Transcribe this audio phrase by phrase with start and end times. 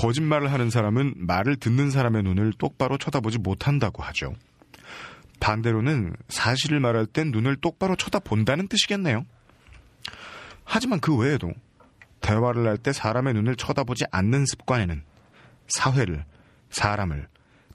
[0.00, 4.32] 거짓말을 하는 사람은 말을 듣는 사람의 눈을 똑바로 쳐다보지 못한다고 하죠.
[5.40, 9.26] 반대로는 사실을 말할 땐 눈을 똑바로 쳐다본다는 뜻이겠네요.
[10.64, 11.52] 하지만 그 외에도
[12.22, 15.02] 대화를 할 때 사람의 눈을 쳐다보지 않는 습관에는
[15.68, 16.24] 사회를,
[16.70, 17.28] 사람을,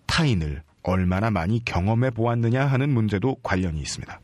[0.08, 4.20] 타인을 얼마나 많이 경험해 보았느냐 하는 문제도 관련이 있습니다.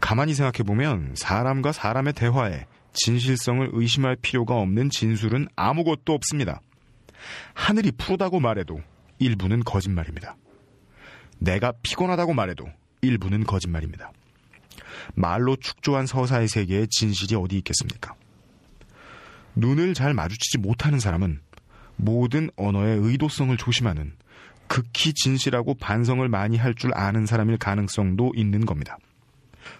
[0.00, 6.62] 가만히 생각해 보면 사람과 사람의 대화에 진실성을 의심할 필요가 없는 진술은 아무것도 없습니다.
[7.54, 8.80] 하늘이 푸르다고 말해도
[9.18, 10.36] 일부는 거짓말입니다.
[11.38, 12.68] 내가 피곤하다고 말해도
[13.02, 14.12] 일부는 거짓말입니다.
[15.14, 18.14] 말로 축조한 서사의 세계에 진실이 어디 있겠습니까?
[19.56, 21.40] 눈을 잘 마주치지 못하는 사람은
[21.96, 24.14] 모든 언어의 의도성을 조심하는
[24.66, 28.96] 극히 진실하고 반성을 많이 할 줄 아는 사람일 가능성도 있는 겁니다.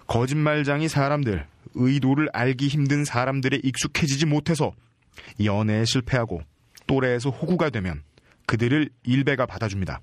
[0.07, 4.73] 거짓말장이 사람들, 의도를 알기 힘든 사람들에 익숙해지지 못해서
[5.43, 6.41] 연애에 실패하고
[6.91, 8.03] 또래에서 호구가 되면
[8.47, 10.01] 그들을 일베가 받아줍니다.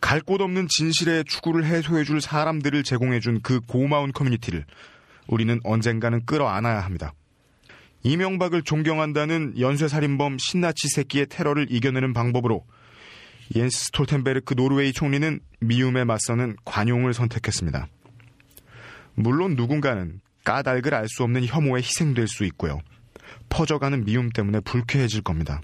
[0.00, 4.64] 갈 곳 없는 진실의 추구를 해소해줄 사람들을 제공해준 그 고마운 커뮤니티를
[5.26, 7.12] 우리는 언젠가는 끌어안아야 합니다.
[8.04, 12.64] 이명박을 존경한다는 연쇄살인범 신나치 새끼의 테러를 이겨내는 방법으로
[13.54, 17.86] 옌스 스톨텐베르크 노르웨이 총리는 미움에 맞서는 관용을 선택했습니다.
[19.14, 22.80] 물론 누군가는 까닭을 알 수 없는 혐오에 희생될 수 있고요.
[23.50, 25.60] 퍼져가는 미움 때문에 불쾌해질 겁니다.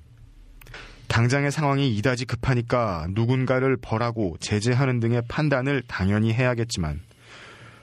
[1.09, 7.01] 당장의 상황이 이다지 급하니까 누군가를 벌하고 제재하는 등의 판단을 당연히 해야겠지만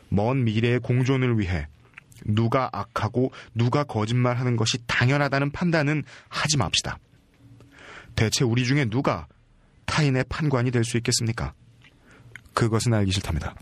[0.09, 1.67] 먼 미래의 공존을 위해
[2.23, 6.97] 누가 악하고 누가 거짓말하는 것이 당연하다는 판단은 하지 맙시다.
[8.15, 9.27] 대체 우리 중에 누가
[9.85, 11.53] 타인의 판관이 될 수 있겠습니까?
[12.53, 13.55] 그것은 알기 싫답니다.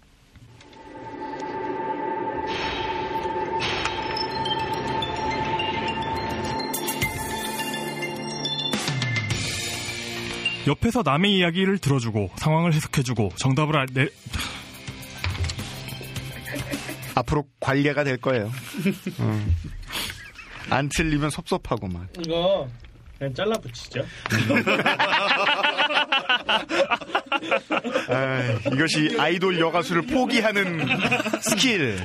[10.68, 14.08] 옆에서 남의 이야기를 들어주고 상황을 해석해주고 정답을 알, 내,
[17.16, 18.52] 앞으로 관례가 될 거예요.
[19.20, 19.46] 어.
[20.70, 22.08] 안 틀리면 섭섭하고만.
[22.26, 22.68] 이거
[23.24, 24.06] 그냥 잘라 붙이죠.
[28.10, 30.86] 아, 이것이 아이돌 여가수를 포기하는
[31.42, 32.00] 스킬.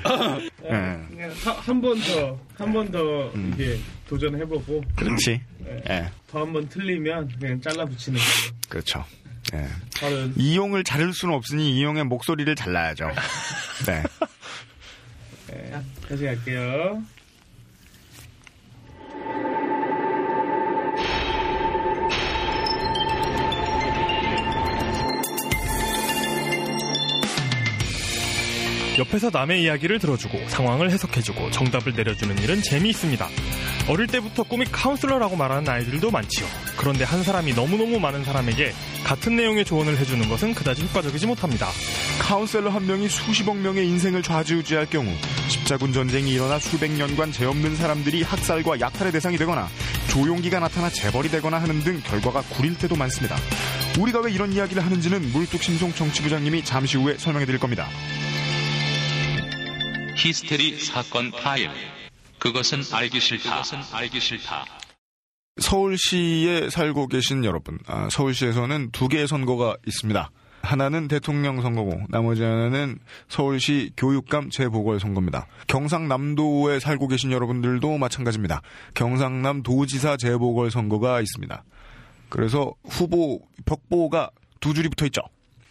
[0.65, 0.99] 예.
[1.43, 5.41] 한번 더, 한 번더 이게 도전해보고 그렇지.
[5.91, 6.09] 예.
[6.31, 8.57] 더한 번 틀리면 그냥 잘라 붙이는 걸로.
[8.69, 9.05] 그렇죠.
[9.55, 9.67] 예.
[9.91, 13.11] 저는 이용을 자를 수는 없으니 이용의 목소리를 잘라야죠.
[13.87, 14.03] 네.
[15.49, 15.73] 네,
[16.09, 17.03] 다시 갈게요.
[28.99, 33.29] 옆에서 남의 이야기를 들어주고 상황을 해석해주고 정답을 내려주는 일은 재미있습니다.
[33.89, 36.47] 어릴 때부터 꿈이 카운슬러라고 말하는 아이들도 많지요.
[36.77, 38.73] 그런데 한 사람이 너무너무 많은 사람에게
[39.05, 41.69] 같은 내용의 조언을 해주는 것은 그다지 효과적이지 못합니다.
[42.21, 45.15] 카운셀러 한 명이 수십억 명의 인생을 좌지우지할 경우
[45.49, 49.69] 십자군 전쟁이 일어나 수백 년간 죄 없는 사람들이 학살과 약탈의 대상이 되거나
[50.09, 53.37] 조용기가 나타나 재벌이 되거나 하는 등 결과가 구릴 때도 많습니다.
[53.99, 57.89] 우리가 왜 이런 이야기를 하는지는 물뚝심송 정치부장님이 잠시 후에 설명해 드릴 겁니다.
[60.19, 61.71] 히스테리 사건 파일.
[62.41, 63.51] 그것은 알기 싫다.
[63.51, 64.65] 그것은 알기 싫다.
[65.61, 70.31] 서울시에 살고 계신 여러분, 아, 서울시에서는 두 개의 선거가 있습니다.
[70.63, 75.47] 하나는 대통령 선거고 나머지 하나는 서울시 교육감 재보궐선거입니다.
[75.69, 78.63] 경상남도에 살고 계신 여러분들도 마찬가지입니다.
[78.95, 81.65] 경상남 도지사 재보궐선거가 있습니다.
[82.29, 84.31] 그래서 후보 벽보가
[84.61, 85.23] 두 줄이 붙어 있죠.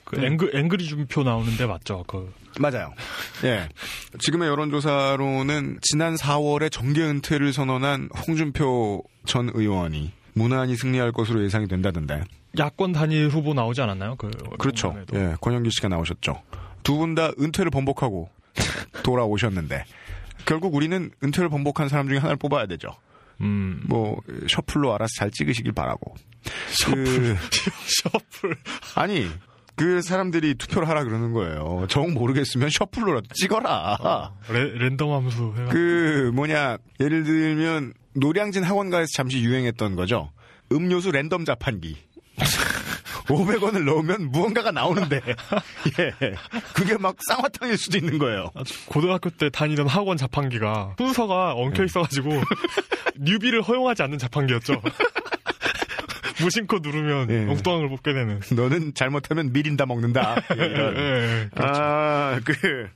[0.07, 2.03] 그 앵그, 앵그리즘표 나오는데 맞죠?
[2.07, 2.94] 그 맞아요.
[3.44, 3.68] 예.
[4.19, 12.23] 지금의 여론조사로는 지난 4월에 정계 은퇴를 선언한 홍준표 전 의원이 무난히 승리할 것으로 예상이 된다던데.
[12.57, 14.16] 야권 단일 후보 나오지 않았나요?
[14.16, 14.90] 그 그렇죠.
[14.90, 15.18] 이번에도.
[15.19, 16.41] 예, 권영기 씨가 나오셨죠.
[16.84, 18.29] 두 분 다 은퇴를 번복하고
[19.03, 19.84] 돌아오셨는데
[20.45, 22.88] 결국 우리는 은퇴를 번복한 사람 중에 하나를 뽑아야 되죠.
[23.41, 23.84] 음.
[23.88, 26.16] 뭐 셔플로 알아서 잘 찍으시길 바라고.
[26.85, 27.38] 셔플.
[28.03, 28.56] 셔플.
[28.95, 29.27] 아니
[29.77, 31.85] 그 사람들이 투표를 하라 그러는 거예요.
[31.88, 34.33] 정 모르겠으면 셔플로라도 찍어라.
[34.51, 40.31] 레, 랜덤 함수 해가 그 뭐냐 예를 들면 노량진 학원가에서 잠시 유행했던 거죠.
[40.71, 41.95] 음료수 랜덤 자판기.
[43.27, 45.19] 500원을 넣으면 무언가가 나오는데
[46.00, 46.13] 예
[46.74, 48.51] 그게 막 쌍화탕일 수도 있는 거예요.
[48.88, 52.29] 고등학교 때 다니던 학원 자판기가 순서가 엉켜 있어가지고
[53.19, 54.81] 뉴비를 허용하지 않는 자판기였죠.
[56.44, 57.51] 무심코 누르면 예.
[57.51, 58.39] 엉뚱한 걸 뽑게 되는.
[58.56, 60.36] 너는 잘못하면 미린다 먹는다.
[60.57, 61.81] 예, 예, 그렇죠.
[61.81, 62.89] 아, 그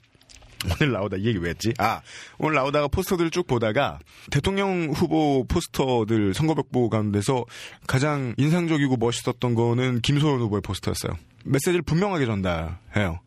[0.80, 1.74] 오늘 나오다 이 얘기 왜 했지?
[1.80, 2.02] 아,
[2.38, 4.00] 오늘 나오다가 포스터들을 쭉 보다가
[4.30, 7.46] 대통령 후보 포스터들 선거벽보 가운데서
[7.88, 11.14] 가장 인상적이고 멋있었던 거는 김소연 후보의 포스터였어요.
[11.46, 13.20] 메시지를 분명하게 전달해요.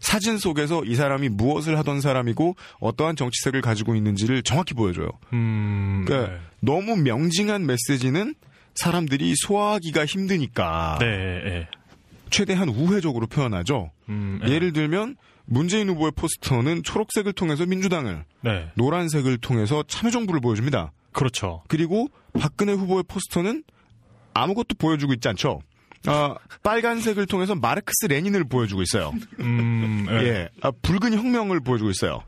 [0.00, 5.10] 사진 속에서 이 사람이 무엇을 하던 사람이고 어떠한 정치색을 가지고 있는지를 정확히 보여줘요.
[5.34, 8.34] 음, 그러니까 너무 명징한 메시지는
[8.80, 11.68] 사람들이 소화하기가 힘드니까 네, 네.
[12.30, 13.90] 최대한 우회적으로 표현하죠.
[14.08, 14.52] 음, 네.
[14.52, 20.92] 예를 들면 문재인 후보의 포스터는 초록색을 통해서 민주당을, 네, 노란색을 통해서 참여정부를 보여줍니다.
[21.12, 21.62] 그렇죠.
[21.68, 23.64] 그리고 박근혜 후보의 포스터는
[24.32, 25.60] 아무것도 보여주고 있지 않죠.
[26.06, 29.12] 아, 빨간색을 통해서 마르크스 레닌을 보여주고 있어요.
[29.40, 30.14] 음, 네.
[30.24, 32.22] 예, 아, 붉은 혁명을 보여주고 있어요.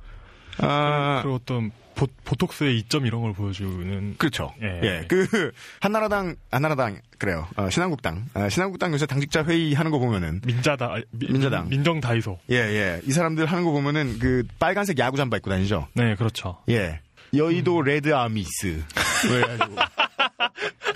[0.58, 4.52] 아, 그리고 어떤 보, 보톡스의 이점 이런 걸 보여주는 그렇죠.
[4.62, 4.80] 예.
[4.82, 5.04] 예.
[5.08, 7.46] 그, 한나라당, 한나라당, 그래요.
[7.56, 8.26] 어, 신한국당.
[8.34, 11.68] 아, 신한국당 요새 당직자 회의 하는 거 보면은, 민자다 아, 미- 민자당.
[11.68, 12.38] 민정당이죠.
[12.50, 13.00] 예, 예.
[13.04, 15.88] 이 사람들 하는 거 보면은, 그, 빨간색 야구 잠바 입고 다니죠.
[15.94, 16.58] 네, 그렇죠.
[16.68, 17.00] 예.
[17.34, 18.82] 여의도 Red Armies.
[19.22, 19.76] 그래가지고.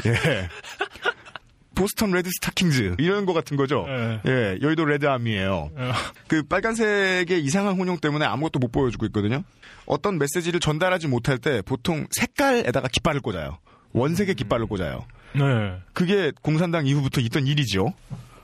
[0.06, 0.48] 예.
[1.76, 2.96] 보스턴 Red Stockings.
[2.99, 3.87] 이런 거 같은 거죠.
[3.88, 4.20] 예.
[4.26, 4.58] 예.
[4.62, 5.93] 여의도 Red Army예요 어,
[6.26, 9.44] 그 빨간색의 이상한 혼용 때문에 아무것도 못 보여주고 있거든요.
[9.84, 13.58] 어떤 메시지를 전달하지 못할 때 보통 색깔에다가 깃발을 꽂아요.
[13.93, 15.05] 원색의 깃발을 꽂아요.
[15.34, 15.43] 네.
[15.93, 17.93] 그게 공산당 이후부터 있던 일이죠.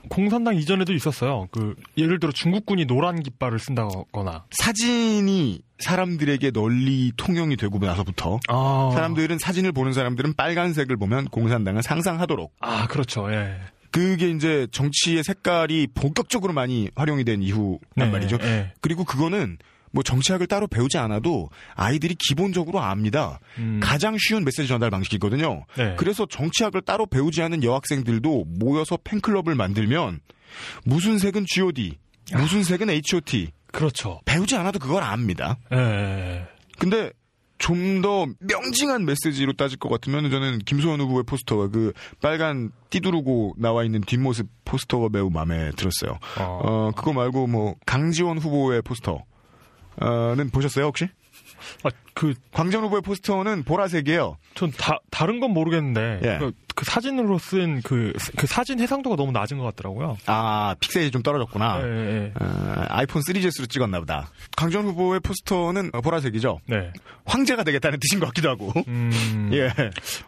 [0.09, 1.47] 공산당 이전에도 있었어요.
[1.51, 4.45] 그 예를 들어 중국군이 노란 깃발을 쓴다거나.
[4.51, 12.53] 사진이 사람들에게 널리 통용이 되고 나서부터 아, 사람들은 사진을 보는 사람들은 빨간색을 보면 공산당을 상상하도록
[12.59, 13.31] 아, 그렇죠.
[13.31, 13.59] 예.
[13.91, 18.39] 그게 이제 정치의 색깔이 본격적으로 많이 활용이 된 이후란 네, 말이죠.
[18.41, 18.73] 예.
[18.81, 19.57] 그리고 그거는
[19.91, 23.39] 뭐 정치학을 따로 배우지 않아도 아이들이 기본적으로 압니다.
[23.59, 25.65] 음, 가장 쉬운 메시지 전달 방식이거든요.
[25.77, 25.95] 네.
[25.97, 30.19] 그래서 정치학을 따로 배우지 않은 여학생들도 모여서 팬클럽을 만들면
[30.83, 31.97] 무슨 색은 G.O.D,
[32.35, 34.21] 무슨 색은 H.O.T 그렇죠.
[34.25, 35.57] 배우지 않아도 그걸 압니다.
[35.73, 36.47] 예.
[36.77, 37.11] 근데
[37.57, 43.85] 좀 더 명징한 메시지로 따질 것 같으면 저는 김소연 후보의 포스터가 그 빨간 띠두르고 나와
[43.85, 46.19] 있는 뒷모습 포스터가 매우 마음에 들었어요.
[46.39, 51.07] 어, 어, 그거 말고 뭐 강지원 후보의 포스터는 보셨어요 혹시?
[51.83, 54.37] 아, 그, 광전 후보의 포스터는 보라색이에요.
[54.53, 56.37] 전 다, 다른 건 모르겠는데, 예.
[56.37, 60.17] 그, 그 사진으로 쓴 그, 그 사진 해상도가 너무 낮은 것 같더라고요.
[60.25, 61.81] 아 픽셀이 좀 떨어졌구나.
[61.83, 62.33] 예, 예.
[62.39, 64.29] 어, 아이폰 3GS로 찍었나 보다.
[64.57, 66.59] 강전 후보의 포스터는 보라색이죠.
[66.67, 66.91] 네.
[67.25, 68.73] 황제가 되겠다는 뜻인 것 같기도 하고.
[68.87, 69.71] 음, 예.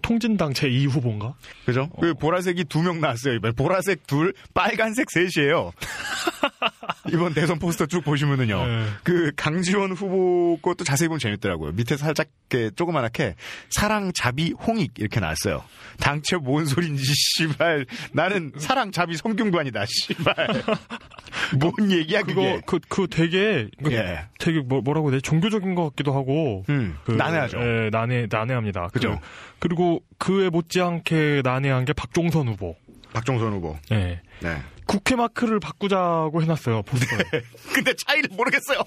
[0.01, 1.33] 통진당 제2 후보인가?
[1.65, 1.89] 그죠?
[2.00, 3.51] 그 보라색이 두 명 나왔어요, 이번에.
[3.53, 5.71] 보라색 둘, 빨간색 셋이에요.
[7.12, 8.65] 이번 대선 포스터 쭉 보시면은요.
[8.65, 8.86] 네.
[9.03, 11.71] 그 강지원 후보 것도 자세히 보면 재밌더라고요.
[11.74, 12.27] 밑에 살짝
[12.75, 13.36] 조그만하게
[13.69, 15.63] 사랑, 자비, 홍익 이렇게 나왔어요.
[16.00, 17.86] 당최 뭔 소린지 씨발.
[18.14, 20.36] 나는 사랑, 자비, 성균관이다 씨발.
[21.60, 22.62] 뭔 얘기야 그거, 그게.
[22.66, 24.28] 그, 그 되게, 그 예.
[24.40, 25.22] 되게 뭐, 뭐라고 해야 돼?
[25.22, 26.64] 종교적인 것 같기도 하고.
[26.70, 27.58] 음, 그, 난해하죠.
[27.60, 28.88] 예, 난해, 난해합니다.
[28.88, 29.20] 그죠.
[29.60, 32.76] 그, 리고 그에 못지않게 난해한 게 박종선 후보.
[33.14, 33.78] 박정선 후보.
[33.92, 34.22] 예.
[34.42, 34.62] 네.
[34.86, 37.20] 국회 마크를 바꾸자고 해놨어요, 포스터에.
[37.74, 38.80] 근데 차이를 모르겠어요.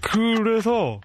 [0.00, 1.00] 그래서,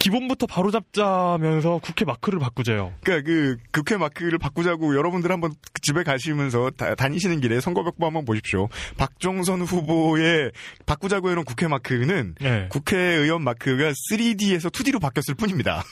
[0.00, 2.94] 기본부터 바로 잡자면서 국회 마크를 바꾸재요.
[3.04, 5.52] 그러니까 그 국회 마크를 바꾸자고 여러분들 한번
[5.82, 8.68] 집에 가시면서 다, 다니시는 길에 선거벽보 한번 보십시오.
[8.96, 10.52] 박종선 후보의
[10.86, 12.66] 바꾸자고 해놓은 국회 마크는 예.
[12.70, 15.84] 국회의원 마크가 3D에서 2D로 바뀌었을 뿐입니다.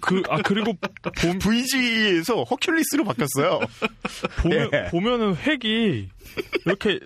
[0.00, 3.60] 그, 아, 그리고 보, VG에서 허큘리스로 바뀌었어요.
[4.42, 4.84] 보면, 예.
[4.90, 6.08] 보면은 획이
[6.64, 7.00] 이렇게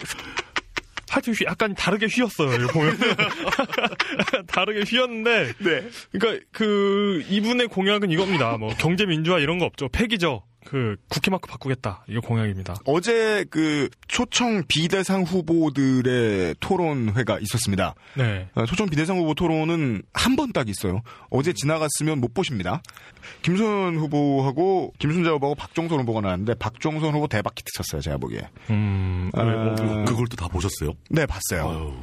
[1.11, 2.55] 하여튼 휘- 약간 다르게 휘었어요.
[2.55, 2.97] 이거 보면
[4.47, 5.89] 다르게 휘었는데 네.
[6.13, 8.57] 그러니까 그 이분의 공약은 이겁니다.
[8.59, 9.89] 뭐 경제 민주화 이런 거 없죠.
[9.89, 10.43] 폐기죠.
[10.69, 12.05] 그 국회 마크 바꾸겠다.
[12.09, 12.75] 이거 공약입니다.
[12.85, 17.95] 어제 그 초청 비대상 후보들의 토론회가 있었습니다.
[18.17, 18.49] 네.
[18.55, 21.01] 어, 초청 비대상 후보 토론은 한 번 딱 있어요.
[21.31, 22.83] 어제 지나갔으면 못 보십니다.
[23.43, 28.01] 김소연 후보하고 김순자 후보하고 박종선 후보가 나왔는데 박종선 후보 대박 히트 쳤어요.
[28.03, 28.43] 제가 보기에.
[28.71, 29.31] 음.
[29.35, 30.93] 아, 뭐, 그- 그걸 또 다 보셨어요?
[31.11, 31.97] 네, 봤어요.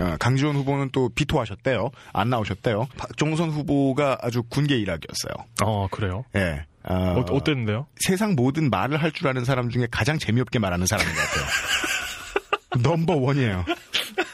[0.00, 1.90] 어, 강지원 후보는 또 비토하셨대요.
[2.12, 2.88] 안 나오셨대요.
[2.96, 5.34] 박종선 후보가 아주 군계 일학이었어요.
[5.62, 6.24] 어 그래요.
[6.34, 6.64] 예.
[6.77, 7.86] 어, 어, 어땠는데요?
[7.96, 11.46] 세상 모든 말을 할 줄 아는 사람 중에 가장 재미없게 말하는 사람인 것 같아요.
[12.82, 13.64] 넘버 원이에요.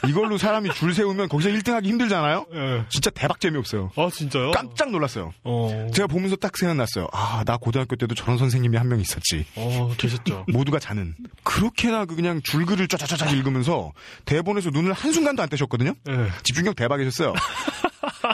[0.09, 2.47] 이걸로 사람이 줄 세우면 거기서 1등하기 힘들잖아요?
[2.55, 2.85] 예.
[2.89, 3.91] 진짜 대박 재미없어요.
[3.97, 4.53] 아 진짜요?
[4.53, 5.33] 깜짝 놀랐어요.
[5.45, 5.89] 어.
[5.95, 7.09] 제가 보면서 딱 생각났어요.
[7.13, 9.47] 아, 나 고등학교 때도 저런 선생님이 한 명 있었지.
[9.57, 10.45] 어 계셨죠.
[10.53, 11.15] 모두가 자는.
[11.43, 13.93] 그렇게나 그 그냥 줄글을 쫙쫙쫙 읽으면서
[14.27, 15.95] 대본에서 눈을 한 순간도 안 떼셨거든요?
[16.09, 16.29] 예.
[16.43, 17.33] 집중력 대박이셨어요.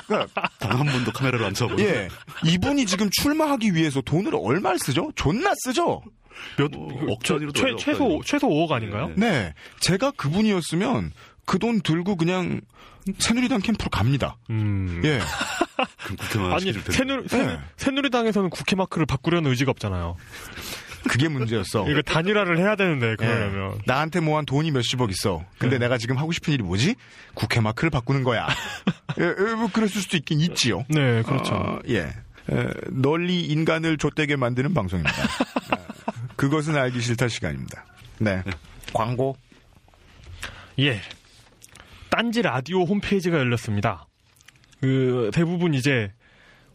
[0.06, 1.80] 그러니까, 단한 번도 카메라를 안 쳐보고.
[1.82, 2.08] 예.
[2.44, 5.12] 이분이 지금 출마하기 위해서 돈을 얼마를 쓰죠?
[5.14, 6.02] 존나 쓰죠?
[6.56, 9.08] 몇 어, 억지 아니로 최, 최소 최소 5억 아닌가요?
[9.08, 9.14] 네.
[9.30, 9.54] 네.
[9.80, 11.12] 제가 그분이었으면
[11.50, 12.60] 그 돈 들고 그냥
[13.18, 14.36] 새누리당 캠프로 갑니다.
[14.50, 15.00] 음.
[15.04, 15.18] 예.
[16.04, 16.92] 그럼 국회만 아니 시켜줄 텐데.
[16.92, 17.60] 새누리, 새누, 네.
[17.76, 20.16] 새누리 당에서는 국회 마크를 바꾸려는 의지가 없잖아요.
[21.08, 21.90] 그게 문제였어.
[21.90, 23.78] 이거 단일화를 해야 되는데 그러려면 예.
[23.84, 25.44] 나한테 모한 돈이 몇십억 있어.
[25.58, 25.86] 근데 네.
[25.86, 26.94] 내가 지금 하고 싶은 일이 뭐지?
[27.34, 28.46] 국회 마크를 바꾸는 거야.
[29.18, 30.84] 예, 예, 뭐 그랬을 수도 있긴 있지요.
[30.88, 31.54] 네 그렇죠.
[31.54, 32.14] 어, 예.
[32.48, 35.20] 에, 널리 인간을 좆되게 만드는 방송입니다.
[35.70, 35.78] 아,
[36.36, 37.84] 그것은 알기 싫다 시간입니다.
[38.20, 38.44] 네.
[38.92, 39.36] 광고.
[40.78, 41.00] 예.
[42.20, 44.06] 딴지 라디오 홈페이지가 열렸습니다.
[44.82, 46.12] 그 대부분 이제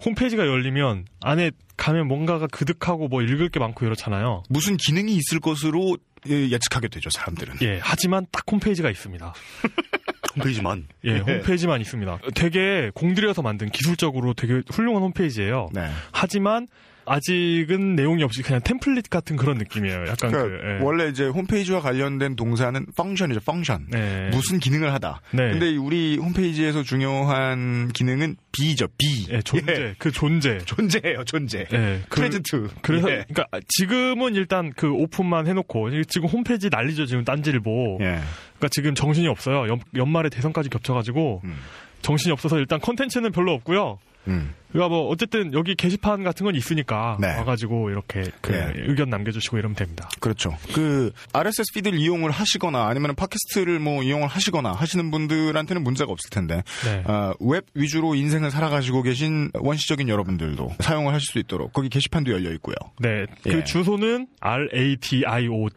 [0.04, 4.42] 홈페이지가 열리면 안에 가면 뭔가가 그득하고 뭐 읽을 게 많고 이렇잖아요.
[4.50, 5.98] 무슨 기능이 있을 것으로
[6.30, 7.58] 예, 예측하게 되죠, 사람들은.
[7.62, 9.36] 예, 하지만 딱 홈페이지가 있습니다.
[10.36, 10.88] 홈페이지만.
[11.04, 12.22] 예, 홈페이지만 있습니다.
[12.34, 15.70] 되게 공들여서 만든 기술적으로 되게 훌륭한 홈페이지예요.
[15.74, 15.88] 네.
[16.12, 16.68] 하지만
[17.05, 20.01] 아직은 내용이 없이 그냥 템플릿 같은 그런 느낌이에요.
[20.07, 20.83] 약간 그러니까 그 예.
[20.83, 23.88] 원래 이제 홈페이지와 관련된 동사는 펑션이죠, 펑션.
[23.91, 24.29] 네.
[24.31, 25.21] 무슨 기능을 하다.
[25.31, 25.51] 네.
[25.51, 29.27] 근데 우리 홈페이지에서 중요한 기능은 B죠, B.
[29.31, 29.95] 예, 존재, 예.
[29.97, 30.57] 그 존재.
[30.59, 31.65] 존재예요, 존재.
[31.71, 32.69] 예, 그- 프레젠트.
[32.81, 33.25] 그래서 예.
[33.27, 37.97] 그러니까 지금은 일단 그 오픈만 해 놓고 지금 홈페이지 난리죠 지금 딴지일보.
[38.01, 38.05] 예.
[38.05, 39.67] 그러니까 지금 정신이 없어요.
[39.69, 41.55] 연, 연말에 대선까지 겹쳐 가지고 음.
[42.01, 44.00] 정신이 없어서 일단 컨텐츠는 별로 없고요.
[44.27, 44.53] 음.
[44.75, 47.34] 그러니까 뭐 어쨌든 여기 게시판 같은 건 있으니까 네.
[47.38, 48.74] 와가지고 이렇게 그 예.
[48.75, 50.10] 의견 남겨주시고 이러면 됩니다.
[50.20, 50.58] 그렇죠.
[50.74, 56.62] 그 RSS feed를 이용을 하시거나 아니면 팟캐스트를 뭐 이용을 하시거나 하시는 분들한테는 문제가 없을 텐데
[56.84, 57.03] 네.
[57.05, 62.51] 아, 웹 위주로 인생을 살아가지고 계신 원시적인 여러분들도 사용을 하실 수 있도록 거기 게시판도 열려
[62.55, 62.75] 있고요.
[63.00, 63.63] 네, 그 예.
[63.63, 65.70] 주소는 radio.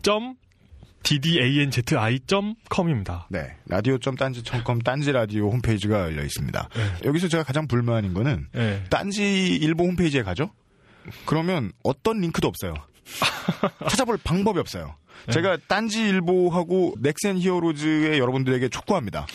[1.03, 3.27] ddanzi.com입니다.
[3.31, 3.57] 네.
[3.67, 6.69] 라디오.딴지.com 딴지 라디오 홈페이지가 열려 있습니다.
[6.75, 6.83] 네.
[7.05, 8.85] 여기서 제가 가장 불만인 거는 네.
[8.91, 10.51] 딴지 일보 홈페이지에 가죠?
[11.25, 12.75] 그러면 어떤 링크도 없어요.
[13.89, 14.95] 찾아볼 방법이 없어요.
[15.27, 15.33] 네.
[15.33, 19.27] 제가 딴지 일보하고 넥센 히어로즈의 여러분들에게 촉구합니다.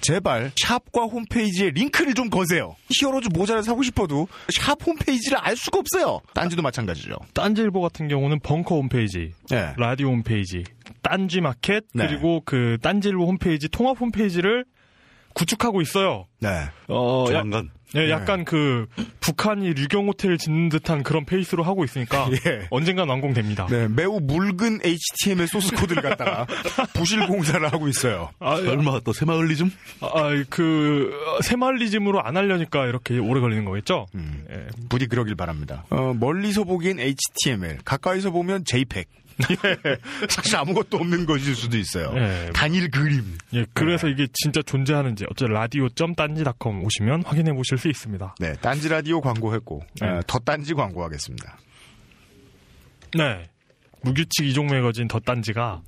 [0.00, 2.76] 제발 샵과 홈페이지에 링크를 좀 거세요.
[2.90, 6.20] 히어로즈 모자를 사고 싶어도 샵 홈페이지를 알 수가 없어요.
[6.34, 7.16] 딴지도 마찬가지죠.
[7.34, 9.72] 딴지일보 같은 경우는 벙커 홈페이지, 네.
[9.76, 10.62] 라디오 홈페이지,
[11.08, 12.08] 딴지 마켓 네.
[12.08, 14.64] 그리고 그 딴지일보 홈페이지 통합 홈페이지를
[15.34, 16.26] 구축하고 있어요.
[16.40, 16.48] 네.
[16.88, 17.70] 어, 야, 조만간.
[17.94, 18.86] 예, 약간 그
[19.20, 22.66] 북한이 류경 호텔 짓는 듯한 그런 페이스로 하고 있으니까 예.
[22.70, 23.66] 언젠간 완공됩니다.
[23.66, 26.46] 네, 매우 묽은 HTML 소스 코드를 갖다가
[26.94, 28.30] 부실 공사를 하고 있어요.
[28.40, 29.70] 아, 설마 또 새마을리즘?
[30.00, 34.06] 아, 그 어, 새마을리즘으로 안 하려니까 이렇게 오래 걸리는 거겠죠?
[34.16, 34.44] 음.
[34.50, 34.66] 예.
[34.88, 35.84] 부디 그러길 바랍니다.
[35.90, 39.06] 어, 멀리서 보기엔 HTML, 가까이서 보면 JPEG.
[39.50, 39.96] 예,
[40.28, 42.12] 사실 아무것도 없는 것일 수도 있어요.
[42.16, 42.50] 예.
[42.54, 43.36] 단일 그림.
[43.52, 48.36] 예, 그래서 이게 진짜 존재하는지 어째 라디오.딴지닷컴 오시면 확인해 보실 수 있습니다.
[48.40, 50.08] 네, 딴지 라디오 광고했고 네.
[50.08, 51.58] 어, 더 딴지 광고하겠습니다.
[53.16, 53.50] 네.
[54.02, 55.82] 무규칙 이종 매거진 덧단지가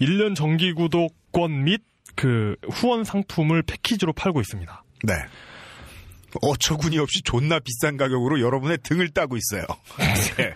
[0.00, 1.82] 1년 정기 구독권 및
[2.14, 4.82] 그 후원 상품을 패키지로 팔고 있습니다.
[5.04, 5.14] 네.
[6.42, 9.64] 어처구니 없이 존나 비싼 가격으로 여러분의 등을 따고 있어요.
[10.36, 10.54] 네.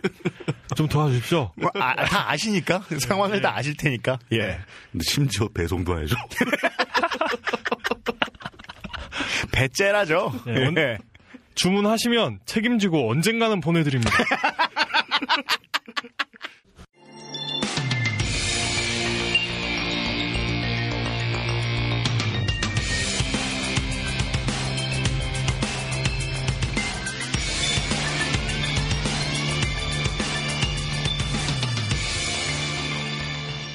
[0.74, 1.52] 좀 도와주십시오.
[1.56, 4.18] 뭐, 아, 다 아시니까 상황을 다 아실 테니까.
[4.32, 4.58] 예.
[4.90, 6.16] 근데 심지어 배송도 해줘.
[9.52, 10.32] 배째라죠.
[10.48, 10.98] 예, 언- 예.
[11.54, 14.10] 주문하시면 책임지고 언젠가는 보내드립니다.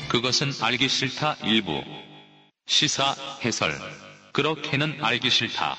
[0.10, 1.84] 그것은 알기 싫다 일부.
[2.66, 3.74] 시사 해설.
[4.32, 5.76] 그렇게는 알기 싫다.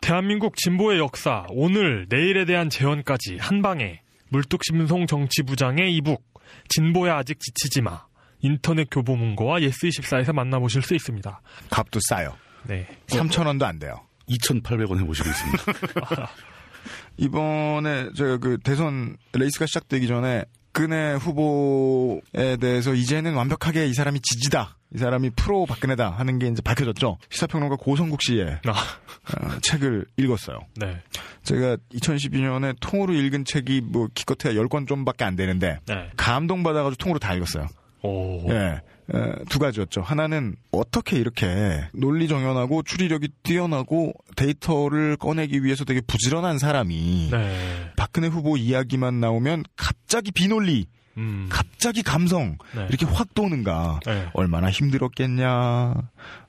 [0.00, 4.00] 대한민국 진보의 역사, 오늘, 내일에 대한 재현까지 한 방에
[4.30, 6.22] 물뚝심송 정치부장의 e-book,
[6.68, 8.06] 진보야 아직 지치지 마.
[8.40, 11.40] 인터넷 교보문고와 예스24에서 만나보실 수 있습니다.
[11.70, 12.36] 값도 싸요.
[12.64, 12.86] 네.
[13.08, 14.06] 3,000원도 안 돼요.
[14.28, 16.30] 2,800원 해보시고 있습니다.
[17.18, 20.44] 이번에 제가 그 대선 레이스가 시작되기 전에
[20.78, 24.76] 박근혜 후보에 대해서 이제는 완벽하게 이 사람이 지지다.
[24.94, 27.18] 이 사람이 프로 박근혜다 하는 게 이제 밝혀졌죠.
[27.30, 30.60] 시사평론가 고성국 씨의 아, 어, 책을 읽었어요.
[30.76, 31.02] 네.
[31.42, 36.10] 제가 2012년에 통으로 읽은 책이 뭐 기껏해야 10권 좀밖에 안 되는데 네.
[36.16, 37.66] 감동받아가지고 통으로 다 읽었어요.
[38.02, 38.48] 오.
[38.52, 38.80] 예.
[39.14, 40.02] 에, 두 가지였죠.
[40.02, 47.92] 하나는 어떻게 이렇게 논리 정연하고 추리력이 뛰어나고 데이터를 꺼내기 위해서 되게 부지런한 사람이 네.
[47.96, 50.86] 박근혜 후보 이야기만 나오면 갑자기 비논리,
[51.16, 51.46] 음.
[51.50, 52.86] 갑자기 감성 네.
[52.88, 54.00] 이렇게 확 도는가.
[54.04, 54.28] 네.
[54.34, 55.94] 얼마나 힘들었겠냐,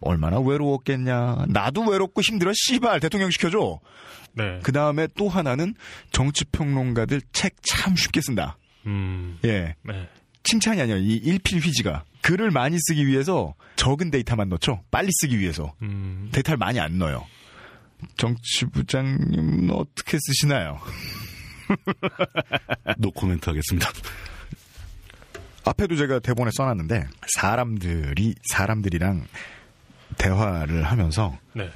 [0.01, 1.45] 얼마나 외로웠겠냐.
[1.47, 2.51] 나도 외롭고 힘들어.
[2.53, 3.79] 씨발 대통령 시켜줘.
[4.33, 4.59] 네.
[4.63, 5.75] 그 다음에 또 하나는
[6.11, 8.57] 정치평론가들 책 참 쉽게 쓴다.
[8.85, 9.37] 음.
[9.45, 9.75] 예.
[9.83, 10.07] 네.
[10.43, 14.81] 칭찬이 아니라 이 일필휘지가 글을 많이 쓰기 위해서 적은 데이터만 넣죠.
[14.91, 15.73] 빨리 쓰기 위해서.
[15.81, 17.25] 음, 데이터를 많이 안 넣어요.
[18.17, 20.79] 정치부장님은 어떻게 쓰시나요?
[22.97, 23.89] 노 코멘트 하겠습니다.
[25.65, 29.25] 앞에도 제가 대본에 써놨는데 사람들이 사람들이랑
[30.17, 31.65] 대화를 하면서 네.
[31.65, 31.69] 에,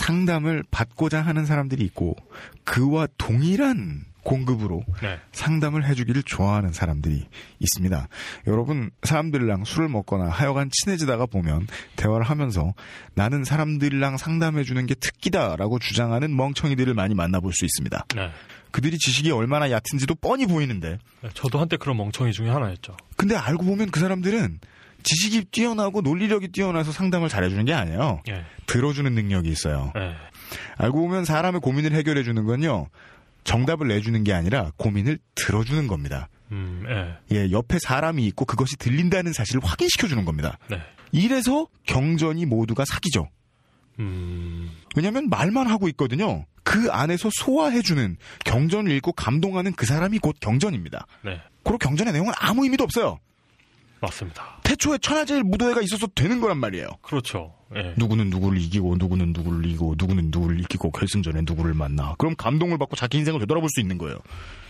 [0.00, 2.14] 상담을 받고자 하는 사람들이 있고
[2.64, 5.18] 그와 동일한 공급으로 네.
[5.32, 7.26] 상담을 해주기를 좋아하는 사람들이
[7.58, 8.08] 있습니다.
[8.46, 12.74] 여러분 사람들이랑 술을 먹거나 하여간 친해지다가 보면 대화를 하면서
[13.14, 18.06] 나는 사람들이랑 상담해주는 게 특기다라고 주장하는 멍청이들을 많이 만나볼 수 있습니다.
[18.14, 18.30] 네.
[18.70, 22.96] 그들이 지식이 얼마나 얕은지도 뻔히 보이는데 네, 저도 한때 그런 멍청이 중에 하나였죠.
[23.16, 24.60] 근데 알고 보면 그 사람들은
[25.02, 28.22] 지식이 뛰어나고 논리력이 뛰어나서 상담을 잘해주는 게 아니에요.
[28.28, 28.44] 예.
[28.66, 29.92] 들어주는 능력이 있어요.
[29.96, 30.14] 예.
[30.76, 32.86] 알고 보면 사람의 고민을 해결해주는 건요.
[33.44, 36.28] 정답을 내주는 게 아니라 고민을 들어주는 겁니다.
[36.52, 37.36] 음, 예.
[37.36, 40.58] 예, 옆에 사람이 있고 그것이 들린다는 사실을 확인시켜주는 겁니다.
[40.68, 40.78] 네.
[41.12, 43.28] 이래서 경전이 모두가 사기죠.
[43.98, 46.44] 음, 왜냐하면 말만 하고 있거든요.
[46.62, 51.06] 그 안에서 소화해주는 경전을 읽고 감동하는 그 사람이 곧 경전입니다.
[51.24, 51.40] 네.
[51.62, 53.18] 그리고 경전의 내용은 아무 의미도 없어요.
[54.00, 54.60] 맞습니다.
[54.64, 56.88] 태초에 천하제일 무도회가 있어서 되는 거란 말이에요.
[57.02, 57.54] 그렇죠.
[57.76, 57.94] 예.
[57.96, 62.14] 누구는 누구를 이기고 누구는 누구를 이기고 누구는 누구를 이기고 결승전에 누구를 만나.
[62.18, 64.18] 그럼 감동을 받고 자기 인생을 되돌아볼 수 있는 거예요.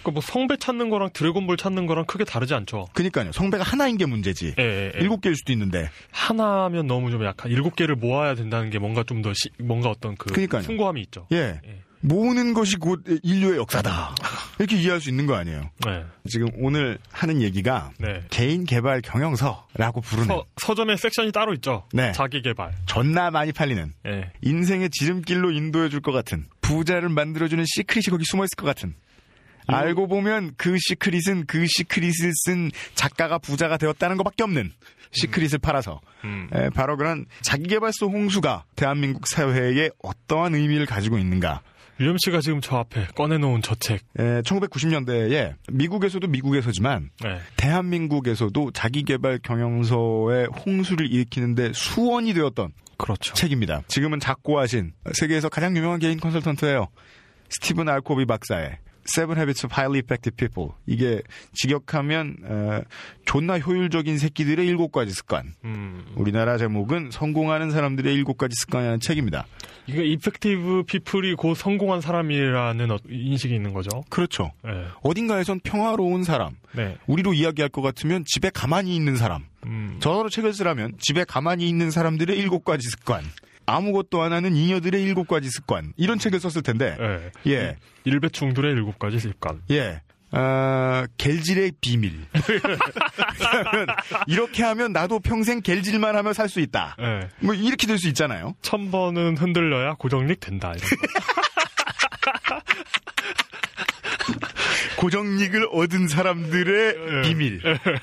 [0.02, 2.88] 그러니까 뭐 성배 찾는 거랑 드래곤볼 찾는 거랑 크게 다르지 않죠.
[2.92, 3.32] 그러니까요.
[3.32, 4.54] 성배가 하나인 게 문제지.
[4.58, 5.00] 예, 예, 예.
[5.00, 5.88] 일곱 개일 수도 있는데.
[6.10, 10.30] 하나면 너무 좀 약간 일곱 개를 모아야 된다는 게 뭔가 좀 더 뭔가 어떤 그
[10.30, 10.62] 그러니까요.
[10.62, 11.26] 풍부함이 있죠.
[11.32, 11.60] 예.
[12.02, 12.06] 예.
[12.08, 14.14] 모으는 것이 곧 인류의 역사다.
[14.58, 15.70] 이렇게 이해할 수 있는 거 아니에요.
[15.86, 16.04] 네.
[16.28, 18.22] 지금 오늘 하는 얘기가 네.
[18.30, 21.84] 개인 개발 경영서라고 부르는 서, 서점에 섹션이 따로 있죠.
[21.92, 22.12] 네.
[22.12, 22.72] 자기 개발.
[22.86, 24.32] 존나 많이 팔리는 예.
[24.42, 28.94] 인생의 지름길로 인도해 줄 것 같은 부자를 만들어주는 secret이 거기 숨어 있을 것 같은
[29.74, 34.72] 알고 보면 그 secret은 그 secret을 쓴 작가가 부자가 되었다는 것밖에 없는
[35.12, 36.48] 시크릿을 팔아서 음.
[36.52, 41.62] 에, 바로 그런 자기개발서 홍수가 대한민국 사회에 어떠한 의미를 가지고 있는가
[42.00, 44.00] 유lâm 씨가 지금 저 앞에 꺼내놓은 저 책.
[44.16, 47.38] 1990년대에 미국에서도 미국에서지만 네.
[47.56, 53.34] 대한민국에서도 자기개발 경영서의 홍수를 일으키는데 수원이 되었던 그렇죠.
[53.34, 53.82] 책입니다.
[53.88, 56.88] 지금은 작고하신 세계에서 가장 유명한 개인 컨설턴트예요.
[57.50, 58.78] 스티븐 알코비 박사의
[59.14, 60.72] Seven Habits of Highly Effective People.
[60.86, 62.80] 이게 직역하면 어,
[63.24, 65.54] 존나 효율적인 새끼들의 일곱 가지 습관.
[65.64, 66.04] 음.
[66.16, 69.46] 우리나라 제목은 성공하는 사람들의 일곱 가지 습관이라는 책입니다.
[69.86, 74.02] 이게 이펙티브 피플이 곧 성공한 사람이라는 어- 인식이 있는 거죠.
[74.08, 74.52] 그렇죠.
[74.64, 74.84] 네.
[75.02, 76.52] 어딘가에선 평화로운 사람.
[76.74, 76.96] 네.
[77.06, 79.44] 우리로 이야기할 것 같으면 집에 가만히 있는 사람.
[79.66, 79.96] 음.
[80.00, 83.24] 저로 책을 쓰라면 집에 가만히 있는 사람들의 일곱 가지 습관.
[83.74, 85.92] 아무것도 안 하는 잉여들의 일곱 가지 습관.
[85.96, 86.96] 이런 책을 썼을 텐데.
[86.98, 87.30] 네.
[87.52, 87.76] 예.
[88.04, 89.62] 일배충들의 일곱 가지 습관.
[89.70, 90.00] 예.
[90.32, 92.12] 아, 겔질의 비밀.
[94.28, 96.94] 이렇게 하면 나도 평생 겔질만 하며 살 수 있다.
[96.98, 97.28] 네.
[97.40, 98.54] 뭐 이렇게 될 수 있잖아요.
[98.62, 100.72] 천 번은 흔들려야 고정력 된다.
[105.00, 107.22] 고정익을 얻은 사람들의 예.
[107.22, 107.62] 비밀.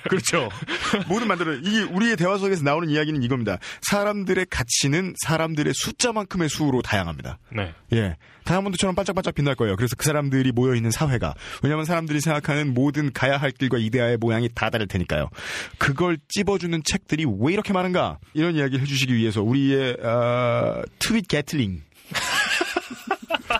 [0.09, 0.49] 그렇죠.
[1.07, 3.59] 모든 만들어 이게 우리의 대화 속에서 나오는 이야기는 이겁니다.
[3.81, 7.37] 사람들의 가치는 사람들의 숫자만큼의 수로 다양합니다.
[7.55, 7.75] 네.
[7.93, 8.15] 예.
[8.45, 9.75] 다이아몬드처럼 반짝반짝 빛날 거예요.
[9.75, 11.35] 그래서 그 사람들이 모여 있는 사회가.
[11.61, 15.29] 왜냐하면 사람들이 생각하는 모든 가야 할 길과 이데아의 모양이 다 다를 테니까요.
[15.77, 18.17] 그걸 찝어주는 책들이 왜 이렇게 많은가?
[18.33, 21.81] 이런 이야기 해주시기 위해서 우리의, 어, 트윗 게틀링.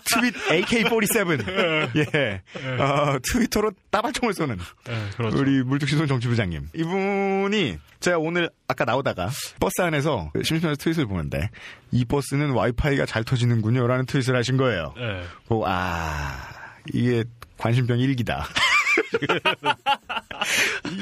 [0.06, 1.96] 트윗 AK-47.
[2.16, 2.42] 예.
[2.82, 4.58] 어, 트위터로 따발총을 쏘는.
[4.86, 5.38] 네, 그렇죠.
[5.38, 6.70] 우리 물뚝시선 정치부장님.
[6.74, 11.50] 이분이 제가 오늘 아까 나오다가 버스 안에서 심심해서 트윗을 보는데
[11.92, 13.88] 이 버스는 와이파이가 잘 터지는군요.
[13.88, 14.94] 라는 트윗을 하신 거예요.
[14.98, 15.24] 네.
[15.48, 16.50] 보고 아
[16.94, 17.24] 이게
[17.58, 18.48] 관심병 일기다.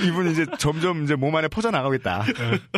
[0.05, 2.25] 이분 이제 점점 이제 몸 안에 퍼져 나가겠다.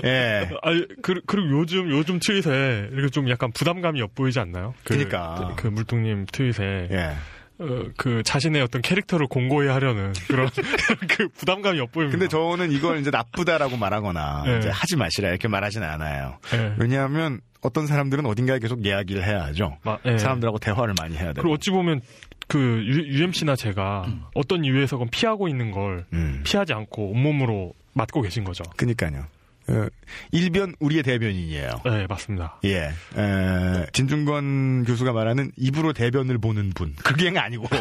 [0.04, 0.50] 예.
[0.62, 4.74] 아, 그, 그리고 요즘, 요즘 트윗에 이렇게 좀 약간 부담감이 엿보이지 않나요?
[4.84, 5.54] 그, 그러니까.
[5.56, 6.90] 그 물뚱님 트윗에.
[6.92, 7.16] 예.
[7.60, 10.48] 어, 그 자신의 어떤 캐릭터를 공고히 하려는 그런
[11.10, 12.16] 그 부담감이 엿보입니다.
[12.16, 14.58] 근데 저는 이걸 이제 나쁘다라고 말하거나 네.
[14.60, 16.38] 이제 하지 마시라 이렇게 말하지는 않아요.
[16.52, 16.76] 네.
[16.78, 19.76] 왜냐하면 어떤 사람들은 어딘가에 계속 이야기를 해야 하죠.
[19.82, 20.20] 마- 네.
[20.20, 21.42] 사람들하고 대화를 많이 해야 되고.
[21.42, 22.02] 그리고 어찌 보면
[22.48, 26.42] 그 유, UMC나 제가 어떤 이유에서건 피하고 있는 걸 음.
[26.46, 28.64] 피하지 않고 온몸으로 맡고 계신 거죠.
[28.78, 29.26] 그니까요.
[29.70, 29.88] 어,
[30.32, 31.82] 일변 우리의 대변인이에요.
[31.84, 32.60] 네, 맞습니다.
[32.64, 32.84] 예.
[33.18, 36.96] 에, 진중권 교수가 말하는 입으로 대변을 보는 분.
[37.04, 37.68] 그게 아니고.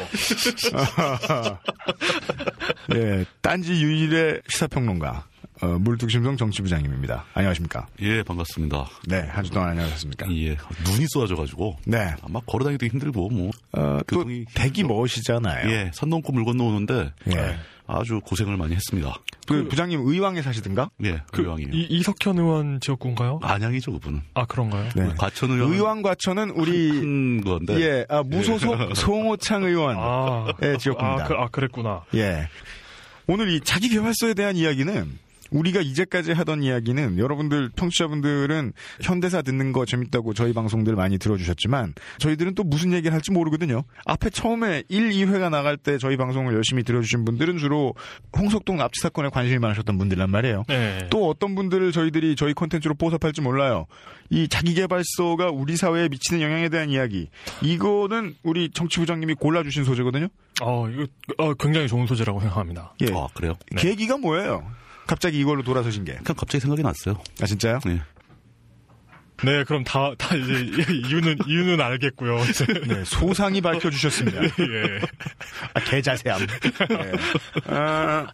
[2.96, 3.24] 예.
[3.40, 5.26] 딴지 유일의 시사평론가.
[5.62, 7.24] 어, 물뚝심성 정치부장님입니다.
[7.32, 7.86] 안녕하십니까.
[8.02, 8.88] 예, 반갑습니다.
[9.06, 9.20] 네.
[9.30, 10.26] 한 주 동안 안녕하셨습니까.
[10.34, 10.50] 예,
[10.84, 11.78] 눈이 쏟아져가지고.
[11.86, 12.14] 네.
[12.22, 13.50] 아마 걸어다니기도 힘들고, 뭐.
[13.72, 15.70] 어, 또 교통이 대기 멋이잖아요.
[15.70, 17.12] 예, 산 넘고 물 건너오는데.
[17.34, 17.56] 예.
[17.88, 19.14] 아주 고생을 많이 했습니다.
[19.46, 20.90] 그 부장님 의왕에 사시든가?
[21.04, 21.70] 예, 그 의왕이에요.
[21.72, 23.38] 이, 이석현 의원 지역구인가요?
[23.42, 24.22] 안양이죠, 그분은.
[24.34, 24.88] 아 그런가요?
[24.96, 25.08] 네.
[25.16, 25.72] 과천 의왕.
[25.72, 27.80] 의왕 과천은 우리 큰 건데.
[27.80, 31.24] 예 아, 무소속 송호창 의원 아, 의 지역구입니다.
[31.24, 32.02] 아, 그, 아 그랬구나.
[32.16, 32.48] 예.
[33.28, 35.18] 오늘 이 자기 개발서에 대한 이야기는
[35.50, 42.54] 우리가 이제까지 하던 이야기는 여러분들 청취자분들은 현대사 듣는 거 재밌다고 저희 방송들 많이 들어주셨지만 저희들은
[42.54, 43.82] 또 무슨 얘기를 할지 모르거든요.
[44.04, 47.94] 앞에 처음에 1, 2회가 나갈 때 저희 방송을 열심히 들어주신 분들은 주로
[48.36, 50.64] 홍석동 납치 사건에 관심이 많으셨던 분들란 말이에요.
[50.68, 51.06] 네.
[51.10, 53.86] 또 어떤 분들을 저희들이 저희 콘텐츠로 포섭할지 몰라요.
[54.30, 57.28] 이 자기개발서가 우리 사회에 미치는 영향에 대한 이야기.
[57.62, 60.28] 이거는 우리 정치부장님이 골라주신 소재거든요.
[60.62, 61.06] 어 이거
[61.38, 62.94] 어, 굉장히 좋은 소재라고 생각합니다.
[63.02, 63.12] 예.
[63.12, 63.54] 아, 그래요?
[63.70, 63.82] 네.
[63.82, 64.66] 계기가 뭐예요?
[65.06, 66.12] 갑자기 이걸로 돌아서신 게.
[66.14, 67.22] 그냥 갑자기 생각이 났어요.
[67.40, 67.80] 아, 진짜요?
[67.84, 68.00] 네.
[69.44, 70.52] 네, 그럼 다, 다 이제
[71.08, 72.38] 이유는, 이유는 알겠고요.
[72.88, 74.42] 네, 소상히 밝혀주셨습니다.
[74.44, 75.00] 예.
[75.74, 76.46] 아, 개자세함.
[76.46, 77.12] 네.
[77.66, 78.26] 아,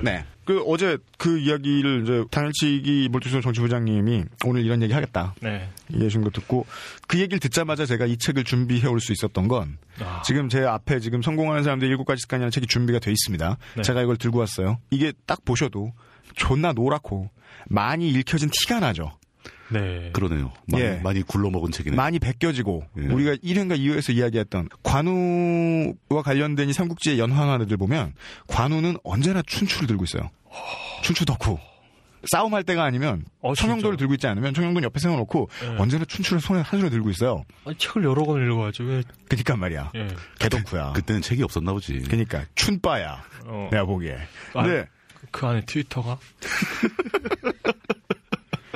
[0.00, 0.24] 네.
[0.44, 5.34] 그, 어제 그 이야기를 이제 당일치기 몰두선 정치부장님이 오늘 이런 얘기 하겠다.
[5.40, 5.70] 네.
[5.92, 6.66] 얘기하신 거 듣고
[7.08, 11.00] 그 얘기를 듣자마자 제가 이 책을 준비해 올 수 있었던 건 아, 지금 제 앞에
[11.00, 13.56] 지금 성공하는 사람들 일곱 가지 습관이라는 책이 준비가 돼 있습니다.
[13.76, 13.82] 네.
[13.82, 14.78] 제가 이걸 들고 왔어요.
[14.90, 15.92] 이게 딱 보셔도
[16.34, 17.30] 존나 노랗고
[17.68, 19.16] 많이 읽혀진 티가 나죠.
[19.70, 20.10] 네.
[20.12, 20.52] 그러네요.
[20.66, 21.00] 많이, 예.
[21.02, 21.96] 많이 굴러먹은 책이네.
[21.96, 23.06] 많이 벗겨지고 예.
[23.06, 28.14] 우리가 1회인가 2회에서 이야기했던 관우와 관련된 이 삼국지의 연황하들을 보면
[28.46, 30.30] 관우는 언제나 춘추를 들고 있어요.
[31.02, 31.58] 춘추 덕후.
[32.26, 33.98] 싸움할 때가 아니면 어, 청영도를 진짜?
[33.98, 35.66] 들고 있지 않으면 청영도는 옆에 세워놓고 예.
[35.78, 37.44] 언제나 춘추를 손에 한 손에 들고 있어요.
[37.66, 39.92] 아니, 책을 여러 권을 읽어가지고, 왜, 그니까 말이야.
[39.94, 40.08] 예.
[40.38, 40.92] 개덕후야.
[40.92, 42.00] 그때는 책이 없었나 보지.
[42.08, 43.22] 그니까 춘빠야.
[43.46, 44.16] 어, 내가 보기에.
[44.54, 44.88] 아, 근데
[45.30, 46.18] 그 안에 트위터가?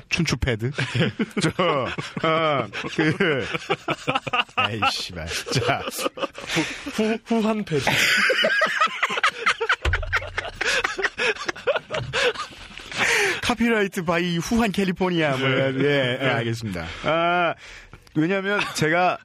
[0.08, 0.70] 춘추 패드.
[1.42, 1.86] 저,
[2.26, 3.46] 어, 그,
[4.70, 5.26] 에이, 씨발.
[5.26, 5.82] 자,
[6.94, 7.84] 후, 후한 패드.
[13.42, 15.36] Copyright by 후한 캘리포니아.
[15.36, 16.86] 뭐, 예, 예, 알겠습니다.
[17.04, 17.54] 아,
[18.14, 19.18] 왜냐면 제가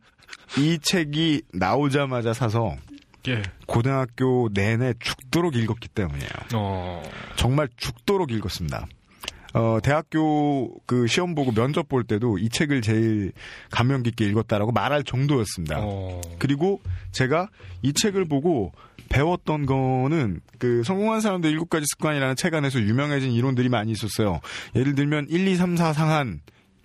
[0.57, 2.75] 이 책이 나오자마자 사서
[3.27, 3.41] 예.
[3.67, 6.29] 고등학교 내내 죽도록 읽었기 때문이에요.
[6.55, 7.03] 어,
[7.35, 8.85] 정말 죽도록 읽었습니다.
[9.53, 13.31] 어, 대학교 그 시험 보고 면접 볼 때도 이 책을 제일
[13.69, 15.77] 감명 깊게 읽었다라고 말할 정도였습니다.
[15.79, 17.49] 어, 그리고 제가
[17.81, 18.71] 이 책을 보고
[19.09, 24.39] 배웠던 거는 그 성공한 사람들 일곱 가지 습관이라는 책 안에서 유명해진 이론들이 많이 있었어요.
[24.75, 26.41] 예를 들면 1, 2, 3, 4 상한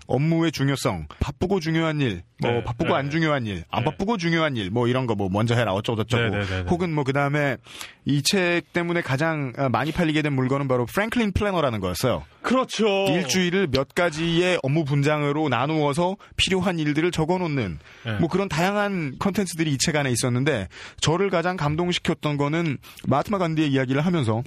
[0.09, 2.95] 업무의 중요성, 바쁘고 중요한 일, 뭐 네, 바쁘고 네.
[2.95, 3.91] 안 중요한 일, 안 네.
[3.91, 6.23] 바쁘고 중요한 일, 뭐 이런 거 뭐 먼저 해라 어쩌고 저쩌고.
[6.23, 6.71] 네, 네, 네, 네.
[6.71, 7.57] 혹은 뭐 그다음에
[8.05, 12.25] 이 책 때문에 가장 어, 많이 팔리게 된 물건은 바로 프랭클린 플래너라는 거였어요.
[12.43, 12.87] 그렇죠.
[13.09, 18.13] 일주일을 몇 가지의 업무 분장으로 나누어서 필요한 일들을 적어 놓는 네.
[18.19, 20.69] 뭐 그런 다양한 컨텐츠들이 이 책 안에 있었는데
[21.01, 24.43] 저를 가장 감동시켰던 거는 마하트마 간디의 이야기를 하면서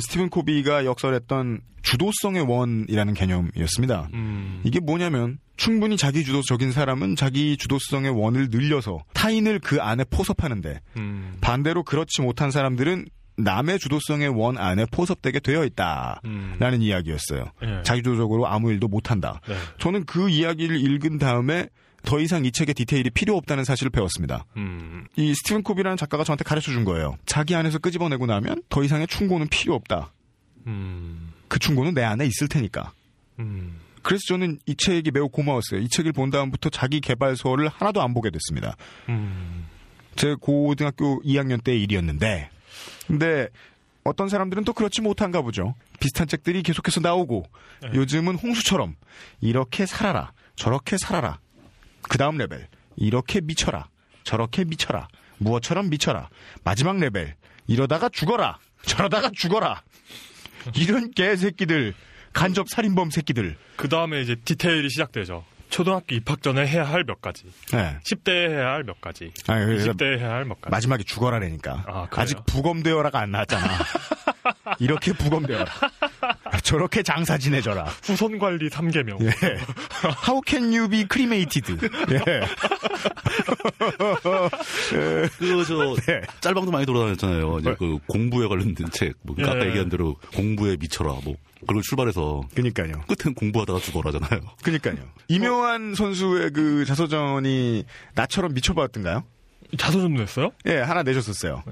[0.00, 4.10] 스티븐 코비가 역설했던 주도성의 원이라는 개념이었습니다.
[4.12, 10.80] 음, 이게 뭐냐면 충분히 자기 주도적인 사람은 자기 주도성의 원을 늘려서 타인을 그 안에 포섭하는데
[10.98, 13.06] 음, 반대로 그렇지 못한 사람들은
[13.38, 16.20] 남의 주도성의 원 안에 포섭되게 되어 있다.
[16.26, 16.56] 음.
[16.58, 17.44] 라는 이야기였어요.
[17.62, 17.82] 예.
[17.84, 19.40] 자기주도적으로 아무 일도 못한다.
[19.48, 19.54] 네.
[19.78, 21.68] 저는 그 이야기를 읽은 다음에
[22.02, 24.44] 더 이상 이 책의 디테일이 필요 없다는 사실을 배웠습니다.
[24.56, 27.16] 음, 이 스티븐 코비라는 작가가 저한테 가르쳐 준 거예요.
[27.26, 30.12] 자기 안에서 끄집어내고 나면 더 이상의 충고는 필요 없다.
[30.66, 32.92] 음, 그 충고는 내 안에 있을 테니까.
[33.38, 33.80] 음.
[34.02, 35.80] 그래서 저는 이 책이 매우 고마웠어요.
[35.80, 38.76] 이 책을 본 다음부터 자기 개발서를 하나도 안 보게 됐습니다.
[39.08, 39.66] 음,
[40.16, 42.50] 제 고등학교 2학년 때 일이었는데,
[43.06, 43.48] 근데
[44.04, 45.74] 어떤 사람들은 또 그렇지 못한가 보죠.
[46.00, 47.44] 비슷한 책들이 계속해서 나오고,
[47.82, 47.90] 네.
[47.94, 48.96] 요즘은 홍수처럼
[49.40, 51.38] 이렇게 살아라, 저렇게 살아라.
[52.02, 53.88] 그 다음 레벨, 이렇게 미쳐라,
[54.24, 55.08] 저렇게 미쳐라,
[55.38, 56.30] 무엇처럼 미쳐라.
[56.64, 57.34] 마지막 레벨,
[57.66, 59.82] 이러다가 죽어라, 저러다가 죽어라.
[60.76, 61.94] 이런 개새끼들,
[62.32, 63.56] 간접 살인범 새끼들.
[63.76, 65.44] 그 다음에 이제 디테일이 시작되죠.
[65.70, 67.44] 초등학교 입학 전에 해야 할 몇 가지.
[67.72, 67.98] 네.
[68.10, 69.30] 10대에 해야 할 몇 가지.
[69.48, 70.70] 아니, 그래서 20대에 해야 할 몇 가지.
[70.70, 71.84] 마지막에 죽어라라니까.
[71.86, 72.22] 아, 그래요?
[72.22, 73.66] 아직 부검되어라가 안 나왔잖아.
[74.80, 75.66] 이렇게 부검되어라.
[76.62, 77.84] 저렇게 장사 지내줘라.
[78.04, 79.22] 후손 관리 3개명.
[79.22, 79.30] 예.
[80.26, 81.78] How can you be cremated?
[82.10, 82.40] 예.
[85.38, 86.20] 그, 저, 네.
[86.40, 87.58] 짤방도 많이 돌아다녔잖아요.
[87.60, 89.14] 이제 그 공부에 관련된 책.
[89.22, 89.44] 뭐, 예.
[89.44, 91.10] 아까 얘기한 대로 공부에 미쳐라.
[91.24, 92.92] 뭐, 그걸 출발해서 그니까요.
[93.08, 94.40] 끝엔 공부하다가 죽어라잖아요.
[94.62, 94.96] 그니까요.
[95.28, 99.24] 이묘한 선수의 그 자서전이 나처럼 미쳐봤던가요?
[99.76, 100.50] 자서전도 냈어요?
[100.66, 101.62] 예, 하나 내셨었어요.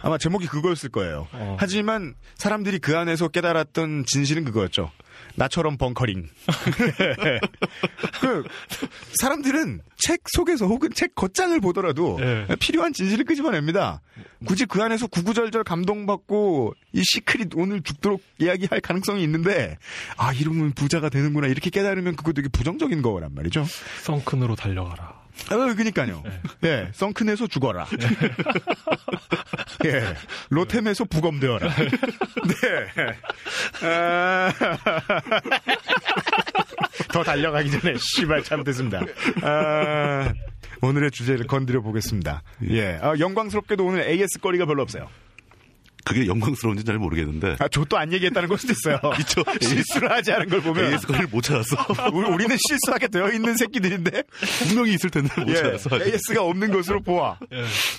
[0.00, 1.26] 아마 제목이 그거였을 거예요.
[1.32, 1.56] 어.
[1.58, 4.90] 하지만 사람들이 그 안에서 깨달았던 진실은 그거였죠.
[5.34, 6.28] 나처럼 벙커링.
[8.20, 8.44] 그
[9.20, 12.46] 사람들은 책 속에서 혹은 책 겉장을 보더라도 예.
[12.58, 14.00] 필요한 진실을 끄집어냅니다.
[14.46, 19.78] 굳이 그 안에서 구구절절 감동받고 이 시크릿 오늘 죽도록 이야기할 가능성이 있는데
[20.16, 23.64] 아 이러면 부자가 되는구나 이렇게 깨달으면 그거 되게 부정적인 거란 말이죠.
[24.02, 25.27] 썬큰으로 달려가라.
[25.50, 26.22] 아, 그니까요.
[26.64, 27.86] 예, 썬큰에서 죽어라.
[29.84, 30.14] 예,
[30.50, 31.68] 로템에서 부검되어라.
[31.68, 33.86] 네.
[33.86, 34.52] 아,
[37.12, 39.00] 더 달려가기 전에 씨발 참 됐습니다.
[39.42, 40.32] 아,
[40.82, 42.42] 오늘의 주제를 건드려 보겠습니다.
[42.70, 45.08] 예, 아, 영광스럽게도 오늘 AS 거리가 별로 없어요.
[46.08, 48.98] 그게 영광스러운지 잘 모르겠는데 아, 저도 안 얘기했다는 걸 수도 있어요.
[49.14, 49.42] 그쵸.
[49.60, 51.76] 실수를 하지 않은 걸 보면 AS 거리를 못 찾았어.
[52.12, 54.22] 우리- 우리는 실수하게 되어 있는 새끼들인데
[54.66, 55.90] 분명히 있을 텐데 못 예, 찾았어.
[56.02, 57.38] AS가 없는 것으로 보아.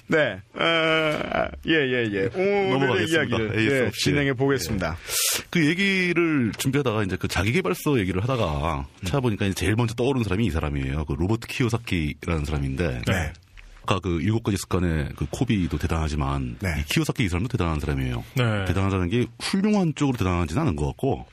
[0.08, 0.40] 네.
[0.54, 2.30] 어, 예, 예, 예.
[2.34, 3.18] 오늘의 넘어가겠습니다.
[3.36, 3.92] 이야기를 AS 예.
[3.94, 4.98] 진행해 보겠습니다.
[5.50, 10.52] 그 얘기를 준비하다가 이제 그 자기개발서 얘기를 하다가 찾아보니까 이제 제일 먼저 떠오른 사람이 이
[10.52, 11.06] 사람이에요.
[11.06, 13.02] 그 로버트 키요사키라는 사람인데.
[13.08, 13.34] 네.
[13.90, 16.70] 아까 그 일곱 가지 습관의 그 코비도 대단하지만 네.
[16.80, 18.24] 이 키요사키 이 사람도 대단한 사람이에요.
[18.36, 18.66] 네.
[18.66, 21.26] 대단하다는 게 훌륭한 쪽으로 대단하지는 않은 것 같고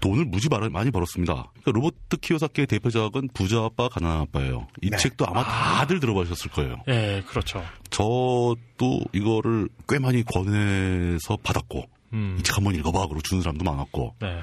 [0.00, 1.50] 돈을 무지 많이 벌었습니다.
[1.62, 4.68] 그러니까 로버트 키요사키의 대표작은 부자 아빠 가난한 아빠예요.
[4.82, 4.96] 이 네.
[4.96, 6.76] 책도 아마 다들 들어보셨을 거예요.
[6.86, 7.64] 예, 그렇죠.
[7.90, 12.36] 저도 이거를 꽤 많이 권해서 받았고 음.
[12.38, 14.42] 이책 한번 읽어봐 그러고 주는 사람도 많았고 네.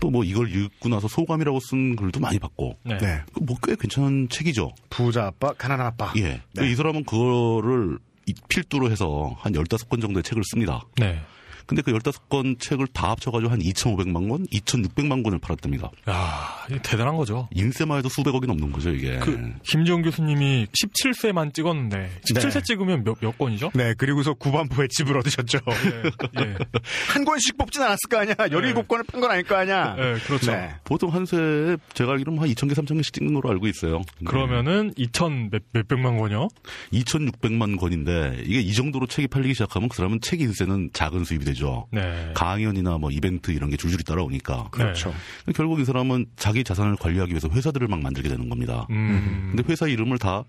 [0.00, 2.98] 또 뭐 이걸 읽고 나서 소감이라고 쓴 글도 많이 받고 네.
[2.98, 3.22] 네.
[3.40, 4.72] 뭐꽤 괜찮은 책이죠.
[4.90, 6.12] 부자 아빠, 가난한 아빠.
[6.16, 6.40] 예.
[6.52, 6.70] 네.
[6.70, 10.82] 이 사람은 그거를 이 필두로 해서 한 15권 정도의 책을 씁니다.
[10.98, 11.20] 네.
[11.66, 15.90] 근데 그 15권 책을 다 합쳐가지고 한 2,500만 권, 2,600만 권을 팔았답니다.
[16.08, 17.48] 야, 대단한 거죠.
[17.52, 19.18] 인세만 해도 수백억이 넘는 거죠, 이게.
[19.18, 22.60] 그 김지영 교수님이 17세만 찍었는데 17세 네.
[22.62, 23.70] 찍으면 몇, 몇 권이죠?
[23.74, 25.58] 네, 그리고서 구반부의 집을 얻으셨죠.
[25.68, 26.54] 예, 예.
[27.08, 28.34] 한 권씩 뽑진 않았을 거 아니야.
[28.34, 29.96] 17권을 판 건 아닐 거 아니야.
[29.98, 30.52] 예, 그렇죠.
[30.52, 30.74] 네.
[30.84, 33.98] 보통 한 세에 제가 알기로는 한 2,000개, 3,000개씩 찍는 걸로 알고 있어요.
[34.20, 34.26] 네.
[34.26, 36.48] 그러면은 2천 몇, 몇백만 권이요?
[36.92, 41.53] 2,600만 권인데 이게 이 정도로 책이 팔리기 시작하면 그 사람은 책 인세는 작은 수입이 되죠.
[41.92, 42.32] 네.
[42.34, 44.68] 강연이나 뭐 이벤트 이런 게 줄줄이 따라오니까.
[44.70, 45.14] 그렇죠.
[45.54, 48.86] 결국 이 사람은 자기 자산을 관리하기 위해서 회사들을 막 만들게 되는 겁니다.
[48.90, 49.52] 음.
[49.54, 50.44] 근데 회사 이름을 다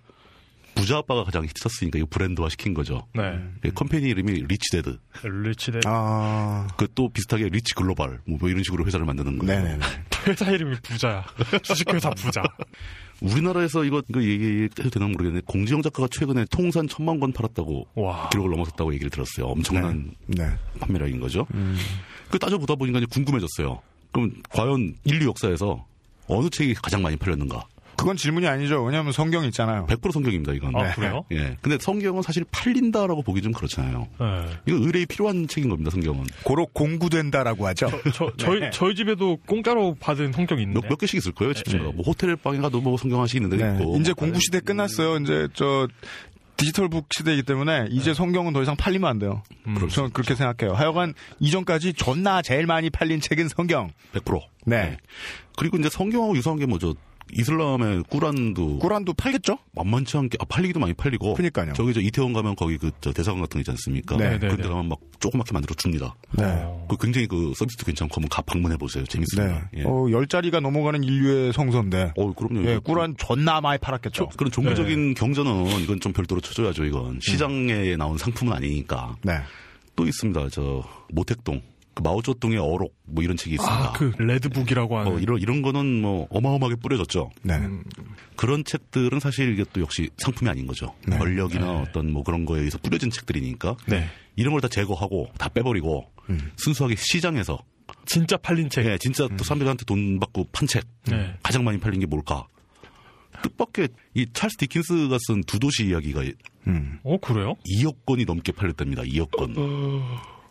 [0.75, 3.07] 부자 아빠가 가장 히트쳤으니까 이거 브랜드화 시킨 거죠.
[3.13, 3.39] 네.
[3.61, 4.97] 그 company 이름이 Rich Dad.
[5.23, 9.61] Rich Da 아, 그 또 비슷하게 Rich Global 뭐 이런 식으로 회사를 만드는 거예요.
[9.63, 9.85] 네네네.
[10.27, 11.25] 회사 이름이 부자야.
[11.61, 12.41] 주식회사 부자.
[13.21, 18.29] 우리나라에서 이거 이거 얘기해도 되나 모르겠는데 공지영 작가가 최근에 통산 천만 권 팔았다고 와.
[18.29, 19.47] 기록을 넘어섰다고 얘기를 들었어요.
[19.47, 20.49] 엄청난 네.
[20.79, 21.47] 판매량인 거죠.
[22.29, 23.81] 그 따져보다 보니까 이제 궁금해졌어요.
[24.11, 25.85] 그럼 과연 인류 역사에서
[26.27, 27.65] 어느 책이 가장 많이 팔렸는가?
[28.05, 28.83] 그건 질문이 아니죠.
[28.83, 29.87] 왜냐하면 성경 있잖아요.
[29.87, 30.75] 100% 성경입니다, 이건.
[30.75, 31.25] 아, 그래요?
[31.31, 31.57] 예.
[31.59, 34.07] 근데 성경은 사실 팔린다라고 보기 좀 그렇잖아요.
[34.19, 34.45] 네.
[34.67, 36.23] 이거 의뢰이 필요한 책인 겁니다, 성경은.
[36.43, 37.89] 고로 공구된다라고 하죠.
[38.13, 38.69] 저, 저 희, 네.
[38.69, 40.81] 저희 집에도 공짜로 받은 성경이 있는데.
[40.81, 41.89] 몇, 몇 개씩 있을 거예요, 집집마다.
[41.89, 41.95] 네.
[41.95, 43.73] 뭐 호텔 방에 가도 뭐 성경 하나씩 있는 데 네.
[43.79, 43.97] 있고.
[43.97, 45.17] 이제 뭐 공부 시대 끝났어요.
[45.17, 45.87] 이제 저
[46.57, 49.41] 디지털 북 시대이기 때문에 이제 성경은 더 이상 팔리면 안 돼요.
[49.89, 50.75] 저는 그렇게 생각해요.
[50.75, 53.89] 하여간 이전까지 존나 제일 많이 팔린 책은 성경.
[54.13, 54.41] 100%.
[54.67, 54.97] 네.
[55.57, 56.93] 그리고 이제 성경하고 유사한 게 뭐죠?
[57.33, 59.57] 이슬람의 꾸란도 꾸란도 팔겠죠?
[59.73, 61.33] 만만치 않게 아, 팔리기도 많이 팔리고.
[61.33, 61.73] 그러니까요.
[61.73, 64.15] 저기 저 이태원 가면 거기 그 저 대사관 같은 거 있지 않습니까?
[64.17, 64.69] 네, 네, 그런데 네.
[64.69, 66.15] 가면 막 조그맣게 만들어 줍니다.
[66.31, 66.43] 네.
[66.45, 66.85] 어.
[66.89, 69.03] 그 굉장히 그 서비스도 괜찮고 한번 가 방문해 보세요.
[69.03, 69.09] 네.
[69.09, 69.69] 재밌습니다.
[69.77, 69.83] 예.
[69.83, 72.13] 어, 열 자리가 넘어가는 인류의 성서인데.
[72.15, 72.65] 어, 그럼요.
[72.67, 74.29] 예, 꾸란 존나 많이 팔았겠죠.
[74.37, 75.13] 그런 종교적인 네.
[75.13, 76.85] 경전은 이건 좀 별도로 쳐줘야죠.
[76.85, 79.15] 이건 시장에 나온 상품은 아니니까.
[79.23, 79.33] 네.
[79.95, 80.49] 또 있습니다.
[80.49, 81.61] 저 모택동,
[81.95, 83.83] 그 마오쩌둥의 어록 뭐 이런 책이 있습니다.
[83.83, 85.11] 아, 그 레드북이라고 하는.
[85.13, 87.31] 어, 이런 이런 거는 뭐 어마어마하게 뿌려졌죠.
[87.41, 87.59] 네.
[88.35, 90.93] 그런 책들은 사실 이게 또 역시 상품이 아닌 거죠.
[91.07, 91.17] 네.
[91.17, 94.07] 권력이나 어떤 뭐 그런 거에 의해서 뿌려진 책들이니까 네.
[94.35, 96.51] 이런 걸 다 제거하고 다 빼버리고 음.
[96.57, 97.57] 순수하게 시장에서
[98.05, 98.85] 진짜 팔린 책.
[98.85, 101.33] 예, 진짜 또 사람들한테 돈 받고 판 책 네.
[101.43, 102.45] 가장 많이 팔린 게 뭘까?
[103.41, 106.23] 뜻밖의 이 찰스 디킨스가 쓴 두 도시 이야기가
[106.67, 106.99] 음.
[107.03, 107.55] 어, 그래요?
[107.77, 109.03] 2억 권이 넘게 팔렸답니다.
[109.03, 109.53] 2억 권.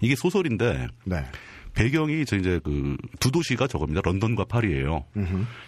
[0.05, 1.25] 이게 소설인데 네.
[1.75, 4.01] 배경이 저 이제 그 두 도시가 저겁니다.
[4.05, 5.05] 런던과 파리예요.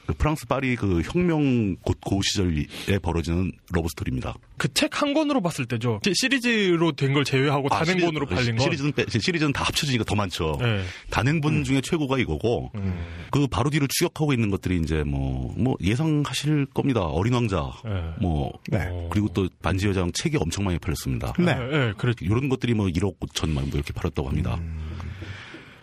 [0.07, 4.35] 그 프랑스 파리 그 혁명 고 고 시절에 벌어지는 러브 스토리입니다.
[4.59, 6.01] 그 책 한 권으로 봤을 때죠.
[6.05, 8.63] 시- 시리즈로 된 걸 제외하고 아, 단행본으로 시리- 팔린 거.
[8.65, 10.59] 시리즈는 빼- 시리즈는 다 합쳐지니까 더 많죠.
[10.61, 10.83] 네.
[11.11, 12.71] 단행본 중에 최고가 이거고
[13.31, 17.01] 그 바로 뒤를 추격하고 있는 것들이 이제 뭐뭐 예상하실 겁니다.
[17.03, 17.91] 어린 왕자 네.
[18.21, 18.79] 뭐 네.
[19.11, 21.33] 그리고 또 반지 여장 책이 엄청 많이 팔렸습니다.
[21.39, 21.45] 네.
[21.55, 22.25] 네, 네, 그랬죠.
[22.25, 24.61] 이런 것들이 뭐 1억 5천만 뭐 이렇게 팔았다고 합니다.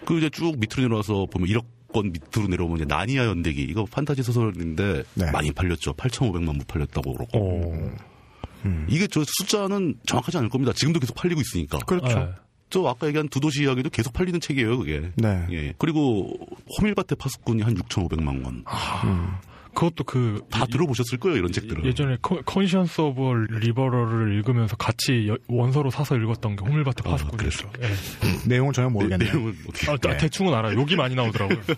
[0.05, 4.23] 그 이제 쭉 밑으로 내려와서 보면 1억 건 밑으로 내려오면 이제 나니아 연대기 이거 판타지
[4.23, 5.31] 소설인데 네.
[5.31, 5.93] 많이 팔렸죠.
[5.93, 7.39] 8,500만 부 팔렸다고 그러고.
[7.39, 7.91] 오.
[8.87, 10.73] 이게 저 숫자는 정확하지 않을 겁니다.
[10.73, 11.77] 지금도 계속 팔리고 있으니까.
[11.79, 12.19] 그렇죠.
[12.19, 12.29] 네.
[12.69, 15.11] 저 아까 얘기한 두 도시 이야기도 계속 팔리는 책이에요, 그게.
[15.15, 15.45] 네.
[15.51, 15.73] 예.
[15.77, 16.33] 그리고
[16.79, 18.63] 호밀밭의 파수꾼이 한 6,500만 권.
[19.75, 21.86] 그것도 그다 이- 들어보셨을 거예요, 이런 책들은.
[21.86, 23.21] 예전에 Conscience of
[23.59, 27.71] Liberal을 읽으면서 같이 여- 원서로 사서 읽었던 게 호밀밭의 아, 파수꾼이었죠.
[27.81, 28.47] 예.
[28.49, 29.31] 내용은 전혀 모르겠네요.
[29.33, 29.91] 내용은 어떻게.
[29.91, 30.79] 아, 아, 대충은 알아 요.
[30.79, 31.57] 욕이 많이 나오더라고요.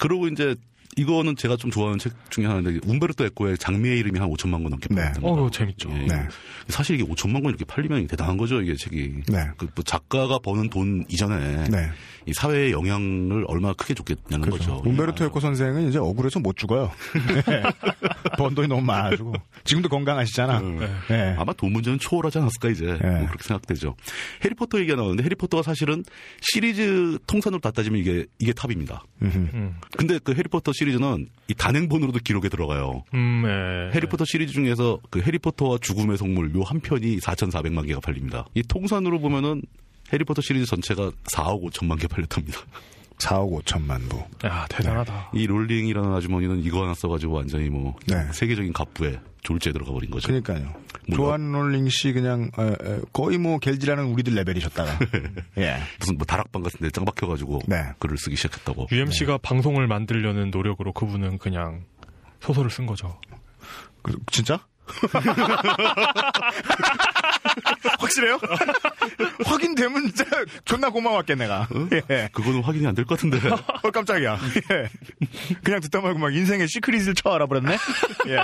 [0.00, 0.54] 그러고 이제
[0.96, 4.88] 이거는 제가 좀 좋아하는 책 중에 하나인데 움베르토 에코의 장미의 이름이 한 5천만 권 넘게
[4.90, 4.96] 네.
[5.02, 5.30] 팔렸습니다.
[5.32, 5.88] 어, 재밌죠.
[5.92, 6.06] 예.
[6.06, 6.28] 네.
[6.68, 9.22] 사실 이게 5천만 권 이렇게 팔리면 대단한 거죠, 이게 책이.
[9.28, 9.48] 네.
[9.56, 11.90] 그뭐 작가가 버는 돈 이전에 네.
[12.26, 14.76] 이 사회에 영향을 얼마나 크게 줬겠냐는 그렇죠.
[14.76, 14.88] 거죠.
[14.88, 16.90] 움베르토 에코 선생은 이제 억울해서 못 죽어요.
[17.46, 17.62] 네.
[18.38, 19.34] 번 돈이 너무 많아가지고.
[19.64, 20.60] 지금도 건강하시잖아.
[21.08, 21.34] 네.
[21.38, 23.94] 아마 돈 문제는 초월하지 않았을까 이제 뭐 그렇게 생각되죠.
[24.44, 26.04] 해리포터 얘기가 나오는데 해리포터가 사실은
[26.40, 29.02] 시리즈 통산으로 다 따지면 이게 이게 top입니다.
[29.22, 33.04] 음, 근데 그 해리포터 시리즈는 이 단행본으로도 기록에 들어가요.
[33.12, 33.94] 음, 예.
[33.94, 38.46] 해리포터 시리즈 중에서 그 해리포터와 죽음의 성물 요 한 편이 4,400만 개가 팔립니다.
[38.54, 39.62] 이 통산으로 보면은
[40.12, 42.58] 해리포터 시리즈 전체가 4억 5천만 개 팔렸답니다.
[43.18, 44.24] 4억 5천만 부.
[44.46, 45.30] 야, 대단하다.
[45.34, 48.16] 이 롤링이라는 아주머니는 이거 하나 써가지고 완전히 뭐 네.
[48.32, 50.28] 세계적인 갑부에 졸지에 들어가 버린 거죠.
[50.28, 50.72] 그러니까요.
[51.14, 54.98] 조한 롤링 씨 그냥 에, 에, 거의 뭐 겔지라는 우리들 레벨이셨다가.
[55.58, 55.76] 예.
[55.98, 57.76] 무슨 뭐 다락방 같은 데 짱 박혀가지고 네.
[57.98, 58.88] 글을 쓰기 시작했다고.
[58.90, 61.84] UMC가 방송을 만들려는 노력으로 그분은 그냥
[62.40, 63.20] 소설을 쓴 거죠.
[64.02, 64.58] 그, 진짜?
[68.10, 68.38] 확실해요?
[69.46, 70.24] 확인되면 진짜
[70.64, 71.68] 존나 고마웠겠 내가.
[72.10, 72.28] 예.
[72.32, 73.38] 그거는 확인이 안 될 것 같은데.
[73.82, 74.38] 어 깜짝이야.
[74.72, 74.88] 예.
[75.62, 77.76] 그냥 듣다 말고 막 인생의 시크릿을 쳐 알아버렸네.
[78.28, 78.36] 예.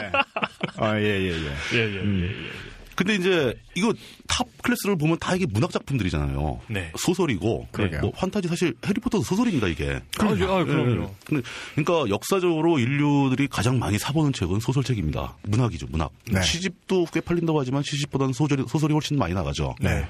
[0.79, 1.52] 아, 예, 예, 예.
[1.74, 2.50] 예, 예, 예, 예.
[2.96, 3.92] 근데 이제 이거
[4.26, 6.61] top class를 보면 다 이게 문학 작품들이잖아요.
[6.68, 6.90] 네.
[6.96, 8.00] 소설이고 그러게요.
[8.00, 10.00] 뭐 판타지 사실 해리포터도 소설입니다 이게.
[10.18, 11.02] 아, 아, 그럼요.
[11.04, 11.09] 예.
[11.26, 11.42] 근데
[11.74, 15.37] 그러니까 역사적으로 인류들이 가장 많이 사보는 책은 소설책입니다.
[15.42, 16.11] 문학이죠, 문학.
[16.30, 16.42] 네.
[16.42, 19.74] 시집도 꽤 팔린다고 하지만 시집보다는 소설이, 소설이 훨씬 많이 나가죠.
[19.80, 20.06] 네.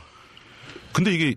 [0.92, 1.34] 근데 이게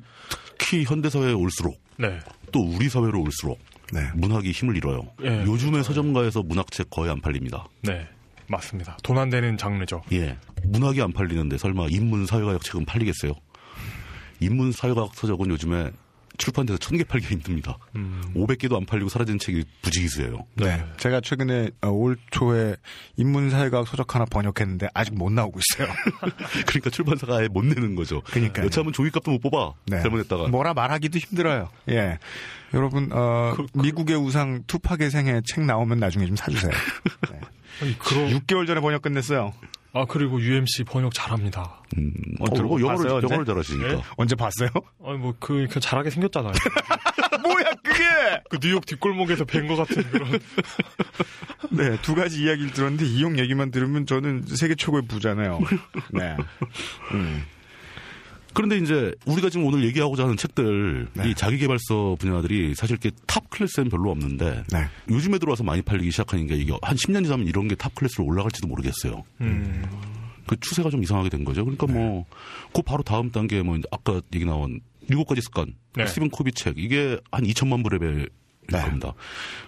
[0.58, 2.20] 특히 현대 사회에 올수록 네.
[2.52, 3.60] 또 우리 사회로 올수록
[3.92, 4.02] 네.
[4.14, 5.08] 문학이 힘을 잃어요.
[5.24, 7.68] 예, 요즘에 서점가에서 문학책 거의 안 팔립니다.
[7.82, 8.08] 네.
[8.50, 8.98] 맞습니다.
[9.04, 10.02] 돈 안 되는 장르죠.
[10.12, 10.38] 예.
[10.64, 13.34] 문학이 안 팔리는데 설마 인문 사회과학 책은 팔리겠어요?
[14.40, 15.92] 인문 사회과학 서적은 요즘에
[16.38, 17.78] 출판돼서 천 개 팔기 힘듭니다.
[17.98, 18.22] 음.
[18.34, 20.46] 500개도 안 팔리고 사라진 책이 부지기수예요.
[20.56, 20.82] 네.
[20.96, 22.78] 제가 최근에 어, 올 초에
[23.18, 25.94] 인문사회과학 서적 하나 번역했는데 아직 못 나오고 있어요.
[26.66, 28.22] 그러니까 출판사가 아예 못 내는 거죠.
[28.22, 28.66] 그러니까요.
[28.68, 29.74] 여차하면 종이값도 못 뽑아.
[29.88, 30.02] 네.
[30.02, 30.48] 잘못했다가.
[30.48, 31.70] 뭐라 말하기도 힘들어요.
[31.90, 32.20] 예.
[32.74, 36.72] 여러분, 어, 미국의 우상 투팍의 생애 책 나오면 나중에 좀 사주세요.
[37.32, 37.40] 네.
[37.82, 39.54] 아니, 그러, 6개월 전에 번역 끝냈어요.
[39.92, 41.82] 아, 그리고 UMC 번역 잘합니다.
[41.98, 43.26] 음, 어, 들고 봤어요, 영어를, 언제?
[43.28, 43.90] 영어를 잘하시니까.
[43.94, 44.02] 예?
[44.18, 44.70] 언제 봤어요?
[45.04, 46.52] 아니, 뭐, 그, 그 잘하게 생겼잖아요.
[47.42, 48.04] 뭐야, 그게!
[48.50, 50.40] 그 뉴욕 뒷골목에서 뵌 것 같은 그런.
[51.72, 55.60] 네, 두 가지 이야기를 들었는데 이용 얘기만 들으면 저는 세계 최고의 부잖아요.
[56.12, 56.36] 네.
[57.14, 57.44] 음.
[58.60, 61.30] 그런데 이제 우리가 지금 오늘 얘기하고자 하는 책들, 네.
[61.30, 64.86] 이 자기개발서 분야들이 사실 이렇게 top class는 별로 없는데 네.
[65.10, 68.68] 요즘에 들어와서 많이 팔리기 시작하는 게 이게 한 10년 지나면 이런 게 top class로 올라갈지도
[68.68, 69.24] 모르겠어요.
[69.40, 69.86] 음.
[70.46, 71.64] 그 추세가 좀 이상하게 된 거죠.
[71.64, 72.26] 그러니까 뭐,
[72.74, 75.74] 그 바로 다음 단계 뭐, 아까 얘기 나온 일곱 가지 습관.
[75.96, 76.06] 네.
[76.06, 76.78] 스티븐 코비 책.
[76.78, 78.30] 이게 한 2천만 부 레벨일
[78.72, 78.84] 네.
[78.84, 79.14] 겁니다.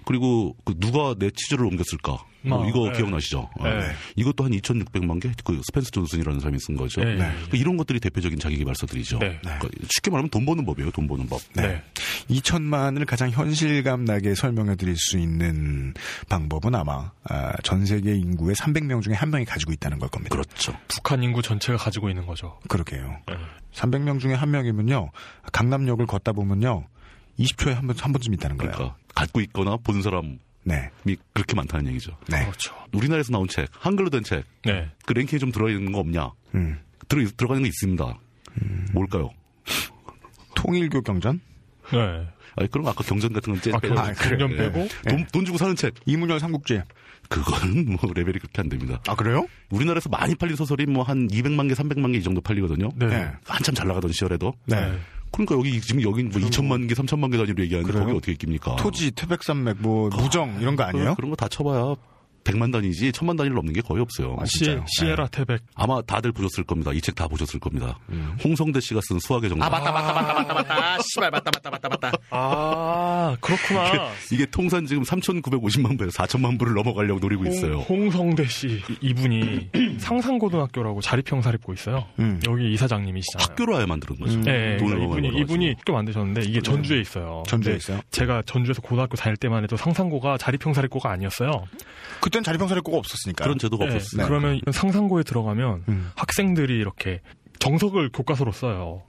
[0.06, 2.26] 그리고 그 누가 내 치즈를 옮겼을까?
[2.44, 2.98] 뭐 아, 이거 네.
[2.98, 3.50] 기억나시죠?
[3.60, 3.64] 어.
[3.64, 3.92] 네.
[4.16, 5.32] 이것도 한 2,600만 개?
[5.44, 7.04] 그 스펜서 존슨이라는 사람이 쓴 거죠.
[7.04, 7.16] 네.
[7.16, 7.32] 네.
[7.50, 9.20] 그 이런 것들이 대표적인 자기개발서들이죠.
[9.20, 9.40] 네.
[9.42, 10.92] 그러니까 쉽게 말하면 돈 버는 법이에요.
[10.92, 11.40] 돈 버는 법.
[11.54, 11.84] 네.
[12.30, 15.94] 2천만을 가장 현실감 나게 설명해 드릴 수 있는
[16.30, 20.36] 방법은 아마 아, 전 세계 인구의 300명 중에 한 명이 가지고 있다는 걸 겁니다.
[20.36, 20.74] 그렇죠.
[20.88, 22.60] 북한 인구 전체가 가지고 있는 거죠.
[22.68, 23.18] 그러게요.
[23.28, 23.36] 네.
[23.74, 25.12] 300명 중에 한 명이면요.
[25.52, 26.88] 강남역을 걷다 보면요.
[27.40, 28.72] 20초에 한 번, 한 번쯤 있다는 거예요.
[28.72, 30.90] 그러니까 갖고 있거나 본 사람이 네.
[31.34, 32.16] 그렇게 많다는 얘기죠.
[32.28, 32.42] 네.
[32.46, 32.74] 그렇죠.
[32.94, 34.90] 우리나라에서 나온 책, 한글로 된 책, 네.
[35.06, 36.30] 그 랭킹에 좀 들어있는 거 없냐?
[36.56, 36.80] 음.
[37.08, 38.18] 들어, 들어가는 게 있습니다.
[38.94, 39.32] 뭘까요?
[40.56, 41.40] 통일교 경전?
[41.92, 42.28] 네.
[42.58, 43.96] 아니, 그런 거 아까 경전 같은 건 째, 아, 빼고.
[43.96, 44.80] 경전, 경전 빼고?
[44.82, 45.10] 예.
[45.10, 45.94] 돈, 돈 주고 사는 책.
[46.06, 46.82] 이문열 삼국지.
[47.30, 49.02] 그거는 뭐 레벨이 그렇게 안 됩니다.
[49.08, 49.48] 아, 그래요?
[49.70, 52.90] 우리나라에서 많이 팔린 소설이 뭐 한 200만 개, 300만 개 이 정도 팔리거든요.
[52.96, 53.08] 네.
[53.08, 53.32] 네.
[53.46, 54.54] 한참 잘 나가던 시절에도.
[54.66, 55.00] 네.
[55.32, 57.94] 그러니까 여기 지금 여기 뭐 2천만 개, 3천만 개 단위로 얘기하는데?
[58.00, 58.76] 거기 어떻게 낍니까?
[58.76, 61.16] 토지, 태백산맥, 뭐, 무정, 이런 거 아니에요?
[61.16, 61.96] 그런 거 다 쳐봐야
[62.44, 64.36] 100만 단위지 천만 단위를 넘는 게 거의 없어요.
[64.40, 64.86] 아, 시, 진짜요?
[64.88, 65.62] 시에라 태백.
[65.76, 66.92] 아마 다들 보셨을 겁니다.
[66.94, 68.00] 이 책 다 보셨을 겁니다.
[68.10, 68.36] 음.
[68.44, 69.70] 홍성대 씨가 쓴 수학의 정답.
[69.70, 70.98] 맞다, 맞다, 맞다, 맞다.
[71.14, 72.12] 씨발, 맞다, 맞다, 맞다, 맞다.
[72.32, 74.10] 아, 그렇구나.
[74.32, 77.80] 이게 통산 지금 3,950만 부에서 4천만 부를 넘어가려고 노리고 있어요.
[77.82, 79.70] 홍, 성대 씨 이분이
[80.00, 82.06] 상상고등학교라고 자립형 사립고 있어요.
[82.20, 82.40] 음.
[82.48, 83.46] 여기 이사장님이시잖아요.
[83.50, 84.34] 학교로 아예 만드는 거죠.
[84.38, 84.42] 음.
[84.42, 85.40] 네, 돈을 그러니까 이분이.
[85.42, 87.44] 이분이 학교 만드셨는데 이게 전주에 있어요.
[87.48, 88.02] 전주에 근데 있어요?
[88.12, 91.52] 제가 전주에서 고등학교 다닐 때만 해도 상상고가 자립형 사립고가 아니었어요.
[92.20, 93.44] 그땐 자립형사를 꼭 없었으니까.
[93.44, 94.28] 그런 제도가 네, 없었어요.
[94.28, 96.12] 그러면 상상고에 들어가면 음.
[96.16, 97.22] 학생들이 이렇게
[97.60, 99.04] 정석을 교과서로 써요.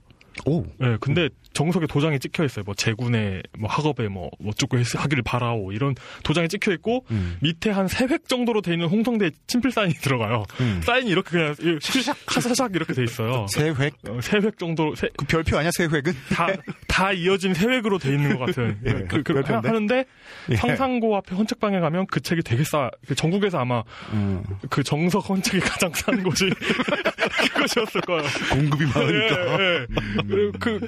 [0.45, 0.65] 오.
[0.81, 2.63] 예, 근데 정석에 도장이 찍혀 있어요.
[2.65, 7.37] 뭐 재군의 뭐 학업에 뭐 어쩌고 했- 하기를 바라오 이런 도장이 찍혀 있고 음.
[7.41, 10.43] 밑에 한 세 획 정도로 돼 있는 홍성대 친필 사인이 들어가요.
[10.61, 10.81] 음.
[10.83, 13.45] 사인이 이렇게 그냥 샤샥 샤샥 이렇게 돼 있어요.
[13.49, 13.93] 세 획?
[14.09, 16.13] 어, 세획 정도 세- 그 별표 아니야, 세 획은?
[16.33, 16.47] 다,
[16.87, 18.77] 다 이어진 세 획으로 돼 있는 것 같은.
[18.85, 19.67] 예, 그, 그, 별표인데?
[19.67, 20.05] 하는데,
[20.51, 20.55] 예.
[20.55, 22.89] 상상고 앞에 헌책방에 가면 그 책이 되게 싸.
[23.07, 24.43] 그 전국에서 아마 음.
[24.69, 26.49] 그 정석 헌책이 가장 싼 곳이
[27.53, 28.23] 그것이었을 거예요.
[28.51, 29.59] 공급이 많으니까.
[29.59, 29.85] 예, 예.
[30.27, 30.79] 그리고 그,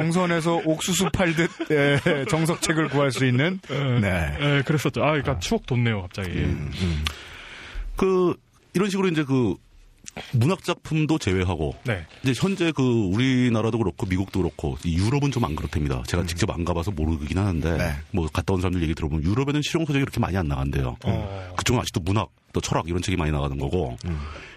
[0.00, 4.36] 정선에서 옥수수 팔듯 예, 정석책을 구할 수 있는 예, 네.
[4.40, 5.02] 예, 그랬었죠.
[5.02, 6.46] 아, 그러니까 추억 돋네요, 갑자기.
[7.96, 8.34] 그
[8.74, 9.54] 이런 식으로 이제 그
[10.32, 12.06] 문학 작품도 제외하고 네.
[12.22, 16.02] 이제 현재 그 우리나라도 그렇고 미국도 그렇고 이 유럽은 좀 안 그렇답니다.
[16.06, 17.92] 제가 직접 안 가봐서 모르긴 하는데 네.
[18.12, 20.96] 뭐 갔다 온 사람들 얘기 들어보면 유럽에는 실용 소재가 그렇게 많이 안 나간대요.
[21.04, 21.52] 어.
[21.56, 23.96] 그쪽은 아직도 문학 또 철학 이런 책이 많이 나가는 거고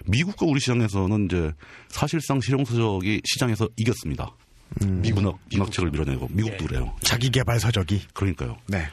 [0.05, 1.51] 미국과 우리 시장에서는 이제
[1.89, 4.31] 사실상 실용 소적이 시장에서 이겼습니다.
[4.85, 6.95] 미문학 문학책을 밀어내고 미국도 그래요.
[7.01, 8.01] 자기 개발 서적이.
[8.13, 8.57] 그러니까요.
[8.67, 8.85] 네.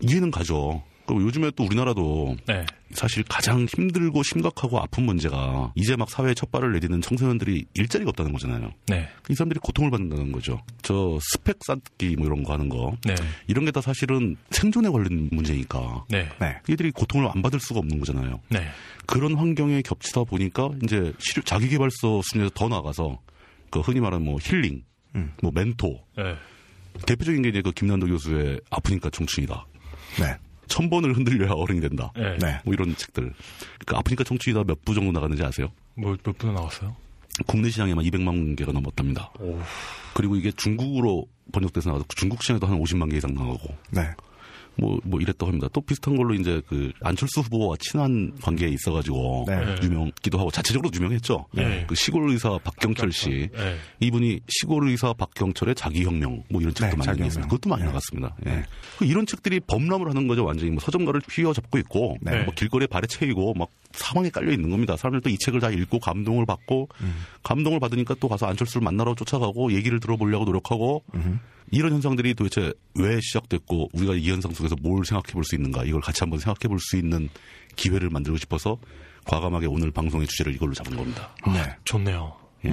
[0.00, 0.82] 이해는 가죠.
[1.06, 2.64] 그리고 요즘에 또 우리나라도 네.
[2.92, 8.32] 사실 가장 힘들고 심각하고 아픈 문제가 이제 막 사회에 첫 발을 내딛는 청소년들이 일자리가 없다는
[8.32, 8.72] 거잖아요.
[8.86, 9.06] 네.
[9.28, 10.62] 이 사람들이 고통을 받는다는 거죠.
[10.80, 12.96] 저 스펙 쌓기 뭐 이런 거 하는 거.
[13.04, 13.14] 네.
[13.48, 16.06] 이런 게 다 사실은 생존에 관련 문제니까.
[16.08, 16.26] 네.
[16.40, 16.56] 네.
[16.70, 18.40] 얘들이 고통을 안 받을 수가 없는 거잖아요.
[18.48, 18.66] 네.
[19.06, 23.18] 그런 환경에 겹치다 보니까 이제 실- 자기개발서 순위에서 더 나가서
[23.70, 24.82] 그 흔히 말하는 뭐 힐링,
[25.14, 25.32] 음.
[25.42, 26.00] 뭐 멘토.
[26.16, 26.34] 네.
[27.06, 29.66] 대표적인 게 이제 그 김난도 교수의 아프니까 청춘이다.
[30.20, 30.36] 네.
[30.68, 32.10] 천 번을 흔들려야 어른이 된다.
[32.16, 32.36] 네.
[32.38, 32.60] 네.
[32.64, 33.32] 뭐 이런 책들.
[33.86, 35.68] 그 아프니까 청춘이다 몇 부 정도 나갔는지 아세요?
[35.94, 36.94] 뭐, 몇분 나왔어요?
[37.46, 39.32] 국내 시장에만 200만 개가 넘었답니다.
[40.14, 44.02] 그리고 이게 중국으로 번역돼서 나와서 중국 시장에도 한 50만 개 이상 나가고 네.
[44.76, 45.68] 뭐, 뭐 이랬다고 합니다.
[45.72, 49.76] 또 비슷한 걸로 이제 그 안철수 후보와 친한 관계에 있어가지고 네.
[49.82, 51.46] 유명기도 하고 자체적으로 유명했죠.
[51.52, 51.84] 네.
[51.86, 53.48] 그 시골 의사 박경철 씨.
[53.52, 53.76] 네.
[54.00, 57.18] 이분이 시골 의사 박경철의 자기혁명 뭐 이런 책도 네, 많이.
[57.20, 57.44] 나왔어요.
[57.44, 57.86] 그것도 많이 네.
[57.88, 58.34] 나갔습니다.
[58.46, 58.64] 예.
[58.98, 60.44] 그 이런 책들이 범람을 하는 거죠.
[60.44, 62.42] 완전히 뭐 서점가를 휘어잡고 있고 네.
[62.44, 64.96] 뭐 길거리에 발에 채이고 막 사방에 깔려 있는 겁니다.
[64.96, 67.24] 사람들 또이 책을 다 읽고 감동을 받고 음.
[67.42, 71.04] 감동을 받으니까 또 가서 안철수를 만나러 쫓아가고 얘기를 들어보려고 노력하고
[71.74, 76.00] 이런 현상들이 도대체 왜 시작됐고 우리가 이 현상 속에서 뭘 생각해 볼 수 있는가 이걸
[76.00, 77.28] 같이 한번 생각해 볼 수 있는
[77.76, 78.78] 기회를 만들고 싶어서
[79.26, 81.34] 과감하게 오늘 방송의 주제를 이걸로 잡은 겁니다.
[81.46, 81.74] 네.
[81.84, 82.36] 좋네요.
[82.66, 82.70] 예.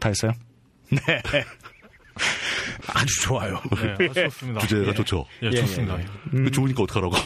[0.00, 0.32] 다 했어요?
[0.90, 0.98] 네.
[2.88, 3.60] 아주 좋아요.
[3.98, 4.60] 네, 아주 좋습니다.
[4.60, 5.24] 주제가 좋죠.
[5.42, 5.98] 예, 좋습니다.
[6.30, 7.16] 근데 좋으니까 어떡하라고.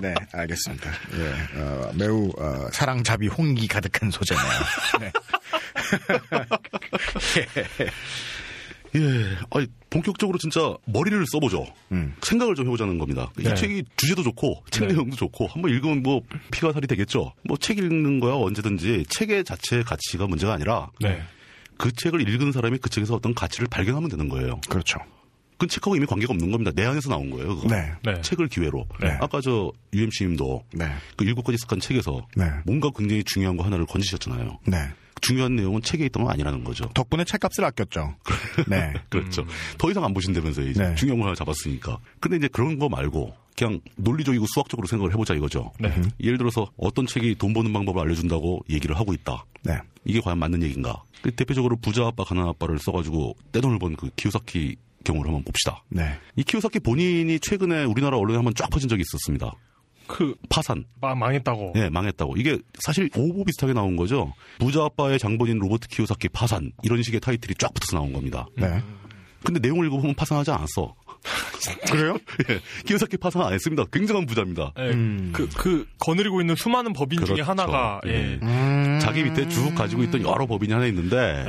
[0.00, 0.90] 네, 알겠습니다.
[1.14, 4.44] 예, 어, 매우 어, 사랑잡이 홍기 가득한 소재네요.
[5.00, 5.12] 네.
[8.94, 9.00] 예.
[9.50, 11.66] 아니, 본격적으로 진짜 머리를 써보죠.
[11.92, 12.14] 음.
[12.22, 13.30] 생각을 좀 해보자는 겁니다.
[13.36, 13.50] 네.
[13.50, 14.94] 이 책이 주제도 좋고, 책 네.
[14.94, 17.32] 내용도 좋고, 한번 읽으면 뭐 피가 살이 되겠죠.
[17.44, 21.20] 뭐 책 읽는 거야 언제든지 책의 자체의 가치가 문제가 아니라 네.
[21.76, 24.60] 그 책을 읽은 사람이 그 책에서 어떤 가치를 발견하면 되는 거예요.
[24.68, 24.98] 그렇죠.
[25.58, 26.70] 그 책하고 이미 관계가 없는 겁니다.
[26.74, 27.56] 내 안에서 나온 거예요.
[27.56, 27.68] 그거.
[27.68, 27.92] 네.
[28.04, 28.20] 네.
[28.20, 28.86] 책을 기회로.
[29.00, 29.16] 네.
[29.20, 30.86] 아까 저 UMC님도 네.
[31.16, 32.44] 그 일곱 가지 습관 책에서 네.
[32.64, 34.58] 뭔가 굉장히 중요한 거 하나를 건지셨잖아요.
[34.66, 34.76] 네.
[35.20, 36.84] 중요한 내용은 책에 있던 건 아니라는 거죠.
[36.94, 38.14] 덕분에 책값을 아꼈죠.
[38.68, 38.92] 네.
[39.08, 39.44] 그렇죠.
[39.78, 40.68] 더 이상 안 보신다면서요.
[40.68, 40.94] 이제 네.
[40.94, 41.98] 중요한 걸 하나 잡았으니까.
[42.20, 45.72] 근데 이제 그런 거 말고 그냥 논리적이고 수학적으로 생각을 해보자 이거죠.
[45.80, 45.90] 네.
[46.20, 49.44] 예를 들어서 어떤 책이 돈 버는 방법을 알려준다고 얘기를 하고 있다.
[49.62, 49.78] 네.
[50.04, 51.02] 이게 과연 맞는 얘기인가?
[51.22, 55.82] 그 대표적으로 부자 아빠 가난 아빠를 써가지고 떼돈을 번그 키요사키 경우를 한번 봅시다.
[55.88, 56.18] 네.
[56.36, 59.52] 이 키요사키 본인이 최근에 우리나라 언론에 한번 쫙 퍼진 적이 있었습니다.
[60.06, 60.84] 그, 파산.
[61.00, 61.72] 마, 망했다고.
[61.76, 62.36] 예, 망했다고.
[62.36, 64.32] 이게 사실 오보 비슷하게 나온 거죠.
[64.58, 66.72] 부자 아빠의 장본인 로버트 키요사키 파산.
[66.82, 68.46] 이런 식의 타이틀이 쫙 붙어서 나온 겁니다.
[68.56, 68.82] 네.
[69.44, 70.94] 근데 내용을 읽어보면 파산하지 않았어.
[71.90, 72.16] 그래요?
[72.48, 73.84] 예, 키요사키 파산 안 했습니다.
[73.92, 74.72] 굉장한 부자입니다.
[74.78, 74.90] 예,
[75.32, 77.50] 그, 그, 거느리고 있는 수많은 법인 중에 그렇죠.
[77.50, 78.38] 하나가, 예.
[78.42, 78.98] 음.
[79.00, 81.44] 자기 밑에 쭉 가지고 있던 여러 법인이 하나 있는데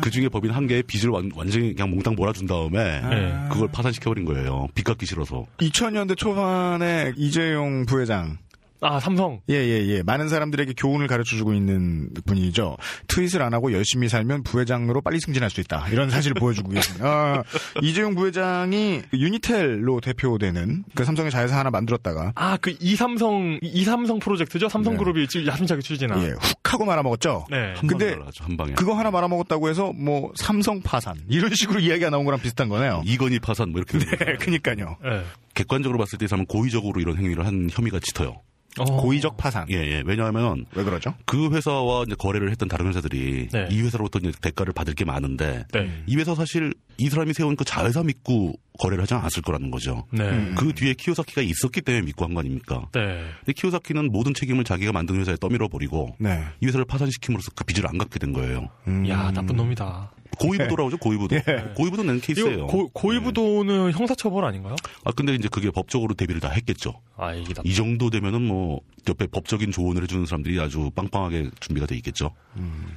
[0.00, 3.48] 그 중에 법인 한 개의 빚을 완, 완전히 그냥 몽땅 몰아준 다음에 네.
[3.50, 4.68] 그걸 파산시켜버린 거예요.
[4.74, 5.46] 빚 갚기 싫어서.
[5.58, 8.38] 2000년대 초반에 이재용 부회장
[8.86, 9.40] 아, 삼성.
[9.48, 10.02] 예, 예, 예.
[10.02, 12.76] 많은 사람들에게 교훈을 가르쳐 주고 있는 분이죠.
[13.08, 15.88] 트윗을 안 하고 열심히 살면 부회장으로 빨리 승진할 수 있다.
[15.88, 17.06] 이런 사실을 보여주고 계십니다.
[17.08, 17.42] 아,
[17.82, 24.68] 이재용 부회장이 그 유니텔로 대표되는 그 삼성의 자회사 하나 만들었다가 아, 그 이삼성, 이삼성 프로젝트죠?
[24.68, 26.22] 삼성그룹이 지금 야심차게 추진한.
[26.22, 27.46] 예, 훅 하고 말아먹었죠.
[27.50, 27.72] 네.
[27.76, 28.72] 한 근데 방에 날아가죠, 한 방에.
[28.74, 33.02] 그거 하나 말아먹었다고 해서 뭐 삼성 파산 이런 식으로 이야기가 나온 거랑 비슷한 거네요.
[33.06, 34.36] 이건희 파산 뭐 이렇게 네.
[34.36, 34.96] 그니까요.
[35.06, 35.22] 예.
[35.54, 38.40] 객관적으로 봤을 때 이 사람은 고의적으로 이런 행위를 한 혐의가 짙어요.
[38.78, 38.84] 어.
[38.84, 39.66] 고의적 파산.
[39.70, 40.02] 예, 예.
[40.04, 41.14] 왜냐하면 왜 그러죠?
[41.26, 43.68] 그 회사와 이제 거래를 했던 다른 회사들이 네.
[43.70, 46.02] 이 회사로부터 이제 대가를 받을 게 많은데 네.
[46.06, 50.06] 이 회사 사실 이 사람이 세운 그 자회사 믿고 거래를 하지 않았을 거라는 거죠.
[50.10, 50.52] 네.
[50.56, 52.88] 그 뒤에 키오사키가 있었기 때문에 믿고 한 거 아닙니까?
[52.92, 53.24] 네.
[53.44, 56.42] 근데 키오사키는 모든 책임을 자기가 만든 회사에 떠밀어 버리고 네.
[56.60, 58.68] 이 회사를 파산시킴으로써 그 빚을 안 갚게 된 거예요.
[58.88, 59.08] 음.
[59.08, 60.10] 야, 나쁜 놈이다.
[60.34, 61.36] 고의부도라고 하죠, 고의부도.
[61.74, 62.66] 고의부도 낸 케이스예요.
[62.66, 64.76] 고, 고의부도는 형사처벌 아닌가요?
[65.04, 67.00] 아, 근데 이제 그게 법적으로 대비를 다 했겠죠.
[67.16, 67.62] 아, 이게 나.
[67.64, 72.30] 이 정도 되면은 뭐 옆에 법적인 조언을 해주는 사람들이 아주 빵빵하게 준비가 돼 있겠죠.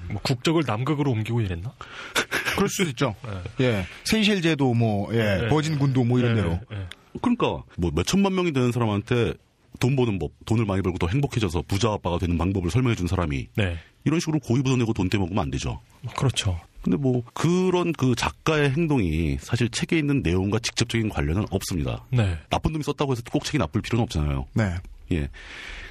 [0.10, 1.74] 뭐 국적을 남극으로 옮기고 이랬나?
[2.56, 3.16] 그럴 수도 있죠.
[3.60, 3.86] 예.
[4.06, 5.18] 세이셸제도 뭐, 예.
[5.42, 5.48] 네.
[5.48, 6.60] 버진군도 뭐 이런 네, 대로.
[6.72, 6.88] 네.
[7.22, 9.34] 그러니까 뭐 몇 천만 명이 되는 사람한테
[9.80, 13.48] 돈 버는 법, 돈을 많이 벌고 더 행복해져서 부자 아빠가 되는 방법을 설명해 준 사람이
[13.56, 13.78] 네.
[14.06, 15.82] 이런 식으로 고의부도 내고 돈 떼먹으면 안 되죠.
[16.16, 16.60] 그렇죠.
[16.88, 22.06] 근데 뭐 그런 그 작가의 행동이 사실 책에 있는 내용과 직접적인 관련은 없습니다.
[22.10, 22.38] 네.
[22.50, 24.46] 나쁜 놈이 썼다고 해서 꼭 책이 나쁠 필요는 없잖아요.
[24.54, 24.76] 네.
[25.12, 25.28] 예.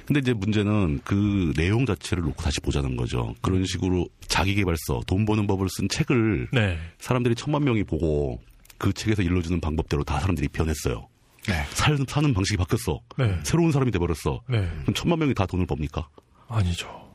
[0.07, 3.35] 근데 이제 문제는 그 내용 자체를 놓고 다시 보자는 거죠.
[3.41, 6.79] 그런 식으로 자기개발서, 돈 버는 법을 쓴 책을 네.
[6.97, 8.39] 사람들이 천만 명이 보고
[8.79, 11.07] 그 책에서 일러주는 방법대로 다 사람들이 변했어요.
[11.47, 11.63] 네.
[11.69, 12.99] 살, 사는 방식이 바뀌었어.
[13.19, 13.37] 네.
[13.43, 14.41] 새로운 사람이 돼버렸어.
[14.49, 14.67] 네.
[14.81, 16.07] 그럼 천만 명이 다 돈을 법니까?
[16.47, 17.07] 아니죠.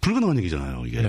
[0.00, 1.02] 불가능한 얘기잖아요, 이게.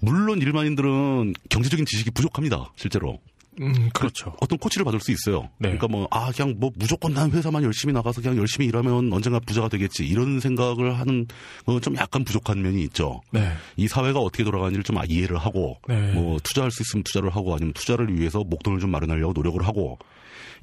[0.00, 0.10] 네.
[0.10, 3.18] 물론 일반인들은 경제적인 지식이 부족합니다, 실제로.
[3.60, 4.36] 음, 그렇죠.
[4.40, 5.48] 어떤 코치를 받을 수 있어요.
[5.58, 5.70] 네.
[5.70, 9.68] 그러니까 뭐, 아, 그냥 뭐 무조건 난 회사만 열심히 나가서 그냥 열심히 일하면 언젠가 부자가
[9.68, 10.06] 되겠지.
[10.06, 11.26] 이런 생각을 하는,
[11.64, 13.20] 어, 좀 약간 부족한 면이 있죠.
[13.32, 13.52] 네.
[13.76, 16.12] 이 사회가 어떻게 돌아가는지를 좀 이해를 하고, 네.
[16.12, 19.98] 뭐, 투자할 수 있으면 투자를 하고, 아니면 투자를 위해서 목돈을 좀 마련하려고 노력을 하고,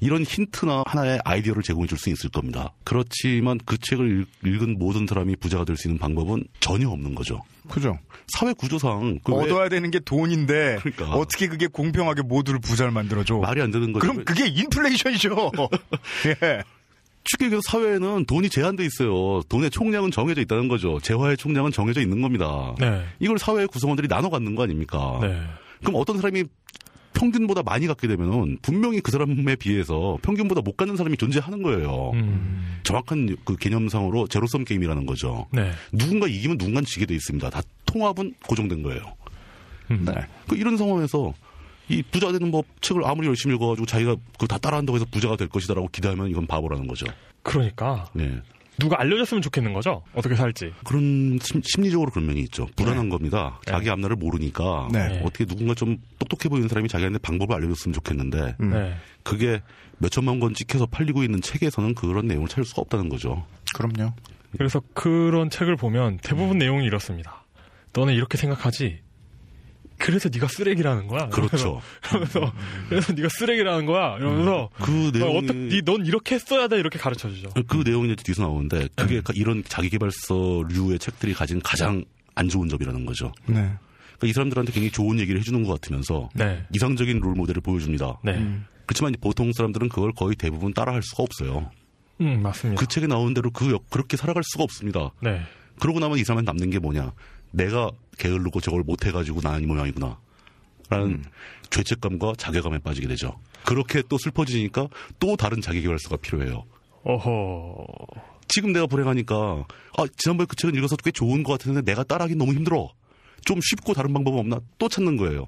[0.00, 2.72] 이런 힌트나 하나의 아이디어를 제공해 줄 수 있을 겁니다.
[2.84, 7.42] 그렇지만 그 책을 읽- 읽은 모든 사람이 부자가 될 수 있는 방법은 전혀 없는 거죠.
[7.68, 7.98] 그죠.
[8.28, 11.16] 사회 구조상 그 왜- 얻어야 되는 게 돈인데 그러니까.
[11.16, 13.36] 어떻게 그게 공평하게 모두를 부자를 만들어줘?
[13.38, 14.00] 말이 안 되는 거죠.
[14.06, 15.50] 그럼 그게 인플레이션이죠.
[16.42, 16.62] 예.
[17.28, 19.42] 쉽게 얘기해서 사회에는 돈이 제한돼 있어요.
[19.48, 21.00] 돈의 총량은 정해져 있다는 거죠.
[21.00, 22.74] 재화의 총량은 정해져 있는 겁니다.
[22.78, 23.04] 네.
[23.18, 25.18] 이걸 사회의 구성원들이 나눠 갖는 거 아닙니까?
[25.22, 25.40] 네.
[25.80, 26.44] 그럼 어떤 사람이
[27.16, 32.10] 평균보다 많이 갖게 되면은 분명히 그 사람에 비해서 평균보다 못 갖는 사람이 존재하는 거예요.
[32.12, 32.78] 음.
[32.82, 35.46] 정확한 그 개념상으로 제로섬 게임이라는 거죠.
[35.50, 35.72] 네.
[35.92, 37.48] 누군가 이기면 누군가 지게 돼 있습니다.
[37.48, 39.00] 다 통합은 고정된 거예요.
[39.90, 40.04] 음.
[40.04, 40.12] 네.
[40.46, 41.32] 그 이런 상황에서
[41.88, 45.48] 이 부자 되는 법 책을 아무리 열심히 읽어가지고 자기가 그 다 따라한다고 해서 부자가 될
[45.48, 47.06] 것이다라고 기대하면 이건 바보라는 거죠.
[47.42, 48.40] 그러니까 네.
[48.78, 50.02] 누가 알려줬으면 좋겠는 거죠.
[50.14, 50.72] 어떻게 살지.
[50.84, 52.66] 그런 심, 심리적으로 그런 면이 있죠.
[52.76, 53.08] 불안한 네.
[53.10, 53.60] 겁니다.
[53.64, 55.20] 자기 앞날을 모르니까 네.
[55.24, 58.70] 어떻게 누군가 좀 똑똑해 보이는 사람이 자기한테 방법을 알려줬으면 좋겠는데 음.
[58.70, 58.94] 네.
[59.22, 59.62] 그게
[59.98, 63.46] 몇 천만 권 찍혀서 팔리고 있는 책에서는 그런 내용을 찾을 수가 없다는 거죠.
[63.74, 64.12] 그럼요.
[64.58, 67.44] 그래서 그런 책을 보면 대부분 내용이 이렇습니다.
[67.92, 69.00] 너는 이렇게 생각하지.
[69.98, 71.28] 그래서 네가 쓰레기라는 거야.
[71.28, 71.80] 그렇죠.
[72.02, 72.52] 그러면서
[72.88, 74.16] 그래서 네가 쓰레기라는 거야.
[74.18, 77.48] 이러면서 그 어, 내용이 어떻게 네- 넌 이렇게 했어야 돼 이렇게 가르쳐 주죠.
[77.66, 83.32] 그 내용이 이제 뒤에서 나오는데 그게 이런 자기개발서류의 책들이 가진 가장 안 좋은 점이라는 거죠.
[83.46, 83.54] 네.
[83.54, 86.64] 그러니까 이 사람들한테 굉장히 좋은 얘기를 해주는 것 같으면서 네.
[86.74, 88.18] 이상적인 롤 모델을 보여줍니다.
[88.24, 88.60] 네.
[88.86, 91.70] 그렇지만 보통 사람들은 그걸 거의 대부분 따라할 수가 없어요.
[92.20, 92.80] 음, 맞습니다.
[92.80, 95.10] 그 책에 나오는 대로 그 역- 그렇게 살아갈 수가 없습니다.
[95.20, 95.42] 네.
[95.80, 97.12] 그러고 나면 이 사람한테 남는 게 뭐냐?
[97.50, 100.18] 내가 게을르고 저걸 못해가지고 나는 이 모양이구나.
[100.88, 101.24] 라는
[101.70, 103.38] 죄책감과 자괴감에 빠지게 되죠.
[103.64, 104.88] 그렇게 또 슬퍼지니까
[105.18, 106.64] 또 다른 자기개발서가 필요해요.
[107.02, 107.86] 어허.
[108.48, 109.66] 지금 내가 불행하니까
[109.98, 112.90] 아 지난번에 그 책은 읽어서 꽤 좋은 것 같았는데 내가 따라하기 너무 힘들어.
[113.44, 114.60] 좀 쉽고 다른 방법 없나?
[114.78, 115.46] 또 찾는 거예요.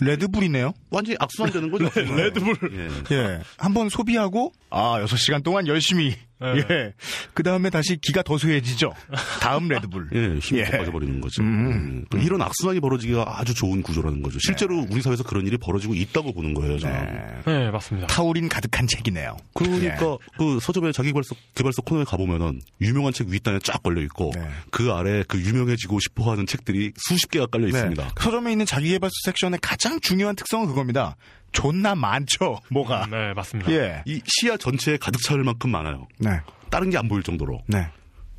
[0.00, 0.72] 레드불이네요.
[0.90, 1.88] 완전히 악순환 되는 거죠.
[1.94, 2.56] 레드불.
[2.72, 3.14] 예.
[3.16, 3.40] 예.
[3.56, 6.16] 한번 소비하고, 아, 6시간 동안 열심히.
[6.52, 6.64] 네.
[6.70, 6.92] 예.
[7.32, 8.92] 그 다음에 다시 기가 더 쇠해지죠.
[9.40, 10.08] 다음 레드불.
[10.14, 10.64] 예, 힘이 예.
[10.64, 11.42] 빠져버리는 거죠.
[11.42, 12.04] 음.
[12.08, 14.38] 그러니까 이런 악순환이 벌어지기가 아주 좋은 구조라는 거죠.
[14.40, 17.42] 실제로 우리 사회에서 그런 일이 벌어지고 있다고 보는 거예요, 저는.
[17.46, 17.52] 네.
[17.52, 18.06] 네, 맞습니다.
[18.08, 19.36] 타우린 가득한 책이네요.
[19.54, 24.46] 그러니까 그 서점의 자기 개발서 개발서 코너에 가보면은 유명한 책 윗단에 쫙 걸려 있고 네.
[24.70, 27.70] 그 아래 그 유명해지고 싶어 하는 책들이 수십 개가 깔려 네.
[27.70, 28.10] 있습니다.
[28.18, 31.16] 서점에 있는 자기 개발서 섹션의 가장 중요한 특성은 그겁니다.
[31.54, 33.06] 존나 많죠, 뭐가.
[33.10, 33.72] 네, 맞습니다.
[33.72, 34.02] 예.
[34.04, 36.06] 이 시야 전체에 가득 차을 만큼 많아요.
[36.18, 36.40] 네.
[36.68, 37.62] 다른 게 안 보일 정도로.
[37.66, 37.86] 네.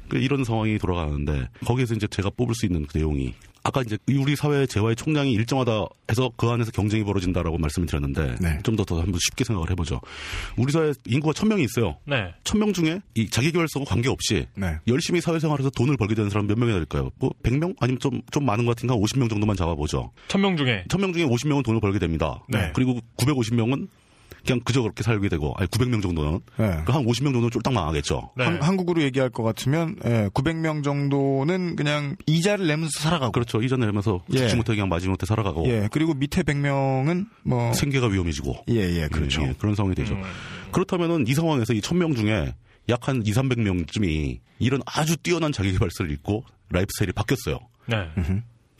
[0.07, 3.34] 그 이런 상황이 돌아가는데 거기에서 이제 제가 뽑을 수 있는 그 내용이
[3.66, 8.59] 아까 이제 우리 사회 재화의 총량이 일정하다 해서 그 안에서 경쟁이 벌어진다라고 말씀을 드렸는데 네.
[8.61, 9.99] 좀더 더 한번 쉽게 생각을 해보죠.
[10.55, 11.97] 우리 사회 인구가 천 명이 있어요.
[12.05, 12.32] 네.
[12.43, 14.78] 천명 중에 이 자기개발서와 관계없이 네.
[14.88, 17.09] 열심히 사회생활에서 돈을 벌게 되는 사람 몇 명이나 될까요?
[17.18, 20.11] 뭐 100명 아니면 좀 좀 많은 것 같은가 50명 정도만 잡아보죠.
[20.28, 22.43] 천 명 중에 천 명 중에 50명은 돈을 벌게 됩니다.
[22.47, 22.72] 네.
[22.76, 23.88] 그리고 950명은
[24.46, 26.84] 그냥 그저 그렇게 살게 되고 아니 900명 정도는 네.
[26.86, 28.32] 그한 50명 정도는 쫄딱 망하겠죠.
[28.38, 28.46] 네.
[28.46, 33.62] 한, 한국으로 얘기할 것 같으면 예, 900명 정도는 그냥 이자를 내면서 살아가고 그렇죠.
[33.62, 34.38] 이전 내면서 예.
[34.38, 39.08] 죽지 못해 그냥 마지 못해 살아가고 예 그리고 밑에 100명은 뭐 생계가 위험해지고 예, 예,
[39.08, 39.42] 그렇죠.
[39.42, 40.14] 예, 예, 그런 상황이 되죠.
[40.14, 40.22] 음.
[40.72, 42.54] 그렇다면은 이 상황에서 이천명 중에
[42.90, 47.60] 약 한 2, 300명쯤이 이런 아주 뛰어난 자기개발서를 읽고 라이프 스타일이 바뀌었어요.
[47.88, 48.10] 네.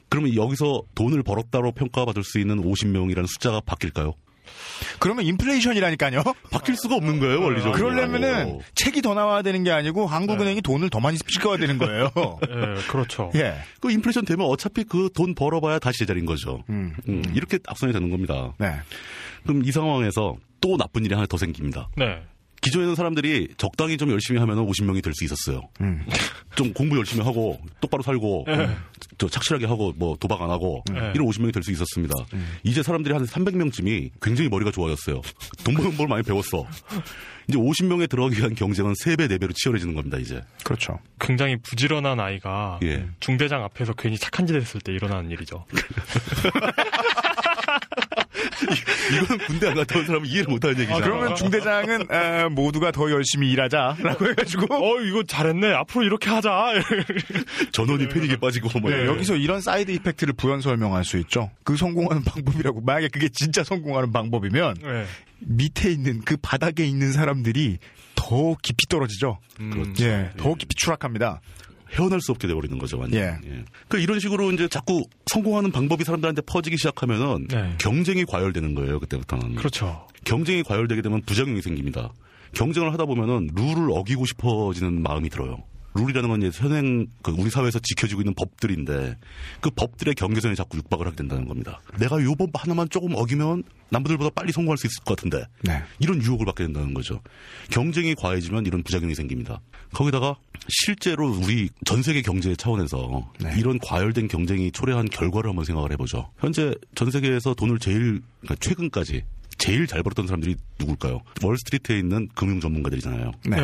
[0.10, 4.14] 그러면 여기서 돈을 벌었다로 평가받을 수 있는 50명이라는 숫자가 바뀔까요?
[5.00, 6.24] 그러면 인플레이션이라니까요.
[6.52, 7.74] 바뀔 수가 없는 거예요, 원리적으로.
[7.74, 12.12] 그러려면은 책이 더 나와야 되는 게 아니고 한국은행이 돈을 더 많이 찍어야 되는 거예요.
[12.16, 13.32] 예, 그렇죠.
[13.36, 13.56] 예.
[13.80, 16.64] 그 인플레이션 되면 어차피 그 돈 벌어봐야 다시 제자리인 거죠.
[16.70, 16.94] 음.
[17.08, 18.54] 음, 이렇게 악순환이 되는 겁니다.
[18.58, 18.74] 네.
[19.44, 21.88] 그럼 이 상황에서 또 나쁜 일이 하나 더 생깁니다.
[21.96, 22.22] 네.
[22.66, 25.62] 기존에는 사람들이 적당히 좀 열심히 하면 50명이 될 수 있었어요.
[25.82, 26.04] 음.
[26.56, 28.46] 좀 공부 열심히 하고 똑바로 살고
[29.18, 31.12] 저 착실하게 하고 뭐 도박 안 하고 네.
[31.14, 32.14] 이런 50명이 될 수 있었습니다.
[32.64, 35.22] 이제 사람들이 한 300명쯤이 굉장히 머리가 좋아졌어요.
[35.64, 36.66] 돈 버는 법 많이 배웠어.
[37.48, 40.42] 이제 50명에 들어가기 위한 경쟁은 3배, 4배로 치열해지는 겁니다, 이제.
[40.64, 40.98] 그렇죠.
[41.20, 43.06] 굉장히 부지런한 아이가 예.
[43.20, 45.64] 중대장 앞에서 괜히 착한 짓 했을 때 일어나는 일이죠.
[49.24, 51.04] 이건 군대 안 갔다 온 사람은 이해를 못 하는 얘기잖아.
[51.04, 55.74] 그러면 중대장은 아, 모두가 더 열심히 일하자라고 해가지고 어, 이거 잘했네.
[55.74, 56.74] 앞으로 이렇게 하자.
[57.72, 59.16] 전원이 패닉에 빠지고 뭐 네, 이런.
[59.16, 61.52] 여기서 이런 side effect를 부연 설명할 수 있죠.
[61.64, 65.06] 그 성공하는 방법이라고 만약에 그게 진짜 성공하는 방법이면 네.
[65.40, 67.78] 밑에 있는 그 바닥에 있는 사람들이
[68.16, 69.40] 더 깊이 떨어지죠.
[69.60, 71.42] 음, 예, 더 깊이 추락합니다.
[71.96, 73.20] 헤어날 수 없게 돼버리는 거죠, 완전.
[73.20, 73.38] 예.
[73.88, 77.76] 그 이런 식으로 이제 자꾸 성공하는 방법이 사람들한테 퍼지기 시작하면은 네.
[77.80, 79.56] 경쟁이 과열되는 거예요, 그때부터는.
[79.56, 80.08] 그렇죠.
[80.26, 82.12] 경쟁이 과열되게 되면 부작용이 생깁니다.
[82.54, 85.64] 경쟁을 하다 보면은 룰을 어기고 싶어지는 마음이 들어요.
[85.96, 89.18] 룰이라는 건 이제 현행 그 우리 사회에서 지켜지고 있는 법들인데
[89.62, 91.80] 그 법들의 경계선에 자꾸 육박을 하게 된다는 겁니다.
[91.98, 95.82] 내가 요법 하나만 조금 어기면 남들보다 빨리 성공할 수 있을 것 같은데 네.
[96.00, 97.22] 이런 유혹을 받게 된다는 거죠.
[97.72, 99.62] 경쟁이 과해지면 이런 부작용이 생깁니다.
[99.94, 100.36] 거기다가
[100.68, 103.56] 실제로 우리 전 세계 경제 차원에서 네.
[103.58, 106.30] 이런 과열된 경쟁이 초래한 결과를 한번 생각을 해보죠.
[106.40, 109.24] 현재 전 세계에서 돈을 제일 그러니까 최근까지
[109.58, 111.22] 제일 잘 벌었던 사람들이 누굴까요?
[111.42, 113.32] 월스트리트에 있는 금융 전문가들이잖아요.
[113.46, 113.58] 네.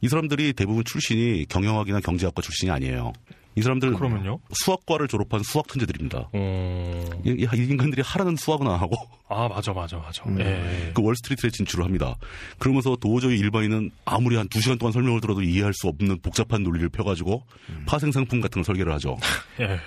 [0.00, 0.06] 네.
[0.06, 3.12] 이 사람들이 대부분 출신이 경영학이나 경제학과 출신이 아니에요.
[3.56, 4.38] 이 사람들 그러면요?
[4.52, 6.30] 수학과를 졸업한 수학 천재들입니다.
[6.32, 7.04] 어...
[7.24, 8.96] 이, 이 인간들이 하라는 수학은 안 하고
[9.28, 10.22] 아, 맞아, 맞아, 맞아.
[10.26, 10.40] 음.
[10.40, 10.92] 예.
[10.94, 12.14] 그 월스트리트에 진출을 합니다.
[12.58, 16.88] 그러면서 도저히 일반인은 아무리 한 두 시간 동안 설명을 들어도 이해할 수 없는 복잡한 논리를
[16.88, 17.44] 펴가지고
[17.86, 19.16] 파생 상품 같은 걸 설계를 하죠.
[19.60, 19.78] 예.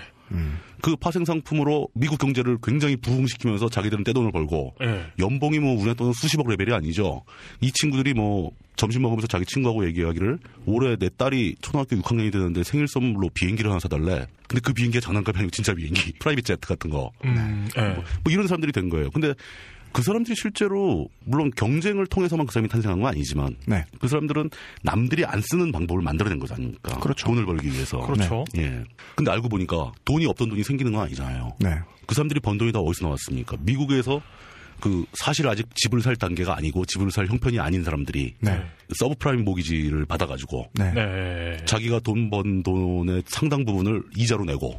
[0.80, 5.06] 그 파생 상품으로 미국 경제를 굉장히 부흥시키면서 자기들은 떼돈을 벌고 예.
[5.18, 7.22] 연봉이 뭐 우리나라 돈은 수십억 레벨이 아니죠.
[7.60, 12.88] 이 친구들이 뭐 점심 먹으면서 자기 친구하고 얘기하기를 올해 내 딸이 초등학교 6학년이 되는데 생일
[12.88, 14.26] 선물로 비행기를 하나 사달래.
[14.46, 16.14] 근데 그 비행기가 장난감이 아니고 진짜 비행기.
[16.20, 17.10] 프라이빗 제트 같은 거.
[17.24, 17.80] 음, 예.
[17.80, 19.10] 뭐 이런 사람들이 된 거예요.
[19.10, 19.32] 근데
[19.94, 23.84] 그 사람들이 실제로 물론 경쟁을 통해서만 그 사람이 탄생한 건 아니지만 네.
[24.00, 24.50] 그 사람들은
[24.82, 26.98] 남들이 안 쓰는 방법을 만들어낸 거지 않습니까?
[26.98, 27.26] 그렇죠.
[27.28, 28.00] 돈을 벌기 위해서.
[28.00, 28.44] 그렇죠.
[28.58, 28.82] 예.
[29.14, 31.54] 근데 알고 보니까 돈이 없던 돈이 생기는 건 아니잖아요.
[31.60, 31.78] 네.
[32.06, 33.56] 그 사람들이 번 돈이 다 어디서 나왔습니까?
[33.60, 34.20] 미국에서
[34.80, 38.62] 그 사실 아직 집을 살 단계가 아니고 집을 살 형편이 아닌 사람들이 네.
[38.98, 40.92] 서브프라임 모기지를 받아가지고 네.
[40.92, 41.56] 네.
[41.66, 44.78] 자기가 돈 번 돈의 상당 부분을 이자로 내고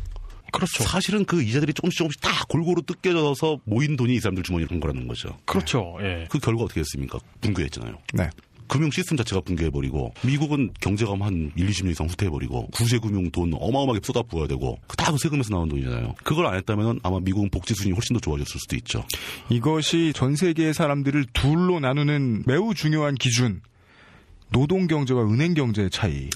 [0.51, 0.83] 그렇죠.
[0.83, 5.07] 사실은 그 이자들이 조금씩 조금씩 다 골고루 뜯겨져서 모인 돈이 이 사람들 주머니에 간 거라는
[5.07, 5.37] 거죠.
[5.45, 5.97] 그렇죠.
[6.01, 6.27] 예.
[6.29, 7.19] 그 결과 어떻게 됐습니까?
[7.41, 7.97] 붕괴했잖아요.
[8.13, 8.29] 네.
[8.67, 13.99] 금융 시스템 자체가 붕괴해버리고 미국은 경제가 한 1, 20년 이상 후퇴해버리고 구제 금융 돈 어마어마하게
[14.03, 16.15] 쏟아부어야 되고 다 그 세금에서 나온 돈이잖아요.
[16.23, 19.05] 그걸 안 했다면 아마 미국은 복지 수준이 훨씬 더 좋아졌을 수도 있죠.
[19.49, 23.61] 이것이 전 세계의 사람들을 둘로 나누는 매우 중요한 기준.
[24.51, 25.89] 노동 경제와 은행 경제의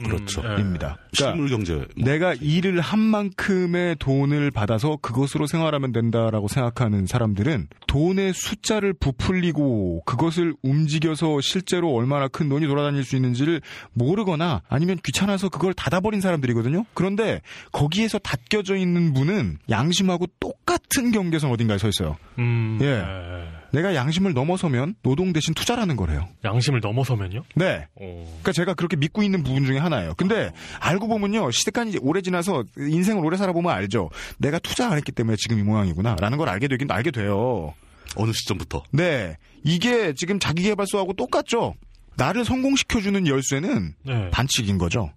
[0.04, 0.42] 그렇죠.
[0.42, 0.56] 음, 예.
[0.56, 0.98] 차이입니다.
[1.12, 7.68] 그러니까 실물 경제 뭐 내가 일을 한 만큼의 돈을 받아서 그것으로 생활하면 된다라고 생각하는 사람들은
[7.88, 13.62] 돈의 숫자를 부풀리고 그것을 움직여서 실제로 얼마나 큰 돈이 돌아다닐 수 있는지를
[13.94, 16.86] 모르거나 아니면 귀찮아서 그걸 닫아버린 사람들이거든요.
[16.94, 17.42] 그런데
[17.72, 22.18] 거기에서 닫혀져 있는 분은 양심하고 똑같은 경계선 어딘가에 서 있어요.
[22.38, 22.86] 음, 예.
[22.86, 23.60] 예.
[23.72, 26.28] 내가 양심을 넘어서면 노동 대신 투자라는 거래요.
[26.44, 27.44] 양심을 넘어서면요?
[27.56, 27.88] 네.
[27.96, 28.24] 어.
[28.26, 30.14] 그러니까 제가 그렇게 믿고 있는 부분 중에 하나예요.
[30.16, 34.10] 근데 알고 보면요 이제 오래 지나서 인생을 오래 살아보면 알죠.
[34.38, 37.74] 내가 투자 안 했기 때문에 지금 이 모양이구나라는 걸 알게 되긴 알게 돼요.
[38.16, 41.76] 어느 시점부터 네, 이게 지금 자기개발서하고 똑같죠.
[42.16, 44.30] 나를 성공시켜주는 열쇠는 네.
[44.32, 45.12] 반칙인 거죠.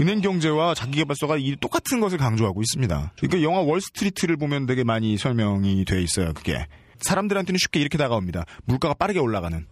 [0.00, 3.12] 은행 경제와 자기개발서가 이 똑같은 것을 강조하고 있습니다.
[3.16, 6.32] 그러니까 영화 월스트리트를 보면 되게 많이 설명이 돼 있어요.
[6.32, 6.66] 그게
[7.00, 8.44] 사람들한테는 쉽게 이렇게 다가옵니다.
[8.64, 9.66] 물가가 빠르게 올라가는.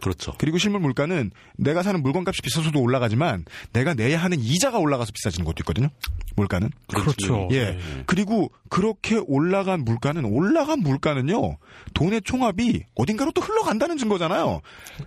[0.00, 0.34] 그렇죠.
[0.38, 5.56] 그리고 실물 물가는 내가 사는 물건값이 비싸서도 올라가지만 내가 내야 하는 이자가 올라가서 비싸지는 것도
[5.60, 5.88] 있거든요.
[6.36, 6.70] 물가는.
[6.88, 7.48] 그렇죠.
[7.52, 7.78] 예.
[8.06, 11.58] 그리고 그렇게 올라간 물가는 올라간 물가는요.
[11.94, 14.60] 돈의 총합이 어딘가로 또 흘러간다는 증거잖아요.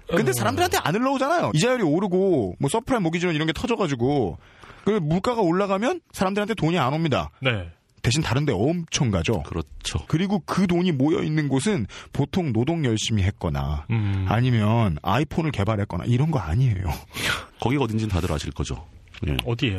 [0.10, 0.34] 근데 어.
[0.34, 1.52] 사람들한테 안 흘러오잖아요.
[1.54, 4.38] 이자율이 오르고 뭐 서브프라임 모기지론 이런 게 터져가지고
[4.86, 7.32] 그 물가가 올라가면 사람들한테 돈이 안 옵니다.
[7.42, 7.72] 네.
[8.04, 9.42] 대신 다른데 엄청 가죠.
[9.44, 10.00] 그렇죠.
[10.08, 14.26] 그리고 그 돈이 모여 있는 곳은 보통 노동 열심히 했거나 음.
[14.28, 16.84] 아니면 아이폰을 개발했거나 이런 거 아니에요.
[17.62, 18.86] 거기가 어딘지는 다들 아실 거죠.
[19.26, 19.38] 예.
[19.46, 19.78] 어디예요?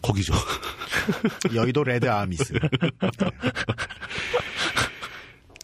[0.00, 0.32] 거기죠.
[1.54, 2.54] 여의도 Red Armies.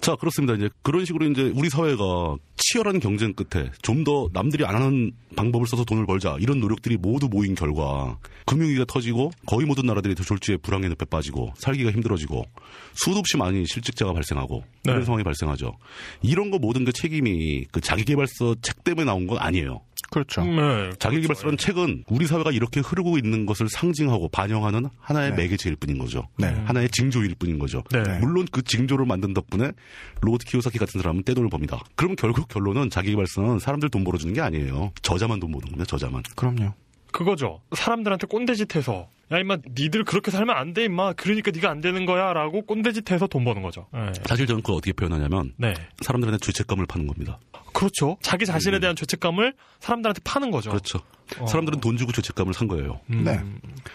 [0.05, 0.55] 자, 그렇습니다.
[0.55, 5.67] 이제 그런 식으로 이제 우리 사회가 치열한 경쟁 끝에 좀 더 남들이 안 하는 방법을
[5.67, 10.91] 써서 돈을 벌자 이런 노력들이 모두 모인 결과 금융위기가 터지고 거의 모든 나라들이 졸지에 불황의
[10.91, 12.45] 늪에 빠지고 살기가 힘들어지고
[12.93, 15.05] 수도 없이 많이 실직자가 발생하고 이런 네.
[15.07, 15.73] 상황이 발생하죠.
[16.21, 19.81] 이런 거 모든 게 책임이 그 자기개발서 책 때문에 나온 건 아니에요.
[20.11, 20.45] 그렇죠.
[20.45, 20.55] 네.
[20.55, 20.97] 그렇죠.
[20.99, 25.37] 자기개발서라는 책은 우리 사회가 이렇게 흐르고 있는 것을 상징하고 반영하는 하나의 네.
[25.37, 26.29] 매개체일 뿐인 거죠.
[26.39, 26.49] 네.
[26.65, 27.83] 하나의 징조일 뿐인 거죠.
[27.91, 28.19] 네.
[28.21, 29.73] 물론 그 징조를 만든 덕분에
[30.21, 31.81] 로버트 키오사키 같은 사람은 떼돈을 법니다.
[31.97, 34.93] 그럼 결국 결론은 자기개발서는 사람들 돈 벌어주는 게 아니에요.
[35.03, 35.85] 저자만 돈 버는 겁니다.
[35.85, 36.23] 저자만.
[36.37, 36.73] 그럼요.
[37.13, 37.61] 그거죠.
[37.73, 41.13] 사람들한테 꼰대짓해서 야 임마 니들 그렇게 살면 안 돼 임마.
[41.13, 43.87] 그러니까 네가 안 되는 거야라고 꼰대짓해서 돈 버는 거죠.
[43.93, 44.13] 네.
[44.25, 45.75] 사실 저는 그걸 어떻게 표현하냐면 네.
[46.03, 47.39] 사람들한테 죄책감을 파는 겁니다.
[47.75, 48.17] 그렇죠.
[48.23, 50.71] 자기 자신에 대한 죄책감을 사람들한테 파는 거죠.
[50.71, 51.01] 그렇죠.
[51.39, 51.47] 어.
[51.47, 53.01] 사람들은 돈 주고 죄책감을 산 거예요.
[53.11, 53.25] 음.
[53.25, 53.41] 네.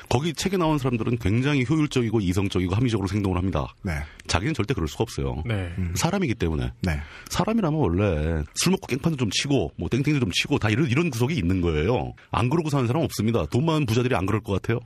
[0.09, 3.73] 거기 책에 나온 사람들은 굉장히 효율적이고 이성적이고 합리적으로 행동을 합니다.
[3.81, 3.93] 네.
[4.27, 5.43] 자기는 절대 그럴 수가 없어요.
[5.45, 5.71] 네.
[5.95, 6.99] 사람이기 때문에 네.
[7.29, 11.35] 사람이라면 원래 술 먹고 깽판도 좀 치고 뭐 땡땡도 좀 치고 다 이런 이런 구석이
[11.35, 12.13] 있는 거예요.
[12.31, 13.45] 안 그러고 사는 사람 없습니다.
[13.45, 14.79] 돈 많은 부자들이 안 그럴 것 같아요.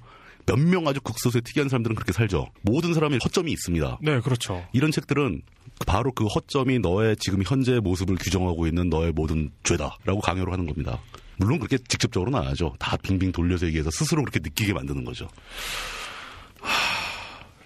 [0.46, 2.48] 몇 명 아주 극소수의 특이한 사람들은 그렇게 살죠.
[2.62, 4.00] 모든 사람이 허점이 있습니다.
[4.02, 4.66] 네, 그렇죠.
[4.74, 5.42] 이런 책들은
[5.86, 11.00] 바로 그 허점이 너의 지금 현재의 모습을 규정하고 있는 너의 모든 죄다라고 강요를 하는 겁니다.
[11.38, 12.76] 물론 그렇게 직접적으로 나야죠.
[12.80, 15.28] 다 빙빙 돌려서 얘기해서 스스로 그렇게 느끼게 만드는 거죠.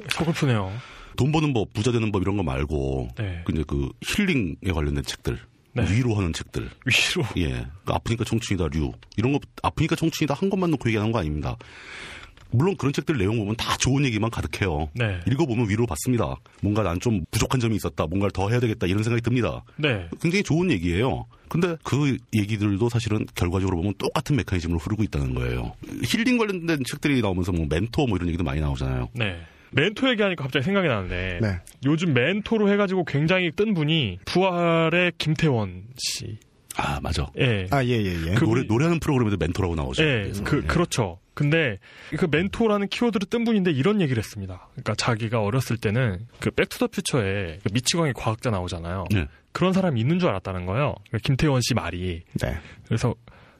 [0.09, 0.71] 서글프네요.
[1.15, 3.41] 돈 버는 법, 부자 되는 법 이런 거 말고 네.
[3.45, 5.39] 근데 그 힐링에 관련된 책들,
[5.73, 5.91] 네.
[5.91, 7.27] 위로하는 책들, 위로.
[7.37, 11.57] 예, 그 아프니까 청춘이다 류 이런 거 아프니까 청춘이다 한 것만 놓고 얘기하는 거 아닙니다.
[12.51, 14.89] 물론 그런 책들 내용 보면 다 좋은 얘기만 가득해요.
[14.93, 15.19] 네.
[15.27, 16.35] 읽어보면 위로 받습니다.
[16.61, 18.05] 뭔가 난 좀 부족한 점이 있었다.
[18.07, 18.87] 뭔가를 더 해야 되겠다.
[18.87, 19.63] 이런 생각이 듭니다.
[19.77, 20.07] 네.
[20.21, 21.25] 굉장히 좋은 얘기예요.
[21.49, 25.73] 근데 그 얘기들도 사실은 결과적으로 보면 똑같은 메커니즘으로 흐르고 있다는 거예요.
[26.03, 29.09] 힐링 관련된 책들이 나오면서 뭐 멘토 뭐 이런 얘기도 많이 나오잖아요.
[29.13, 29.37] 네.
[29.71, 31.59] 멘토 얘기하니까 갑자기 생각이 나는데 네.
[31.85, 36.37] 요즘 멘토로 해가지고 굉장히 뜬 분이 부활의 김태원 씨.
[36.77, 37.27] 아, 맞아.
[37.39, 37.67] 예.
[37.71, 38.33] 아, 예, 예, 예.
[38.35, 40.03] 그- 노래, 노래하는 프로그램에도 멘토라고 나오죠.
[40.03, 40.43] 예, 그래서.
[40.43, 40.67] 그, 예.
[40.67, 41.19] 그렇죠.
[41.37, 41.77] 근데
[42.17, 44.67] 그 멘토라는 키워드를 뜬 분인데 이런 얘기를 했습니다.
[44.71, 49.05] 그러니까 자기가 어렸을 때는 그 백투더퓨처에 그 미치광이 과학자 나오잖아요.
[49.13, 49.27] 예.
[49.51, 50.95] 그런 사람이 있는 줄 알았다는 거예요.
[51.07, 52.23] 그러니까 김태원 씨 말이.
[52.41, 52.57] 네.
[52.87, 53.13] 그래서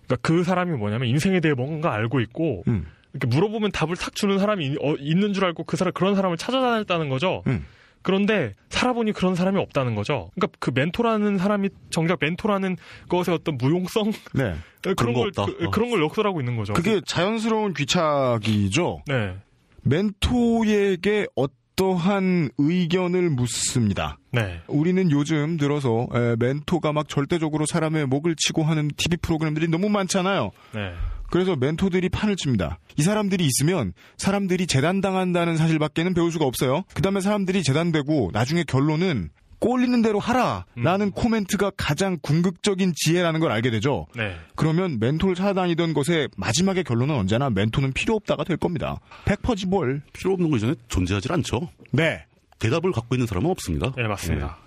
[0.07, 2.87] 그러니까 그 사람이 뭐냐면 인생에 대해 뭔가 알고 있고 음.
[3.13, 6.37] 이렇게 물어보면 답을 탁 주는 사람이 있- 어, 있는 줄 알고 그 사람 그런 사람을
[6.37, 7.43] 찾아다녔다는 거죠.
[7.45, 7.63] 음.
[8.01, 10.29] 그런데 살아보니 그런 사람이 없다는 거죠.
[10.35, 12.77] 그러니까 그 멘토라는 사람이 정작 멘토라는
[13.09, 14.55] 것의 어떤 무용성 네.
[14.95, 15.31] 그런 걸.
[15.31, 15.71] 그, 어.
[15.71, 16.73] 그런 걸 역설하고 있는 거죠.
[16.73, 19.03] 그게 자연스러운 귀착이죠.
[19.07, 19.35] 네.
[19.83, 24.17] 멘토에게 어떠한 의견을 묻습니다.
[24.31, 24.61] 네.
[24.67, 30.51] 우리는 요즘 들어서 에, 멘토가 막 절대적으로 사람의 목을 치고 하는 TV 프로그램들이 너무 많잖아요.
[30.73, 30.93] 네.
[31.29, 32.79] 그래서 멘토들이 판을 칩니다.
[32.97, 36.83] 이 사람들이 있으면 사람들이 재단당한다는 사실밖에는 배울 수가 없어요.
[36.93, 40.65] 그 다음에 사람들이 재단되고 나중에 결론은 꼴리는 대로 하라!
[40.75, 44.05] 라는 코멘트가 가장 궁극적인 지혜라는 걸 알게 되죠.
[44.15, 44.35] 네.
[44.55, 48.99] 그러면 멘토를 찾아다니던 것의 마지막의 결론은 언제나 멘토는 필요 없다가 될 겁니다.
[49.25, 50.03] 백퍼지 뭘.
[50.13, 51.69] 필요 없는 거 이전에 존재하지 않죠.
[51.91, 52.23] 네.
[52.59, 53.93] 대답을 갖고 있는 사람은 없습니다.
[53.97, 54.57] 네, 맞습니다.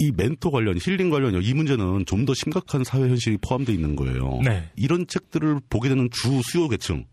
[0.00, 4.40] 이 멘토 관련, 힐링 관련 이 문제는 좀 더 심각한 사회 현실이 포함되어 있는 거예요.
[4.44, 4.70] 네.
[4.76, 7.04] 이런 책들을 보게 되는 주 수요 계층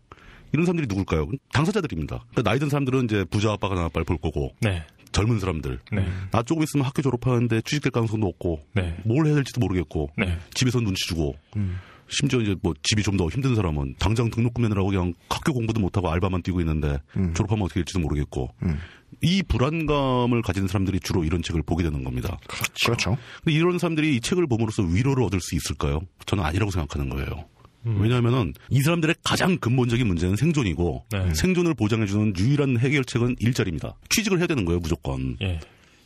[0.52, 1.28] 이런 사람들이 누굴까요?
[1.52, 2.24] 당사자들입니다.
[2.30, 4.84] 그러니까 나이 든 사람들은 이제 부자 아빠가 나 아빠를 볼 거고 네.
[5.12, 6.06] 젊은 사람들 네.
[6.30, 8.96] 나 조금 있으면 학교 졸업하는데 취직될 가능성도 없고 네.
[9.04, 10.38] 뭘 해야 될지도 모르겠고 네.
[10.54, 11.34] 집에서 눈치 주고
[12.08, 16.10] 심지어 이제 뭐 집이 좀 더 힘든 사람은 당장 등록금 내느라고 그냥 학교 공부도 못하고
[16.10, 16.98] 알바만 뛰고 있는데
[17.34, 18.48] 졸업하면 어떻게 될지도 모르겠고
[19.22, 22.38] 이 불안감을 가진 사람들이 주로 이런 책을 보게 되는 겁니다.
[22.84, 23.16] 그렇죠.
[23.44, 26.00] 근데 이런 사람들이 이 책을 봄으로써 위로를 얻을 수 있을까요?
[26.26, 27.44] 저는 아니라고 생각하는 거예요.
[27.82, 31.34] 왜냐하면은 이 사람들의 가장 근본적인 문제는 생존이고 네.
[31.34, 33.94] 생존을 보장해주는 유일한 해결책은 일자리입니다.
[34.10, 35.36] 취직을 해야 되는 거예요, 무조건.
[35.40, 35.60] 예.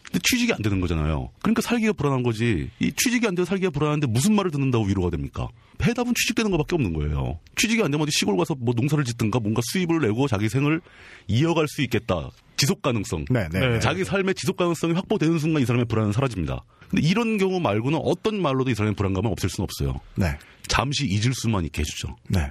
[0.04, 1.30] 근데 취직이 안 되는 거잖아요.
[1.42, 2.70] 그러니까 살기가 불안한 거지.
[2.78, 5.48] 이 취직이 안 돼서 살기가 불안한데 무슨 말을 듣는다고 위로가 됩니까?
[5.82, 7.40] 해답은 취직되는 것밖에 없는 거예요.
[7.56, 10.80] 취직이 안 되면 어디 시골 가서 뭐 농사를 짓든가 뭔가 수입을 내고 자기 생을
[11.26, 12.30] 이어갈 수 있겠다.
[12.64, 13.26] 지속 가능성.
[13.30, 13.60] 네, 네.
[13.60, 13.68] 네.
[13.68, 13.80] 네.
[13.80, 16.64] 자기 삶의 지속 가능성이 확보되는 순간 이 사람의 불안은 사라집니다.
[16.90, 20.00] 근데 이런 경우 말고는 어떤 말로도 이 사람의 불안감은 없앨 수는 없어요.
[20.16, 20.36] 네.
[20.66, 22.16] 잠시 잊을 수만 있게 해주죠.
[22.28, 22.50] 네.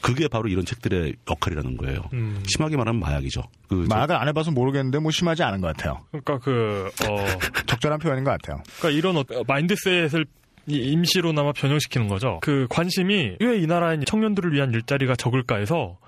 [0.00, 2.02] 그게 바로 이런 책들의 역할이라는 거예요.
[2.12, 2.42] 음.
[2.46, 3.42] 심하게 말하면 마약이죠.
[3.68, 6.00] 그 저- 마약을 안 해봐서 모르겠는데 뭐 심하지 않은 것 같아요.
[6.10, 7.16] 그러니까 그, 어,
[7.66, 8.62] 적절한 표현인 것 같아요.
[8.78, 10.26] 그러니까 이런 어, mindset을
[10.66, 12.40] 이- 임시로나마 변형시키는 거죠.
[12.42, 15.98] 그 관심이 왜 이 나라의 청년들을 위한 일자리가 적을까 해서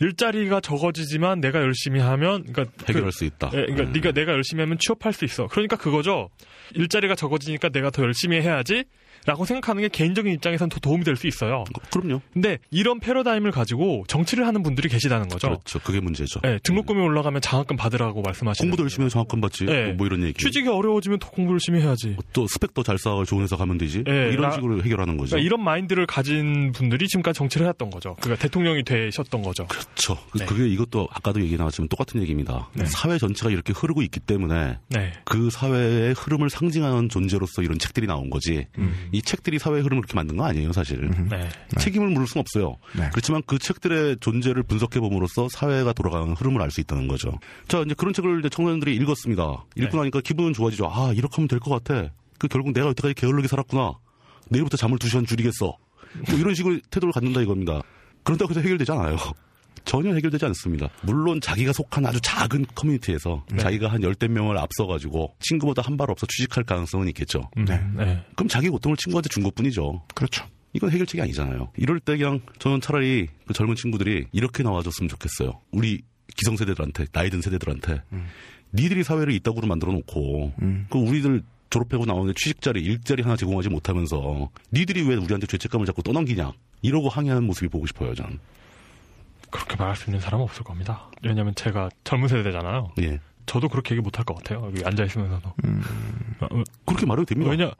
[0.00, 3.50] 일자리가 적어지지만 내가 열심히 하면 그러니까 해결할 그, 수 있다.
[3.54, 3.92] 예, 그러니까 음.
[3.92, 5.46] 네가 내가 열심히 하면 취업할 수 있어.
[5.46, 6.30] 그러니까 그거죠.
[6.74, 8.84] 일자리가 적어지니까 내가 더 열심히 해야지.
[9.26, 11.64] 라고 생각하는 게 개인적인 입장에선 더 도움이 될 수 있어요.
[11.92, 12.20] 그럼요.
[12.32, 15.48] 근데 이런 패러다임을 가지고 정치를 하는 분들이 계시다는 거죠.
[15.48, 15.78] 그렇죠.
[15.78, 16.40] 그게 문제죠.
[16.44, 19.64] 예, 등록금이 올라가면 장학금 받으라고 말씀하시는 공부도 열심히 해서 장학금 받지.
[19.64, 19.92] 네.
[19.92, 20.34] 뭐 이런 얘기.
[20.42, 22.16] 취직이 어려워지면 더 공부 열심히 해야지.
[22.32, 24.02] 또 스펙 더잘 쌓아 좋은 회사 가면 되지.
[24.06, 25.30] 예, 뭐 이런 나- 식으로 해결하는 거죠.
[25.36, 28.16] 그러니까 이런 마인드를 가진 분들이 지금까지 정치를 해왔던 거죠.
[28.20, 29.66] 그러니까 대통령이 되셨던 거죠.
[29.68, 30.18] 그렇죠.
[30.32, 30.46] 그- 네.
[30.46, 32.68] 그게 이것도 아까도 얘기 나왔지만 똑같은 얘기입니다.
[32.86, 35.12] 사회 전체가 이렇게 흐르고 있기 때문에 네.
[35.24, 38.66] 그 사회의 흐름을 상징하는 존재로서 이런 책들이 나온 거지.
[39.14, 41.08] 이 책들이 사회의 흐름을 그렇게 만든 거 아니에요, 사실.
[41.30, 41.48] 네.
[41.78, 42.76] 책임을 물을 수는 없어요.
[42.96, 43.08] 네.
[43.12, 47.38] 그렇지만 그 책들의 존재를 분석해 봄으로써 사회가 돌아가는 흐름을 알 수 있다는 거죠.
[47.68, 49.64] 자, 이제 그런 책을 이제 청소년들이 읽었습니다.
[49.76, 49.96] 읽고 네.
[49.96, 50.90] 나니까 기분은 좋아지죠.
[50.92, 52.10] 아, 이렇게 하면 될 것 같아.
[52.38, 53.92] 그 결국 내가 여태까지 게을르게 살았구나.
[54.50, 55.76] 내일부터 잠을 두 시간 줄이겠어.
[56.28, 57.80] 뭐 이런 식으로 태도를 갖는다 이겁니다.
[58.24, 59.16] 그런다고 해서 해결되지 않아요.
[59.84, 60.88] 전혀 해결되지 않습니다.
[61.02, 66.26] 물론 자기가 속한 아주 작은 커뮤니티에서 자기가 한 열댓 명을 앞서가지고 친구보다 한 발 없어
[66.26, 67.48] 취직할 가능성은 있겠죠.
[67.56, 67.80] 음, 네.
[67.96, 68.24] 네.
[68.34, 70.02] 그럼 자기 고통을 친구한테 준 것뿐이죠.
[70.14, 70.44] 그렇죠.
[70.72, 71.70] 이건 해결책이 아니잖아요.
[71.76, 75.60] 이럴 때 그냥 저는 차라리 그 젊은 친구들이 이렇게 나와줬으면 좋겠어요.
[75.70, 76.02] 우리
[76.36, 78.02] 기성세대들한테, 나이 든 세대들한테.
[78.72, 80.52] 니들이 사회를 이따구로 만들어 놓고,
[80.90, 86.50] 그 우리들 졸업하고 나오는데 취직자리, 일자리 하나 제공하지 못하면서 니들이 왜 우리한테 죄책감을 자꾸 떠넘기냐.
[86.82, 88.40] 이러고 항의하는 모습이 보고 싶어요, 저는.
[89.54, 91.08] 그렇게 말할 수 있는 사람은 없을 겁니다.
[91.22, 92.90] 왜냐하면 제가 젊은 세대잖아요.
[93.02, 93.20] 예.
[93.46, 94.64] 저도 그렇게 얘기 못할 것 같아요.
[94.66, 95.48] 여기 앉아 있으면서도.
[95.48, 97.50] 어, 어, 그렇게 말해도 됩니다.
[97.52, 97.70] 왜냐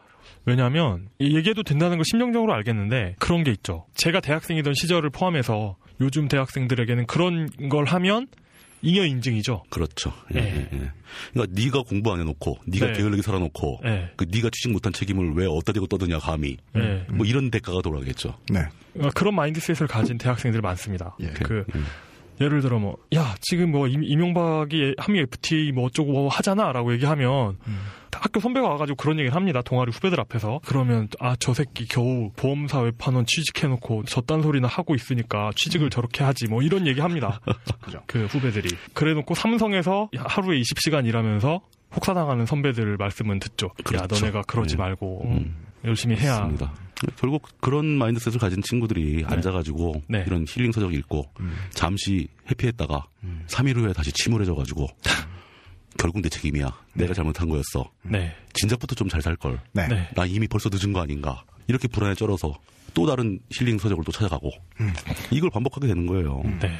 [0.45, 3.87] 왜냐하면 이 얘기해도 된다는 걸 심정적으로 알겠는데 그런 게 있죠.
[3.95, 8.29] 제가 대학생이던 시절을 포함해서 요즘 대학생들에게는 그런 걸 하면
[8.85, 9.65] 잉여 인증이죠.
[9.71, 10.13] 그렇죠.
[10.35, 10.69] 예, 네.
[10.73, 10.91] 예, 예.
[11.33, 12.93] 그러니까 네가 공부 안 해놓고, 네가 네.
[12.93, 14.11] 게을르게 살아놓고, 네.
[14.17, 16.57] 그 네가 취직 못한 책임을 왜 어디다 대고 떠드냐 감히.
[16.73, 17.05] 네.
[17.11, 18.37] 뭐 이런 대가가 돌아가겠죠.
[18.51, 18.67] 네.
[18.93, 21.17] 그러니까 그런 mindset을 가진 대학생들이 많습니다.
[21.21, 21.29] 예.
[21.29, 21.65] 그
[22.41, 27.57] 예를 들어 뭐 야 지금 뭐 임- 이명박이 한미 FTA 뭐 어쩌고 뭐 하잖아라고 얘기하면
[28.21, 29.63] 학교 선배가 와가지고 그런 얘기를 합니다.
[29.63, 35.51] 동아리 후배들 앞에서 그러면 아 저 새끼 겨우 보험사 외판원 취직해놓고 저딴 소리나 하고 있으니까
[35.57, 37.41] 취직을 저렇게 하지 뭐 이런 얘기합니다.
[37.83, 38.03] 그죠.
[38.07, 41.61] 그 후배들이 그래놓고 삼성에서 하루에 20시간 일하면서
[41.97, 43.67] 혹사당하는 선배들 말씀은 듣죠.
[43.67, 44.15] 야 그렇죠.
[44.21, 44.83] 너네가 그러지 네.
[44.83, 45.45] 말고 어,
[45.85, 46.73] 열심히 해야 맞습니다.
[47.17, 50.25] 결국 그런 mindset을 가진 친구들이 앉아가지고 네.
[50.27, 51.27] 이런 힐링 서적 읽고
[51.71, 53.05] 잠시 회피했다가
[53.49, 54.87] 3일 후에 다시 침울해져가지고
[55.99, 56.69] 결국 내 책임이야.
[56.95, 57.91] 내가 잘못한 거였어.
[58.03, 58.35] 네.
[58.55, 59.61] 진작부터 좀 잘 살 걸.
[59.73, 59.87] 네.
[59.89, 60.09] 네.
[60.15, 61.45] 나 이미 벌써 늦은 거 아닌가.
[61.67, 62.59] 이렇게 불안에 쩔어서
[62.93, 64.51] 또 다른 힐링 서적을 또 찾아가고
[65.31, 66.43] 이걸 반복하게 되는 거예요.
[66.61, 66.71] 네.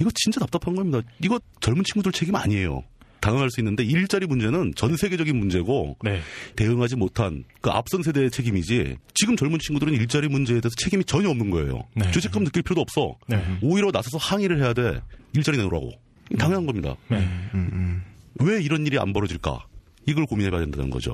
[0.00, 1.00] 이거 진짜 답답한 겁니다.
[1.22, 2.82] 이거 젊은 친구들 책임 아니에요.
[3.20, 6.20] 당황할 수 있는데 일자리 문제는 전 세계적인 문제고 네.
[6.54, 11.50] 대응하지 못한 그 앞선 세대의 책임이지 지금 젊은 친구들은 일자리 문제에 대해서 책임이 전혀 없는
[11.50, 11.82] 거예요.
[11.96, 12.08] 네.
[12.12, 13.16] 죄책감 느낄 필요도 없어.
[13.26, 13.42] 네.
[13.60, 15.00] 오히려 나서서 항의를 해야 돼.
[15.34, 15.90] 일자리 내놓으라고.
[16.38, 16.94] 당연한 겁니다.
[17.08, 17.28] 네.
[18.40, 19.66] 왜 이런 일이 안 벌어질까?
[20.06, 21.12] 이걸 고민해봐야 된다는 거죠.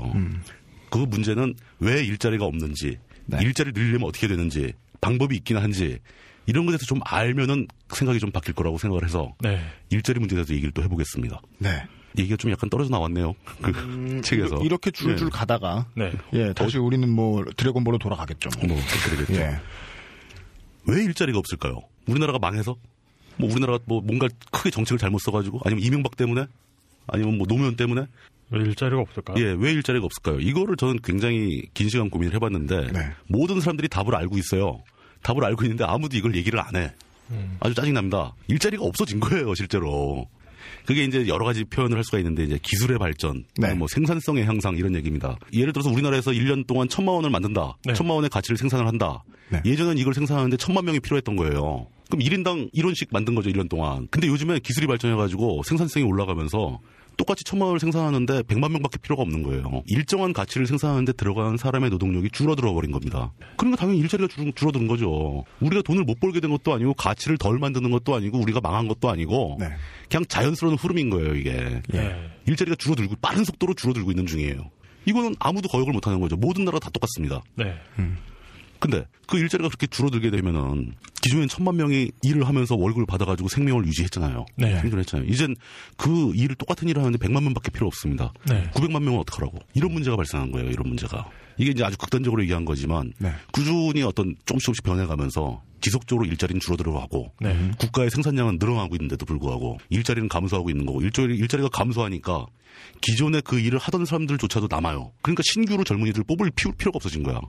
[0.91, 3.39] 그 문제는 왜 일자리가 없는지, 네.
[3.43, 5.99] 일자리 늘리려면 어떻게 되는지, 방법이 있긴 한지,
[6.47, 9.61] 이런 것에 대해서 좀 알면은 생각이 좀 바뀔 거라고 생각을 해서 네.
[9.91, 11.41] 일자리 문제에 대해서 얘기를 또 해보겠습니다.
[11.59, 11.85] 네.
[12.17, 13.35] 얘기가 좀 약간 떨어져 나왔네요.
[13.61, 14.59] 그 책에서.
[14.63, 15.37] 이렇게 줄줄 네.
[15.37, 16.13] 가다가 네.
[16.33, 18.51] 예 다시 우리는 뭐 드래곤볼로 돌아가겠죠.
[18.61, 18.69] 뭐.
[18.69, 19.35] 뭐, 그러겠죠.
[19.35, 19.59] 예.
[20.87, 21.81] 왜 일자리가 없을까요?
[22.07, 22.77] 우리나라가 망해서?
[23.37, 25.63] 뭐 우리나라가 뭐 뭔가 크게 정책을 잘못 써가지고?
[25.65, 26.47] 아니면 이명박 때문에?
[27.07, 28.07] 아니면 뭐 노무현 때문에?
[28.51, 29.37] 왜 일자리가 없을까요?
[29.39, 30.41] 예, 왜 일자리가 없을까요?
[30.41, 33.01] 이거를 저는 굉장히 긴 시간 고민을 해봤는데 네.
[33.27, 34.83] 모든 사람들이 답을 알고 있어요.
[35.23, 36.93] 답을 알고 있는데 아무도 이걸 얘기를 안 해.
[37.61, 38.35] 아주 짜증납니다.
[38.49, 40.29] 일자리가 없어진 거예요, 실제로.
[40.87, 43.75] 그게 이제 여러 가지 표현을 할 수가 있는데 이제 기술의 발전, 네.
[43.75, 45.39] 뭐 생산성의 향상 이런 얘기입니다.
[45.53, 47.79] 예를 들어서 우리나라에서 1년 동안 천만 원을 만든다.
[47.85, 47.95] 네.
[47.95, 49.25] 천만 원의 가치를 생산을 한다.
[49.49, 49.63] 네.
[49.65, 51.87] 예전엔 이걸 생산하는데 천만 명이 필요했던 거예요.
[52.09, 54.09] 그럼 1인당 1원씩 만든 거죠, 1년 동안.
[54.11, 56.81] 근데 요즘에 기술이 발전해 가지고 생산성이 올라가면서
[57.17, 59.83] 똑같이 천만 원을 생산하는데 100만 명밖에 필요가 없는 거예요.
[59.87, 63.33] 일정한 가치를 생산하는데 들어가는 사람의 노동력이 줄어들어 버린 겁니다.
[63.57, 65.45] 그러니까 당연히 일자리가 줄, 줄어드는 거죠.
[65.61, 69.11] 우리가 돈을 못 벌게 된 것도 아니고 가치를 덜 만드는 것도 아니고 우리가 망한 것도
[69.11, 69.69] 아니고 네.
[70.09, 71.83] 그냥 자연스러운 흐름인 거예요, 이게.
[71.89, 72.31] 네.
[72.47, 74.71] 일자리가 줄어들고 빠른 속도로 줄어들고 있는 중이에요.
[75.07, 76.37] 이거는 아무도 거역을 못 하는 거죠.
[76.37, 77.43] 모든 나라 다 똑같습니다.
[77.57, 77.75] 네.
[78.85, 84.45] 근데 그 일자리가 그렇게 줄어들게 되면은 기존엔 천만 명이 일을 하면서 월급을 받아가지고 생명을 유지했잖아요.
[84.57, 84.81] 네.
[84.81, 85.27] 생존했잖아요.
[85.29, 85.57] 이젠
[85.97, 88.33] 그 일을 똑같은 일을 하는데 100만 명밖에 필요 없습니다.
[88.49, 88.65] 네.
[88.75, 89.59] 900만 명은 어떡하라고.
[89.73, 90.69] 이런 문제가 발생한 거예요.
[90.71, 91.29] 이런 문제가.
[91.57, 93.33] 이게 이제 아주 극단적으로 얘기한 거지만 네.
[93.53, 97.71] 꾸준히 어떤 조금씩 조금씩 변해가면서 지속적으로 일자리는 줄어들어가고 네.
[97.79, 102.47] 국가의 생산량은 늘어나고 있는데도 불구하고 일자리는 감소하고 있는 거고 일자리, 일자리가 감소하니까
[103.01, 105.13] 기존에 그 일을 하던 사람들조차도 남아요.
[105.23, 107.41] 그러니까 신규로 젊은이들 뽑을 피- 필요가 없어진 거야.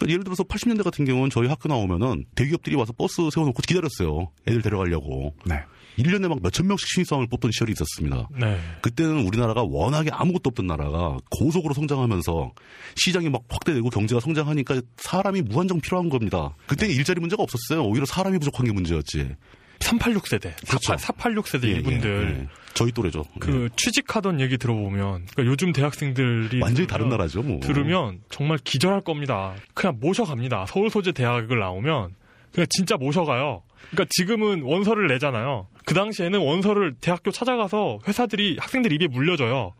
[0.00, 4.30] 그러니까 예를 들어서 80년대 같은 경우는 저희 학교 나오면은 대기업들이 와서 버스 세워놓고 기다렸어요.
[4.48, 5.34] 애들 데려가려고.
[5.44, 5.62] 네.
[5.98, 8.28] 1년에 막 몇천 명씩 신입사원을 뽑던 시절이 있었습니다.
[8.38, 8.58] 네.
[8.80, 12.52] 그때는 우리나라가 워낙에 아무것도 없던 나라가 고속으로 성장하면서
[12.96, 16.54] 시장이 막 확대되고 경제가 성장하니까 사람이 무한정 필요한 겁니다.
[16.66, 17.84] 그때는 일자리 문제가 없었어요.
[17.84, 19.36] 오히려 사람이 부족한 게 문제였지.
[19.80, 20.96] 386 세대, 그렇죠.
[20.96, 22.48] 486 세대 예, 이분들 예, 예.
[22.74, 23.24] 저희 또래죠.
[23.40, 26.62] 그 취직하던 얘기 들어보면 그러니까 요즘 대학생들이 예.
[26.62, 27.60] 완전히 다른 나라죠, 뭐.
[27.60, 29.54] 들으면 정말 기절할 겁니다.
[29.74, 30.66] 그냥 모셔갑니다.
[30.68, 32.14] 서울 소재 대학을 나오면
[32.52, 33.62] 그냥 진짜 모셔가요.
[33.90, 35.68] 그러니까 지금은 원서를 내잖아요.
[35.84, 39.74] 그 당시에는 원서를 대학교 찾아가서 회사들이 학생들 입에 물려줘요.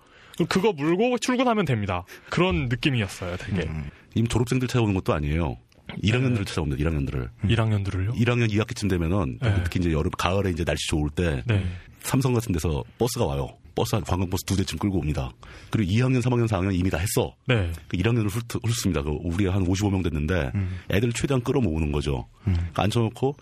[0.49, 2.05] 그거 물고 출근하면 됩니다.
[2.31, 3.63] 그런 느낌이었어요, 되게.
[3.69, 3.91] 음.
[4.15, 5.57] 이미 졸업생들 찾아오는 것도 아니에요.
[6.03, 6.83] 1학년들을 찾아옵니다.
[6.83, 7.29] 1학년들을.
[7.45, 8.15] 1학년들을요?
[8.15, 9.61] 1학년 2학기쯤 되면은 네.
[9.65, 11.65] 특히 이제 여름 가을에 이제 날씨 좋을 때 네.
[12.03, 13.49] 삼성 같은 데서 버스가 와요.
[13.75, 15.31] 버스 한 관광버스 두 대쯤 끌고 옵니다.
[15.71, 17.35] 그리고 2학년, 3학년, 4학년 이미 다 했어.
[17.47, 17.71] 네.
[17.89, 19.03] 그 1학년을 훑, 훑습니다.
[19.03, 20.51] 그 우리가 한 55명 됐는데
[20.91, 22.27] 애들 최대한 끌어모으는 거죠.
[22.45, 23.37] 그러니까 앉혀놓고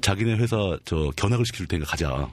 [0.00, 2.28] 자기네 회사 저 견학을 시켜줄 테니까 가자.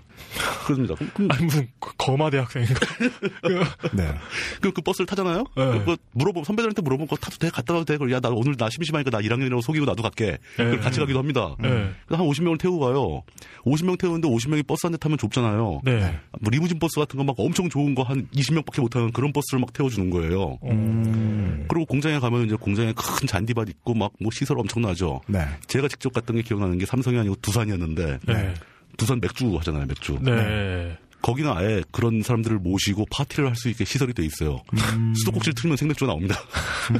[0.66, 2.74] 그럼, 그럼 아니, 무슨 거마 대학생인가?
[3.94, 4.14] 네.
[4.62, 5.44] 그, 그 버스를 타잖아요?
[5.56, 5.84] 네.
[5.86, 7.50] 그 물어보, 선배들한테 물어보면 그거 타도 돼?
[7.50, 7.98] 갔다 와도 돼?
[7.98, 10.38] 그래, 야, 나 오늘 나 심심하니까 나 1학년이라고 속이고 나도 갈게.
[10.56, 11.56] 그걸 같이 가기도 합니다.
[11.60, 11.70] 네.
[12.08, 13.22] 그래서 한 50명을 태우고 가요.
[13.64, 15.82] 50명 태우는데 50명이 버스 한 대 타면 좁잖아요.
[15.84, 16.20] 네.
[16.42, 19.60] 뭐 리무진 버스 같은 거 막 엄청 좋은 거 한 20명밖에 못 타는 그런 버스를
[19.60, 20.58] 막 태워주는 거예요.
[20.64, 21.66] 음.
[21.70, 25.22] 그리고 공장에 가면 이제 공장에 큰 잔디밭 있고 막 뭐 시설 엄청나죠.
[25.28, 25.46] 네.
[25.68, 28.54] 제가 직접 갔던 게 기억나는 게 삼성이 아니고 두산 이었는데 네.
[28.98, 30.18] 두산 맥주 하잖아요, 맥주.
[30.22, 30.98] 네.
[31.22, 34.62] 거기는 아예 그런 사람들을 모시고 파티를 할 수 있게 시설이 돼 있어요.
[35.18, 36.36] 수도꼭지를 틀면 생맥주 나옵니다.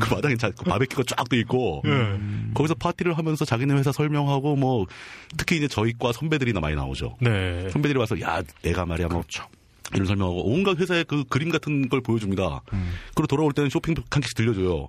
[0.00, 1.90] 그 마당에 자, 그 바베큐가 쫙 돼 있고 네.
[2.54, 4.86] 거기서 파티를 하면서 자기네 회사 설명하고 뭐
[5.36, 7.16] 특히 이제 저희과 선배들이나 많이 나오죠.
[7.20, 7.68] 네.
[7.70, 9.22] 선배들이 와서 야 내가 말이야 뭐
[9.94, 12.62] 이런 설명하고 온갖 회사의 그 그림 같은 걸 보여줍니다.
[13.14, 14.88] 그리고 돌아올 때는 쇼핑 한 개씩 들려줘요.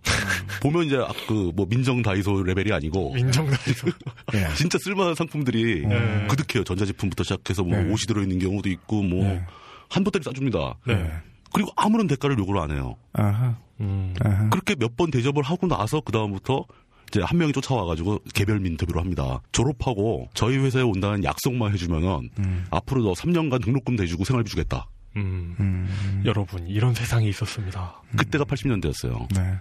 [0.62, 0.98] 보면 이제
[1.28, 3.88] 그 뭐 민정 다이소 레벨이 아니고 민정 다이소.
[4.34, 4.48] 예.
[4.56, 6.28] 진짜 쓸만한 상품들이 네.
[6.30, 6.64] 그득해요.
[6.64, 7.84] 전자제품부터 시작해서 뭐 네.
[7.90, 9.46] 옷이 들어있는 경우도 있고 뭐 네.
[9.90, 10.76] 한 보따리 싸줍니다.
[10.88, 11.12] 네.
[11.54, 12.96] 그리고 아무런 대가를 요구를 안 해요.
[13.14, 13.56] 아하.
[13.82, 14.14] 음.
[14.24, 14.50] 아하.
[14.50, 16.66] 그렇게 몇 번 대접을 하고 나서 그 다음부터
[17.14, 19.40] 이제 한 명이 쫓아와가지고 개별 인터뷰를 합니다.
[19.52, 22.32] 졸업하고 저희 회사에 온다는 약속만 해주면은
[22.72, 24.88] 앞으로 너 3년간 등록금 대주고 생활비 주겠다.
[25.16, 25.56] 음.
[25.60, 26.24] 음.
[26.26, 28.02] 여러분, 이런 세상이 있었습니다.
[28.18, 29.28] 그때가 80년대였어요.
[29.36, 29.54] 네.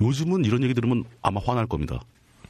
[0.00, 2.00] 요즘은 이런 얘기 들으면 아마 화날 겁니다.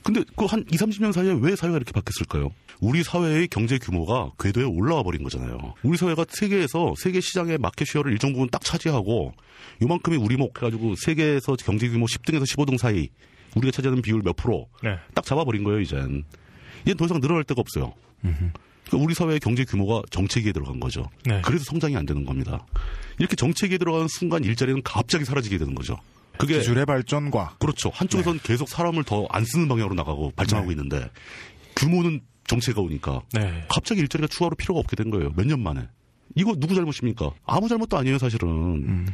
[0.03, 2.51] 근데 그 한 2, 30년 사이에 왜 사회가 이렇게 바뀌었을까요?
[2.80, 5.57] 우리 사회의 경제 규모가 궤도에 올라와 버린 거잖아요.
[5.82, 9.32] 우리 사회가 세계에서 세계 시장의 마켓 쉐어를 일정 부분 딱 차지하고
[9.80, 13.09] 요만큼이 우리 목 해가지고 세계에서 경제 규모 10등에서 15등 사이
[13.55, 14.98] 우리가 차지하는 비율 몇 프로 네.
[15.14, 16.24] 딱 잡아버린 거예요, 이젠.
[16.84, 17.92] 이젠 더 이상 늘어날 데가 없어요.
[18.20, 21.09] 그러니까 우리 사회의 경제 규모가 정체기에 들어간 거죠.
[21.24, 21.40] 네.
[21.44, 22.66] 그래서 성장이 안 되는 겁니다.
[23.18, 25.96] 이렇게 정체기에 들어가는 순간 일자리는 갑자기 사라지게 되는 거죠.
[26.36, 27.90] 그게 기술의 발전과 그렇죠.
[27.94, 31.09] 한쪽에선 계속 사람을 더 안 쓰는 방향으로 나가고 발전하고 있는데
[31.76, 33.64] 규모는 정체가 오니까 네.
[33.68, 35.30] 갑자기 일자리가 추가로 필요가 없게 된 거예요.
[35.36, 35.88] 몇 년 만에.
[36.34, 37.30] 이거 누구 잘못입니까?
[37.46, 39.07] 아무 잘못도 아니에요, 사실은.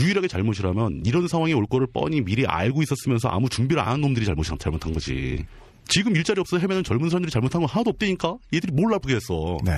[0.00, 4.24] 유일하게 잘못이라면 이런 상황이 올 거를 뻔히 미리 알고 있었으면서 아무 준비를 안 한 놈들이
[4.26, 5.44] 잘못, 잘못한 거지.
[5.88, 8.36] 지금 일자리 없어서 헤매는 젊은 사람들이 잘못한 건 하나도 없다니까?
[8.52, 9.56] 얘들이 뭘 나쁘게 했어.
[9.64, 9.72] 네.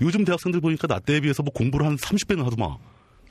[0.00, 2.76] 요즘 대학생들 보니까 나 때에 비해서 뭐 공부를 한 30배는 하더만.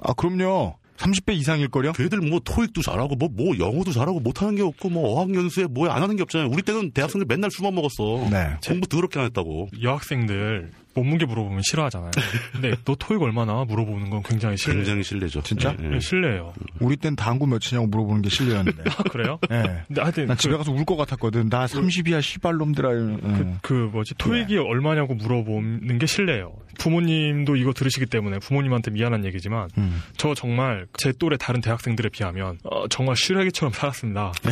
[0.01, 0.77] 아 그럼요.
[0.97, 1.91] 30배 이상일 거요.
[1.93, 6.01] 걔들 뭐 토익도 잘하고 뭐, 뭐 영어도 잘하고 못하는 게 없고 뭐 어학연수에 뭐 안
[6.01, 6.49] 하는 게 없잖아요.
[6.49, 8.29] 우리 때는 대학생들 맨날 술만 먹었어.
[8.29, 8.55] 네.
[8.65, 9.67] 공부 더럽게 안 했다고.
[9.81, 12.11] 여학생들 몸무게 물어보면 싫어하잖아요.
[12.51, 14.75] 근데 너 토익 얼마나 물어보는 건 굉장히 실례.
[14.77, 15.41] 굉장히 실례죠.
[15.43, 15.75] 진짜?
[15.79, 15.89] 예, 예.
[15.89, 16.53] 네, 실례예요.
[16.79, 18.83] 우리 땐 당구 몇이냐고 물어보는 게 실례였는데.
[18.89, 19.39] 아, 그래요?
[19.51, 19.83] 예.
[19.87, 21.49] 근데 하여튼 난 그, 집에 가서 울 것 같았거든.
[21.49, 22.89] 나 30이야 시발놈들아.
[22.91, 23.57] 음.
[23.61, 26.53] 그 뭐지 토익이 얼마냐고 물어보는 게 실례예요.
[26.79, 30.01] 부모님도 이거 들으시기 때문에 부모님한테 미안한 얘기지만 음.
[30.17, 34.31] 저 정말 제 또래 다른 대학생들에 비하면 어, 정말 슈렉이처럼 살았습니다.
[34.43, 34.51] 네.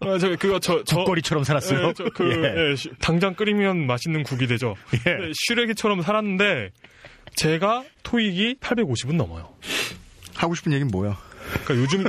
[0.00, 1.88] 아, 저 그거 저저 젖거리처럼 살았어요.
[1.88, 2.70] 예, 저 그, 예.
[2.72, 4.74] 예, 슈- 당장 끓이면 맛있는 국이 되죠.
[5.06, 5.10] 예.
[5.10, 6.70] 예, 슈렉이처럼 살았는데
[7.34, 9.48] 제가 토익이 850은 넘어요.
[10.34, 11.16] 하고 싶은 얘기는 뭐야?
[11.64, 12.04] 그러니까 요즘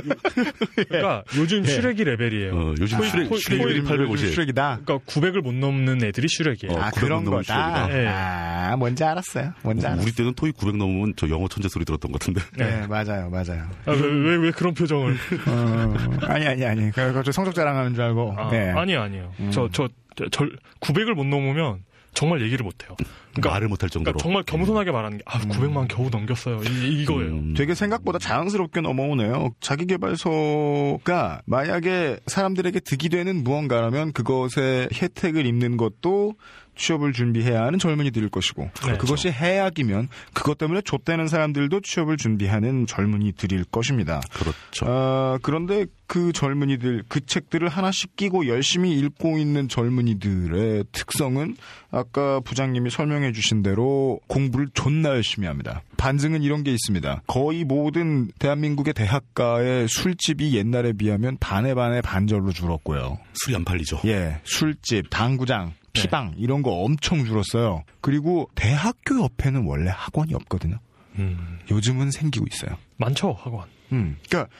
[0.76, 1.68] 그러니까 요즘 예.
[1.68, 2.54] 슈렉이 레벨이에요.
[2.54, 4.34] 어, 요즘 토익, 슈렉, 토익, 슈렉이 토익, 850.
[4.34, 4.80] 쓰레기다.
[4.84, 6.72] 그러니까 900을 못 넘는 애들이 슈렉이에요.
[6.72, 7.88] 어, 아900 그런 거다.
[7.90, 8.06] 예.
[8.06, 9.54] 아 뭔지 알았어요.
[9.62, 10.02] 뭔지 알았어.
[10.02, 12.40] 우리 때는 토익 900 넘으면 저 영어 천재 소리 들었던 것 같은데.
[12.56, 13.66] 네 맞아요 맞아요.
[13.86, 15.14] 아, 왜, 왜, 왜 그런 표정을?
[15.46, 15.94] 어,
[16.26, 16.90] 아니 아니 아니.
[16.90, 18.34] 그 갑자기 성적 자랑하는 줄 알고.
[18.36, 18.70] 아, 네.
[18.70, 19.32] 아니에요, 아니에요.
[19.52, 21.82] 저, 저, 저, 절 900을 못 넘으면
[22.14, 22.96] 정말 얘기를 못 해요.
[23.32, 24.18] 그러니까, 말을 못할 정도로.
[24.18, 26.60] 그러니까 정말 겸손하게 말하는 게, 아, 900만 겨우 넘겼어요.
[26.64, 27.32] 이, 이거예요.
[27.32, 29.54] 음, 되게 생각보다 자연스럽게 넘어오네요.
[29.60, 36.34] 자기개발서가 만약에 사람들에게 득이 되는 무언가라면 그것의 혜택을 입는 것도
[36.76, 38.96] 취업을 준비해야 하는 젊은이들일 것이고 네.
[38.96, 44.20] 그것이 해악이면 그것 때문에 좆되는 사람들도 취업을 준비하는 젊은이들일 것입니다.
[44.32, 44.86] 그렇죠.
[44.88, 51.56] 아, 그런데 그 젊은이들, 그 책들을 하나씩 끼고 열심히 읽고 있는 젊은이들의 특성은
[51.92, 55.82] 아까 부장님이 설명해 주신 대로 공부를 존나 열심히 합니다.
[55.98, 57.22] 반증은 이런 게 있습니다.
[57.28, 63.18] 거의 모든 대한민국의 대학가의 술집이 옛날에 비하면 반에 반에 반절로 줄었고요.
[63.34, 64.00] 술이 안 팔리죠.
[64.06, 67.84] 예, 술집, 당구장, 피방 이런 거 엄청 줄었어요.
[68.00, 70.80] 그리고 대학교 옆에는 원래 학원이 없거든요.
[71.20, 72.76] 음, 요즘은 생기고 있어요.
[72.96, 73.68] 많죠 학원.
[73.92, 74.52] 음, 그러니까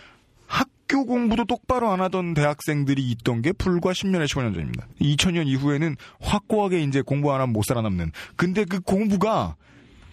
[0.90, 4.88] 학교 공부도 똑바로 안 하던 대학생들이 있던 게 불과 10년에 15년 전입니다.
[5.00, 8.10] 2000년 이후에는 확고하게 이제 공부 안 하면 못 살아남는.
[8.34, 9.54] 근데 그 공부가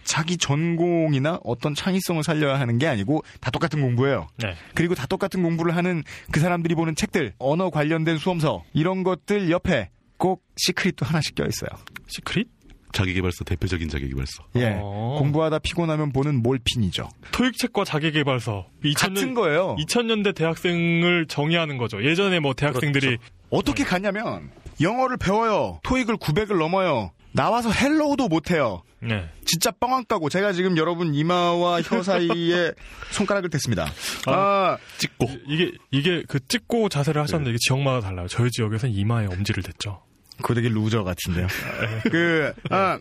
[0.03, 4.28] 자기 전공이나 어떤 창의성을 살려야 하는 게 아니고 다 똑같은 공부예요.
[4.38, 4.53] 네.
[4.75, 9.89] 그리고 다 똑같은 공부를 하는 그 사람들이 보는 책들, 언어 관련된 수험서 이런 것들 옆에
[10.17, 11.71] 꼭 시크릿도 하나씩 껴 있어요.
[12.05, 12.49] 시크릿?
[12.98, 14.43] 자기개발서 대표적인 자기개발서.
[14.56, 15.18] 예, 어.
[15.20, 17.10] 공부하다 피곤하면 보는 몰핀이죠.
[17.32, 18.66] 토익책과 자기개발서.
[18.84, 19.76] 2000년, 같은 거예요.
[19.80, 22.04] 2000년대 대학생을 정의하는 거죠.
[22.04, 23.18] 예전에 뭐 대학생들이
[23.50, 24.50] 어떻게 갔냐면
[24.82, 25.80] 영어를 배워요.
[25.84, 27.12] 토익을 900을 넘어요.
[27.34, 28.82] 나와서 hello도 못해요.
[29.00, 29.30] 네.
[29.45, 32.72] 진짜 뻥안 까고 제가 지금 여러분 이마와 혀 사이에
[33.12, 33.91] 손가락을 댔습니다.
[34.26, 35.28] 아, 찍고.
[35.48, 38.28] 이게 이게 그 찍고 자세를 하셨는데 이게 지역마다 달라요.
[38.28, 40.02] 저희 지역에서는 이마에 엄지를 댔죠.
[40.38, 41.47] 그거 되게 loser 같은데요.
[42.11, 42.99] 그 아,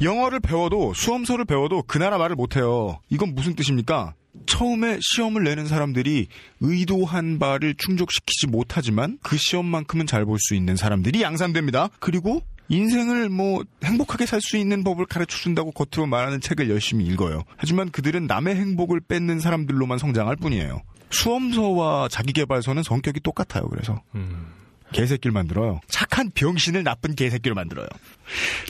[0.00, 2.98] 영어를 배워도 수험서를 배워도 그 나라 말을 못해요.
[3.10, 4.14] 이건 무슨 뜻입니까?
[4.46, 6.26] 처음에 시험을 내는 사람들이
[6.60, 11.88] 의도한 바를 충족시키지 못하지만 그 시험만큼은 잘 볼 수 있는 사람들이 양산됩니다.
[12.00, 17.42] 그리고 인생을 뭐 행복하게 살 수 있는 법을 가르쳐 준다고 겉으로 말하는 책을 열심히 읽어요.
[17.56, 20.80] 하지만 그들은 남의 행복을 뺏는 사람들로만 성장할 뿐이에요.
[21.10, 23.68] 수험서와 자기개발서는 성격이 똑같아요.
[23.68, 24.46] 그래서 음.
[24.92, 25.80] 개새끼를 만들어요.
[25.88, 27.86] 착한 병신을 나쁜 개새끼를 만들어요.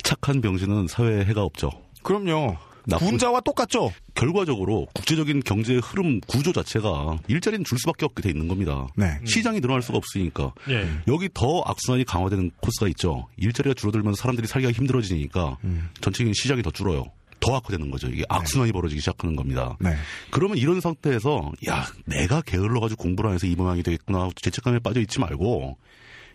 [0.03, 1.71] 착한 병신은 사회에 해가 없죠.
[2.03, 2.57] 그럼요.
[2.85, 3.93] 나쁜- 군자와 똑같죠.
[4.15, 8.89] 결과적으로 국제적인 경제 흐름 구조 자체가 일자리는 줄 수밖에 없게 돼 있는 겁니다.
[8.97, 9.19] 네.
[9.25, 10.89] 시장이 늘어날 수가 없으니까 예.
[11.07, 13.29] 여기 더 악순환이 강화되는 코스가 있죠.
[13.37, 15.91] 일자리가 줄어들면서 사람들이 살기가 힘들어지니까 음.
[16.01, 17.05] 전체적인 시장이 더 줄어요.
[17.39, 18.09] 더 악화되는 거죠.
[18.09, 19.77] 이게 악순환이 벌어지기 시작하는 겁니다.
[19.81, 19.95] 네.
[20.31, 25.19] 그러면 이런 상태에서 야 내가 게을러가지고 공부를 안 해서 이 모양이 되겠구나 죄책감에 빠져 있지
[25.21, 25.77] 말고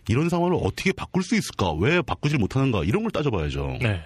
[0.08, 3.78] 이런 상황을 어떻게 바꿀 수 있을까 왜 바꾸질 못하는가 이런 걸 따져봐야죠.
[3.80, 4.00] 네.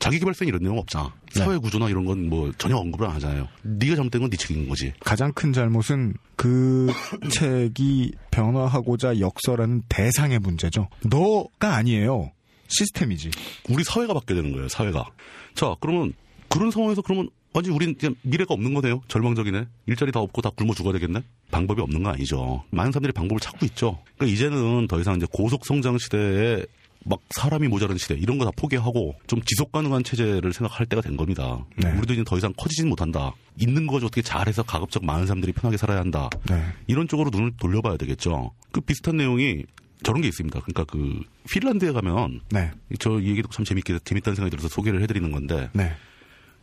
[0.00, 1.14] 자기개발서에 이런 내용 없잖아.
[1.30, 3.48] 사회 구조나 이런 건 뭐 전혀 언급을 안 하잖아요.
[3.62, 4.92] 네가 잘못된 건 네 책임인 거지.
[5.00, 6.92] 가장 큰 잘못은 그
[7.30, 10.88] 책이 변화하고자 역설하는 대상의 문제죠.
[11.04, 12.32] 너가 아니에요.
[12.68, 13.30] 시스템이지.
[13.70, 14.68] 우리 사회가 바뀌어야 되는 거예요.
[14.68, 15.06] 사회가.
[15.54, 16.12] 자 그러면
[16.48, 19.00] 그런 상황에서 그러면 완전 히 우린 그냥 미래가 없는 거네요.
[19.08, 19.66] 절망적이네.
[19.86, 21.20] 일자리 다 없고 다 굶어 죽어야 되겠네.
[21.54, 22.64] 방법이 없는 거 아니죠.
[22.70, 23.98] 많은 사람들이 방법을 찾고 있죠.
[24.16, 26.64] 그러니까 이제는 더 이상 이제 고속 성장 시대에
[27.06, 31.16] 막 사람이 모자란 시대 이런 거 다 포기하고 좀 지속 가능한 체제를 생각할 때가 된
[31.16, 31.64] 겁니다.
[31.76, 31.92] 네.
[31.92, 33.32] 우리도 이제 더 이상 커지진 못한다.
[33.60, 36.28] 있는 거죠 어떻게 잘해서 가급적 많은 사람들이 편하게 살아야 한다.
[36.48, 36.60] 네.
[36.86, 38.50] 이런 쪽으로 눈을 돌려봐야 되겠죠.
[38.72, 39.64] 그 비슷한 내용이
[40.02, 40.58] 저런 게 있습니다.
[40.60, 42.70] 그러니까 그 핀란드에 가면 네.
[42.98, 45.92] 저이 얘기도 참 재밌게 재밌다는 생각이 들어서 소개를 해드리는 건데 네.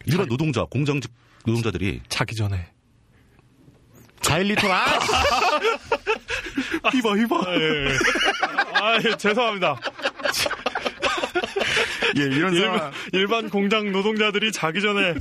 [0.05, 1.11] 일반 노동자 공장직
[1.45, 2.67] 노동자들이 자기 전에.
[4.21, 4.85] 자일리톨 아!
[6.91, 7.97] 히바 히바 예.
[8.81, 9.77] 아, 예, 죄송합니다.
[12.17, 15.13] 예, 이런 일반, 상황, 일반 공장 노동자들이 자기 전에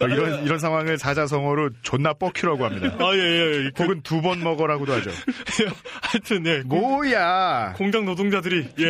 [0.00, 2.96] 어, 이런 이런 상황을 사자성어로 존나 뻑큐라고 합니다.
[2.98, 3.18] 아, 예,
[3.66, 3.70] 예.
[3.74, 5.10] 그, 혹은 두 번 먹어라고도 하죠.
[6.02, 6.58] 하여튼 예.
[6.64, 7.74] 뭐야?
[7.76, 8.88] 공장 노동자들이 예.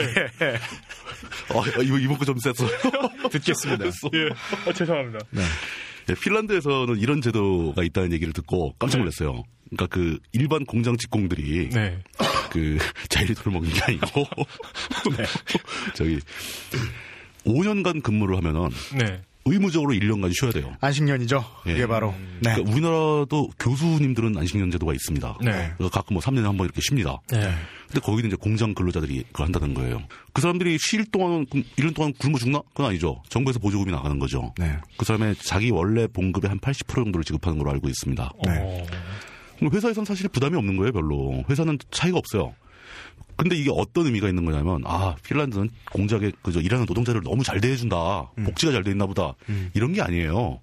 [1.51, 2.67] 어, 이거 이번 거좀 셌어.
[3.31, 3.85] 듣겠습니다.
[4.15, 4.29] 예.
[4.69, 5.19] 아, 죄송합니다.
[5.31, 5.43] 네,
[6.21, 9.43] 핀란드에서는 이런 제도가 있다는 얘기를 듣고 깜짝 놀랐어요.
[9.71, 11.99] 그러니까 그 일반 공장 직공들이 네.
[12.51, 12.79] 그
[13.09, 14.27] 자일리톨을 먹는 게 아니고
[15.95, 16.19] 저기
[17.45, 19.23] 5년간 근무를 하면은 네.
[19.53, 20.75] 의무적으로 1년간 쉬어야 돼요.
[20.81, 21.45] 안식년이죠.
[21.67, 21.73] 예.
[21.73, 22.15] 이게 바로.
[22.41, 22.55] 네.
[22.55, 25.39] 그러니까 우리나라도 교수님들은 안식년 제도가 있습니다.
[25.43, 25.73] 네.
[25.77, 27.19] 그래서 가끔 뭐 3년에 한 번 이렇게 쉽니다.
[27.31, 27.51] 네.
[27.89, 30.03] 근데 거기는 이제 공장 근로자들이 그걸 한다는 거예요.
[30.33, 32.61] 그 사람들이 쉴 동안, 1년 동안 굶어 죽나?
[32.71, 33.21] 그건 아니죠.
[33.29, 34.55] 정부에서 보조금이 나가는 거죠.
[34.59, 34.77] 네.
[34.97, 38.33] 그 사람의 자기 원래 봉급의 한 80% 정도를 지급하는 걸로 알고 있습니다.
[38.47, 38.87] 네.
[39.63, 41.43] 어, 회사에서는 사실 부담이 없는 거예요, 별로.
[41.51, 42.55] 회사는 차이가 없어요.
[43.37, 48.31] 근데 이게 어떤 의미가 있는 거냐면, 아, 핀란드는 공장에 그저 일하는 노동자를 너무 잘 대해준다.
[48.45, 49.35] 복지가 잘 돼 있나 보다.
[49.75, 50.61] 이런 게 아니에요.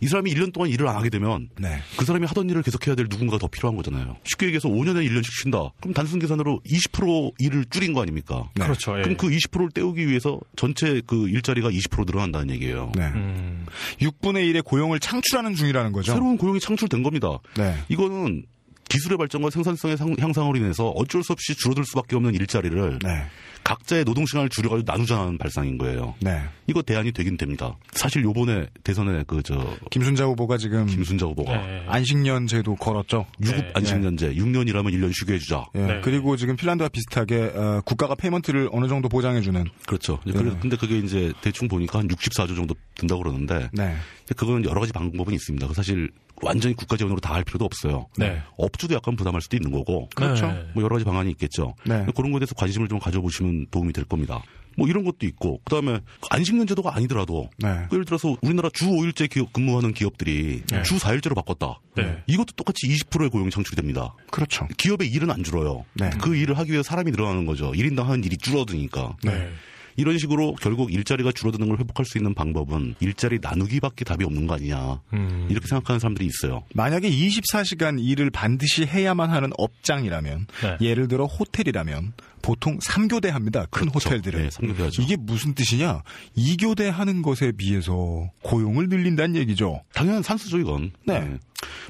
[0.00, 1.78] 이 사람이 1년 동안 일을 안 하게 되면 네.
[1.96, 4.18] 그 사람이 하던 일을 계속해야 될 누군가가 더 필요한 거잖아요.
[4.24, 5.70] 쉽게 얘기해서 5년에 1년씩 쉰다.
[5.80, 8.46] 그럼 단순 계산으로 20% 일을 줄인 거 아닙니까?
[8.56, 8.64] 네.
[8.64, 8.98] 그렇죠.
[8.98, 9.02] 예.
[9.02, 12.92] 그럼 그 20%를 때우기 위해서 전체 그 일자리가 20% 늘어난다는 얘기예요.
[12.94, 13.04] 네.
[13.06, 13.64] 음,
[14.00, 16.12] 6분의 1의 고용을 창출하는 중이라는 거죠.
[16.12, 17.38] 새로운 고용이 창출된 겁니다.
[17.56, 17.74] 네.
[17.88, 18.44] 이거는
[18.88, 23.24] 기술의 발전과 생산성의 상- 향상으로 인해서 어쩔 수 없이 줄어들 수밖에 없는 일자리를 네.
[23.64, 26.14] 각자의 노동 시간을 줄여가지고 나누자는 발상인 거예요.
[26.20, 26.40] 네.
[26.68, 27.76] 이거 대안이 되긴 됩니다.
[27.92, 31.84] 사실 요번에 대선에 그 저 김순자 후보가 지금 김순자 후보가 네.
[31.88, 33.26] 안식년 제도 걸었죠.
[33.42, 33.70] 유급 네.
[33.74, 35.64] 안식년제 6년이라면 1년 쉬게 해주자.
[35.74, 35.80] 예.
[35.80, 36.00] 네.
[36.02, 39.64] 그리고 지금 핀란드와 비슷하게 어, 국가가 payment를 어느 정도 보장해주는.
[39.86, 40.20] 그렇죠.
[40.24, 40.32] 네.
[40.32, 43.96] 근데 그게 이제 대충 보니까 한 64조 정도 든다고 그러는데 네.
[44.36, 45.66] 그거는 여러 가지 방법은 있습니다.
[45.66, 46.10] 그 사실
[46.42, 48.06] 완전히 국가 지원으로 다 할 필요도 없어요.
[48.16, 48.40] 네.
[48.56, 50.08] 업주도 약간 부담할 수도 있는 거고.
[50.14, 50.46] 그렇죠.
[50.46, 50.66] 네.
[50.74, 51.74] 뭐 여러 가지 방안이 있겠죠.
[51.84, 52.06] 네.
[52.16, 54.42] 그런 거에 대해서 관심을 좀 가져보시면 도움이 될 겁니다.
[54.78, 56.00] 뭐 이런 것도 있고 그다음에
[56.30, 57.68] 안식년 제도가 아니더라도 네.
[57.92, 60.82] 예를 들어서 우리나라 주 5일제 기업 근무하는 기업들이 네.
[60.82, 61.80] 주 4일제로 바꿨다.
[61.94, 62.22] 네.
[62.26, 64.14] 이것도 똑같이 20%의 고용이 창출이 됩니다.
[64.30, 64.66] 그렇죠.
[64.76, 65.84] 기업의 일은 안 줄어요.
[65.94, 66.10] 네.
[66.22, 67.72] 그 일을 하기 위해 사람이 늘어나는 거죠.
[67.72, 69.16] 1인당 하는 일이 줄어드니까.
[69.96, 70.02] 네.
[70.02, 74.54] 이런 식으로 결국 일자리가 줄어드는 걸 회복할 수 있는 방법은 일자리 나누기밖에 답이 없는 거
[74.54, 75.00] 아니냐.
[75.12, 75.46] 음.
[75.50, 76.64] 이렇게 생각하는 사람들이 있어요.
[76.74, 80.76] 만약에 24시간 일을 반드시 해야만 하는 업장이라면, 네.
[80.80, 82.12] 예를 들어 호텔이라면
[82.46, 83.66] 보통 3교대 합니다.
[83.70, 84.40] 큰 호텔들은.
[84.40, 85.02] 네, 삼교대하죠.
[85.02, 86.02] 이게 무슨 뜻이냐?
[86.36, 89.82] 2교대 하는 것에 비해서 고용을 늘린다는 얘기죠.
[89.92, 90.92] 당연한 산수죠, 이건.
[91.04, 91.38] 네.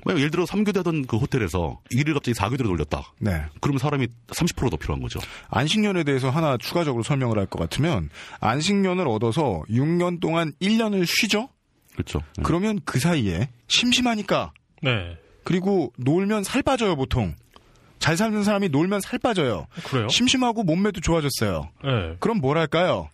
[0.07, 3.13] 만약 예를 들어 3교대 하던 그 호텔에서 일을 갑자기 4교대로 돌렸다.
[3.19, 3.43] 네.
[3.61, 5.21] 그러면 사람이 30%더 필요한 거죠.
[5.51, 8.09] 안식년에 대해서 하나 추가적으로 설명을 할 것 같으면
[8.41, 11.51] 안식년을 얻어서 6년 동안 1년을 쉬죠?
[11.93, 12.21] 그렇죠.
[12.39, 12.43] 네.
[12.45, 14.53] 그러면 그 사이에 심심하니까
[14.83, 15.19] 네.
[15.45, 17.35] 그리고 놀면 살 빠져요, 보통.
[17.99, 19.67] 잘 사는 사람이 놀면 살 빠져요.
[19.85, 20.09] 그래요?
[20.09, 21.71] 심심하고 몸매도 좋아졌어요.
[21.85, 22.17] 네.
[22.21, 23.11] 그럼 뭐랄까요?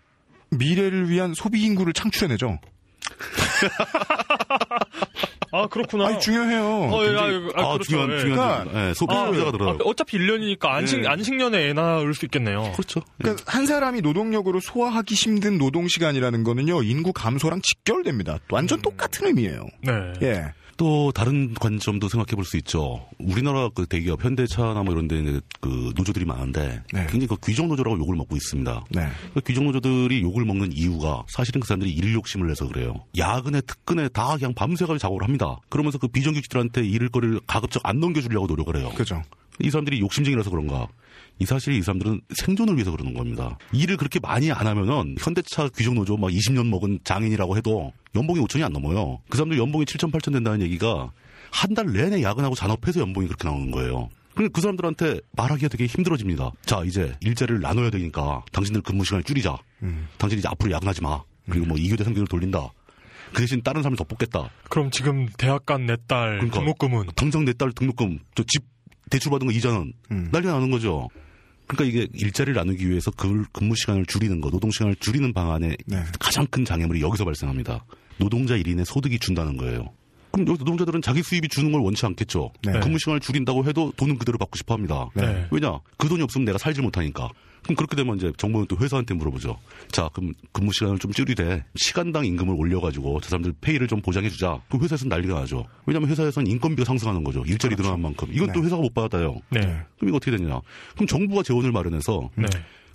[0.51, 2.59] 미래를 위한 소비 인구를 창출해내죠.
[5.55, 6.07] 아 그렇구나.
[6.07, 6.63] 아니 중요해요.
[6.65, 7.83] 어, 예, 아, 아, 아, 그렇죠.
[7.85, 8.19] 중요한, 예.
[8.21, 8.65] 중요한.
[8.69, 9.71] 그러니까- 네, 소비 아, 소비자가 늘어요.
[9.71, 11.09] 아, 어차피 1년이니까 안식 네.
[11.09, 12.73] 안식년에 애 낳을 수 있겠네요.
[12.73, 13.03] 그렇죠.
[13.19, 18.39] 그러니까 한 사람이 노동력으로 소화하기 힘든 노동 시간이라는 거는요 인구 감소랑 직결됩니다.
[18.51, 19.67] 완전 똑같은 의미예요.
[19.83, 19.93] 네.
[20.23, 20.45] 예.
[20.77, 23.07] 또 다른 관점도 생각해 볼 수 있죠.
[23.19, 27.03] 우리나라 그 대기업 현대차나 뭐 이런 데 그 노조들이 많은데 네.
[27.03, 28.85] 굉장히 그 귀족 노조라고 욕을 먹고 있습니다.
[28.91, 29.09] 네.
[29.33, 33.05] 그 귀족 노조들이 욕을 먹는 이유가 사실은 그 사람들이 일 욕심을 내서 그래요.
[33.17, 35.59] 야근에 특근에 다 그냥 밤새가지고 작업을 합니다.
[35.69, 38.91] 그러면서 그 비정규직들한테 일을 거리를 가급적 안 넘겨주려고 노력을 해요.
[38.97, 39.23] 그죠.
[39.61, 40.89] 이 사람들이 욕심쟁이라서 그런가?
[41.39, 43.59] 이 사실 이 사람들은 생존을 위해서 그러는 겁니다.
[43.73, 48.63] 일을 그렇게 많이 안 하면은 현대차 귀족 노조 막 20년 먹은 장인이라고 해도 연봉이 5천이
[48.65, 49.19] 안 넘어요.
[49.29, 51.11] 그 사람들 연봉이 7천 8천 된다는 얘기가
[51.51, 54.09] 한 달 내내 야근하고 잔업해서 연봉이 그렇게 나오는 거예요.
[54.35, 56.51] 그러니까 그 사람들한테 말하기가 되게 힘들어집니다.
[56.65, 59.59] 자, 이제 일자리를 나눠야 되니까 당신들 근무 시간을 줄이자.
[60.17, 61.23] 당신 이제 앞으로 야근하지 마.
[61.51, 62.71] 그리고 뭐 2교대 3교대를 돌린다.
[63.35, 64.49] 그 대신 다른 사람을 더 뽑겠다.
[64.71, 66.59] 그럼 지금 대학 간 내딸 그러니까.
[66.61, 68.63] 등록금은 당장 내 딸 등록금, 저 집
[69.13, 70.29] 대출 받은 거 이자는 음.
[70.33, 71.11] 난리가 나는 거죠.
[71.67, 76.03] 그러니까 이게 일자리를 나누기 위해서 그 근무 시간을 줄이는 거, 노동 시간을 줄이는 방안의 네.
[76.19, 77.85] 가장 큰 장애물이 여기서 발생합니다.
[78.17, 79.91] 노동자 1인의 소득이 준다는 거예요.
[80.31, 82.53] 그럼 여기 노동자들은 자기 수입이 주는 걸 원치 않겠죠.
[82.65, 82.81] 네.
[82.81, 85.11] 근무 시간을 줄인다고 해도 돈은 그대로 받고 싶어 합니다.
[85.15, 85.47] 네.
[85.51, 85.79] 왜냐?
[85.99, 87.29] 그 돈이 없으면 내가 살지 못하니까.
[87.63, 89.59] 그럼 그렇게 되면 이제 정부는 또 회사한테 물어보죠.
[89.91, 94.61] 자, 그럼 근무 시간을 좀 줄이되 시간당 임금을 올려가지고 저 사람들 페이를 좀 보장해주자.
[94.69, 95.65] 그럼 회사에서는 난리가 나죠.
[95.87, 97.45] 왜냐하면 회사에서는 인건비가 상승하는 거죠.
[97.47, 98.29] 일자리 늘어난 만큼.
[98.33, 98.67] 이건 또 네.
[98.67, 99.41] 회사가 못 받아요.
[99.51, 99.61] 네.
[99.61, 100.61] 그럼 이거 어떻게 되냐?
[100.95, 102.47] 그럼 정부가 재원을 마련해서 네.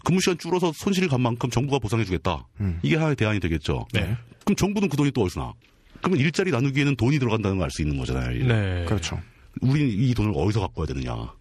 [0.03, 2.45] 근무 시간 줄어서 손실을 간 만큼 정부가 보상해주겠다.
[2.83, 3.87] 이게 하나의 대안이 되겠죠.
[3.93, 4.15] 네.
[4.45, 5.53] 그럼 정부는 그 돈이 또 어디서 나?
[6.01, 8.45] 그러면 일자리 나누기에는 돈이 들어간다는 걸 알 수 있는 거잖아요.
[8.47, 8.85] 네.
[8.85, 9.19] 그렇죠.
[9.61, 11.33] 우리는 이 돈을 어디서 갖고 와야 되느냐?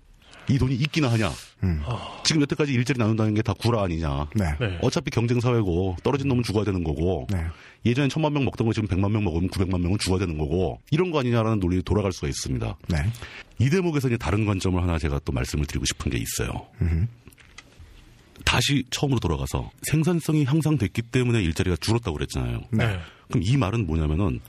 [0.49, 1.31] 이 돈이 있기나 하냐?
[1.65, 1.83] 음.
[2.25, 4.29] 지금 여태까지 일자리 나눈다는 게 다 구라 아니냐?
[4.35, 4.45] 네.
[4.61, 4.79] 네.
[4.83, 7.45] 어차피 경쟁 사회고 떨어진 놈은 죽어야 되는 거고 네.
[7.85, 11.11] 예전에 천만 명 먹던 거 지금 백만 명 먹으면 구백만 명은 죽어야 되는 거고 이런
[11.11, 12.77] 거 아니냐라는 논리로 돌아갈 수가 있습니다.
[12.89, 12.97] 네.
[13.59, 16.67] 이 대목에서 이제 다른 관점을 하나 제가 또 말씀을 드리고 싶은 게 있어요.
[16.81, 17.09] 음.
[18.45, 22.61] 다시 처음으로 돌아가서 생산성이 향상됐기 때문에 일자리가 줄었다고 그랬잖아요.
[22.71, 22.99] 네.
[23.29, 24.41] 그럼 이 말은 뭐냐면은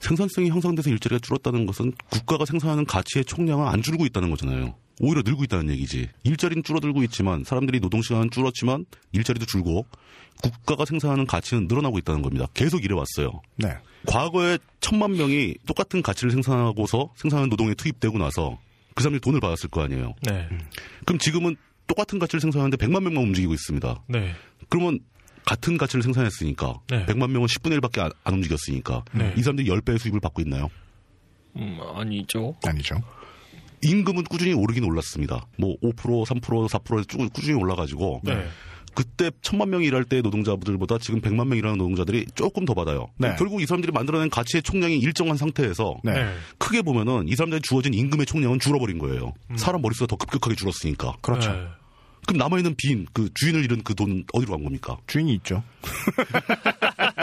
[0.00, 4.74] 생산성이 향상돼서 일자리가 줄었다는 것은 국가가 생산하는 가치의 총량은 안 줄고 있다는 거잖아요.
[5.02, 6.08] 오히려 늘고 있다는 얘기지.
[6.22, 9.84] 일자리는 줄어들고 있지만 사람들이 노동시간은 줄었지만 일자리도 줄고
[10.40, 12.46] 국가가 생산하는 가치는 늘어나고 있다는 겁니다.
[12.54, 13.42] 계속 이래 왔어요.
[13.56, 13.76] 네.
[14.06, 18.58] 과거에 천만 명이 똑같은 가치를 생산하고서 생산하는 노동에 투입되고 나서
[18.94, 20.14] 그 사람들이 돈을 받았을 거 아니에요.
[20.22, 20.48] 네.
[21.04, 21.56] 그럼 지금은
[21.88, 24.04] 똑같은 가치를 생산하는데 100만 명만 움직이고 있습니다.
[24.06, 24.34] 네.
[24.68, 25.00] 그러면
[25.44, 27.06] 같은 가치를 생산했으니까 네.
[27.06, 29.34] 100만 명은 10분의 1밖에 안, 안 움직였으니까 네.
[29.36, 30.68] 이 사람들이 10배의 수입을 받고 있나요?
[31.56, 32.54] 음, 아니죠.
[32.64, 32.94] 아니죠.
[33.82, 35.46] 임금은 꾸준히 오르긴 올랐습니다.
[35.58, 38.46] 뭐 5%, 3%, 4%에서 쭉 꾸준히 올라가지고 네.
[38.94, 43.08] 그때 천만 명 일할 때 노동자들보다 지금 100만 명 일하는 노동자들이 조금 더 받아요.
[43.16, 43.34] 네.
[43.38, 46.12] 결국 이 사람들이 만들어낸 가치의 총량이 일정한 상태에서 네.
[46.12, 46.34] 네.
[46.58, 49.32] 크게 보면은 이 사람들이 주어진 임금의 총량은 줄어버린 거예요.
[49.56, 51.16] 사람 머릿수가 더 급격하게 줄었으니까.
[51.22, 51.52] 그렇죠.
[51.52, 51.66] 네.
[52.26, 54.96] 그럼 남아있는 빈, 그 주인을 잃은 그 돈 어디로 간 겁니까?
[55.08, 55.62] 주인이 있죠.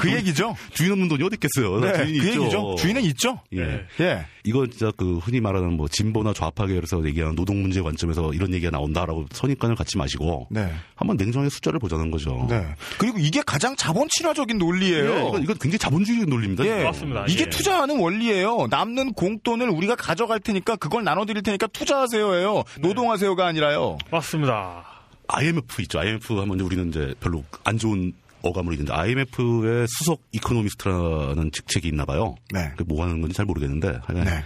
[0.00, 0.56] 그 얘기죠.
[0.72, 1.80] 주인 없는 돈이 어디 있겠어요.
[1.80, 2.40] 네, 주인이 그 있죠.
[2.42, 2.74] 얘기죠.
[2.76, 3.40] 주인은 있죠.
[3.54, 3.84] 예.
[4.00, 4.26] 예.
[4.44, 8.70] 이건 진짜 그 흔히 말하는 뭐 진보나 좌파 계열에서 얘기하는 노동 문제 관점에서 이런 얘기가
[8.70, 10.72] 나온다라고 선입관을 갖지 마시고 네.
[10.94, 12.46] 한번 냉정하게 숫자를 보자는 거죠.
[12.48, 12.64] 네.
[12.98, 15.14] 그리고 이게 가장 자본 친화적인 논리예요.
[15.14, 16.64] 예, 이건, 이건 굉장히 자본주의 논리입니다.
[16.64, 16.84] 예.
[16.84, 17.26] 맞습니다.
[17.28, 17.48] 이게 예.
[17.50, 18.68] 투자하는 원리예요.
[18.70, 22.64] 남는 공돈을 우리가 가져갈 테니까 그걸 나눠드릴 테니까 투자하세요예요.
[22.80, 23.98] 노동하세요가 아니라요.
[24.10, 24.84] 맞습니다.
[25.28, 26.00] IMF 있죠.
[26.00, 32.36] IMF 하면 우리는 이제 별로 안 좋은 어감으로 있는데 IMF의 수석 이코노미스트라는 직책이 있나 봐요.
[32.52, 32.72] 네.
[32.86, 34.44] 뭐 하는 건지 잘 모르겠는데 하여간 네.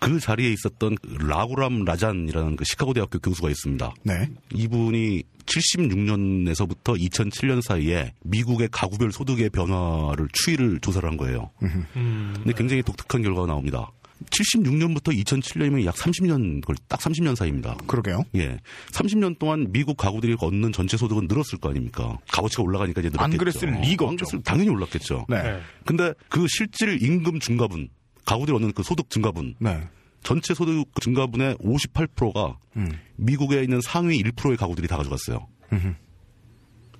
[0.00, 3.94] 그 자리에 있었던 라구람 라잔이라는 그 시카고 대학교 교수가 있습니다.
[4.02, 4.28] 네.
[4.52, 11.50] 이분이 76년에서부터 2007년 사이에 미국의 가구별 소득의 변화를 추이를 조사를 한 거예요.
[11.62, 13.90] 음, 근데 굉장히 독특한 결과가 나옵니다.
[14.24, 17.76] 76년부터 2007년이면 약 30년, 그걸 딱 30년 사이입니다.
[17.86, 18.24] 그러게요.
[18.36, 18.58] 예.
[18.92, 22.18] 30년 동안 미국 가구들이 얻는 전체 소득은 늘었을 거 아닙니까?
[22.30, 23.24] 값어치가 올라가니까 이제 늘었겠죠.
[23.24, 24.24] 안 그랬을 리가 없죠.
[24.26, 25.26] 그랬을- 당연히 올랐겠죠.
[25.28, 25.42] 네.
[25.42, 25.60] 네.
[25.84, 27.88] 근데 그 실질 임금 증가분,
[28.24, 29.80] 가구들이 얻는 그 소득 증가분, 네.
[30.22, 32.92] 전체 소득 증가분의 58%가 음.
[33.16, 35.46] 미국에 있는 상위 1%의 가구들이 다 가져갔어요.
[35.72, 35.96] 음.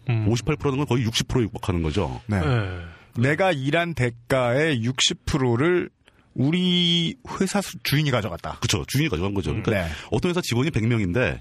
[0.08, 2.20] 58%는 건 거의 60%에 육박하는 거죠.
[2.26, 2.40] 네.
[2.40, 2.80] 네.
[3.18, 5.90] 내가 일한 대가의 60%를
[6.34, 8.59] 우리 회사 수- 주인이 가져갔다.
[8.60, 8.84] 그렇죠.
[8.86, 9.50] 주인이 가져간 거죠.
[9.50, 9.86] 그러니까 네.
[10.10, 11.38] 어떤 회사 직원이 100명인데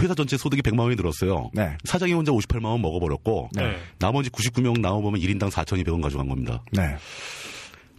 [0.00, 1.50] 회사 전체 소득이 100만 원이 늘었어요.
[1.54, 1.76] 네.
[1.84, 3.76] 사장이 혼자 58만 원 먹어버렸고 네.
[3.98, 6.62] 나머지 99명 나와보면 1인당 4,200원 가져간 겁니다.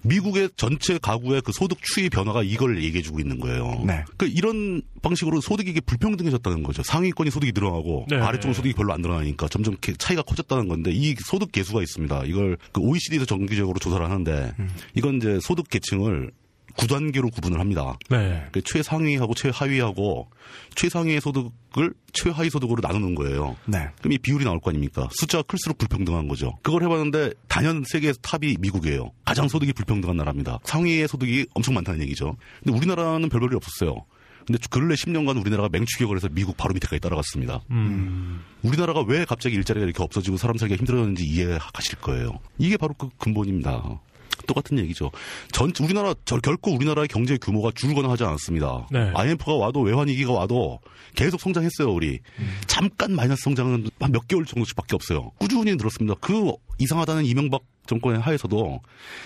[0.05, 0.15] 네.
[0.15, 3.83] 미국의 전체 가구의 그 소득 추이 변화가 이걸 얘기해주고 있는 거예요.
[3.85, 4.03] 네.
[4.17, 6.83] 그 이런 방식으로 소득이 이게 불평등해졌다는 거죠.
[6.83, 8.17] 상위권이 소득이 늘어나고 네.
[8.17, 12.23] 아래쪽은 소득이 별로 안 늘어나니까 점점 차이가 커졌다는 건데 이 소득 계수가 있습니다.
[12.25, 14.69] 이걸 그 OECD에서 정기적으로 조사를 하는데 음.
[14.93, 16.31] 이건 이제 소득 계층을
[16.77, 17.97] 9단계로 구분을 합니다.
[18.09, 18.45] 네.
[18.51, 20.29] 그 최상위하고 최하위하고
[20.75, 23.55] 최상위의 소득을 최하위 소득으로 나누는 거예요.
[23.65, 23.87] 네.
[23.99, 25.07] 그럼 이 비율이 나올 거 아닙니까?
[25.11, 26.57] 숫자가 클수록 불평등한 거죠.
[26.61, 29.11] 그걸 해봤는데 단연 세계 탑이 미국이에요.
[29.23, 30.59] 가장 소득이 불평등한 나라입니다.
[30.63, 32.35] 상위의 소득이 엄청 많다는 얘기죠.
[32.63, 34.05] 근데 우리나라는 별 볼일 없었어요.
[34.45, 37.61] 근데 근래 10년간 우리나라가 맹추격을 해서 미국 바로 밑에까지 따라갔습니다.
[37.71, 38.43] 음.
[38.61, 42.39] 우리나라가 왜 갑자기 일자리가 이렇게 없어지고 사람 살기가 힘들어졌는지 이해하실 거예요.
[42.59, 43.99] 이게 바로 그 근본입니다.
[44.45, 45.11] 똑같은 얘기죠.
[45.51, 48.87] 전 우리나라 저 결코 우리나라의 경제 규모가 줄거나 하지 않았습니다.
[48.91, 49.11] 네.
[49.13, 50.79] IMF가 와도 외환 위기가 와도
[51.15, 52.19] 계속 성장했어요, 우리.
[52.67, 55.31] 잠깐 마이너스 성장은 한 몇 개월 정도씩밖에 없어요.
[55.39, 56.15] 꾸준히 늘었습니다.
[56.21, 58.79] 그 이상하다는 이명박 정권의 하에서도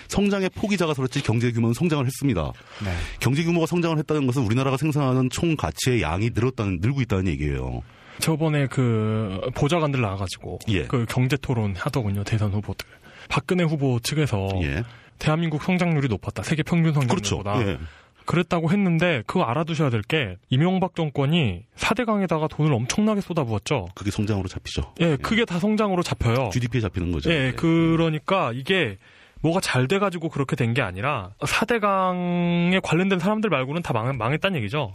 [0.08, 2.52] 성장의 폭이 작아서 그렇지 경제 규모는 성장을 했습니다.
[2.84, 2.90] 네.
[3.20, 7.82] 경제 규모가 성장을 했다는 것은 우리나라가 생산하는 총 가치의 양이 늘었다는 늘고 있다는 얘기예요.
[8.18, 10.84] 저번에 그 보좌관들 나와가지고 예.
[10.84, 12.86] 그 경제 토론 하더군요 대선 후보들.
[13.28, 14.82] 박근혜 후보 측에서 예.
[15.20, 16.42] 대한민국 성장률이 높았다.
[16.42, 17.42] 세계 평균 그렇죠.
[17.44, 17.70] 성장률보다.
[17.70, 17.78] 예.
[18.26, 23.88] 그랬다고 했는데 그거 알아두셔야 될 게 이명박 정권이 4대강에다가 돈을 엄청나게 쏟아부었죠.
[23.94, 24.94] 그게 성장으로 잡히죠.
[25.00, 26.50] 예, 그게 다 성장으로 잡혀요.
[26.52, 27.30] GDP에 잡히는 거죠.
[27.32, 28.98] 예, 그러니까 이게
[29.42, 34.92] 뭐가 잘 돼가지고 그렇게 된 게 아니라 4대강에 관련된 사람들 말고는 다 망, 망했다는 얘기죠.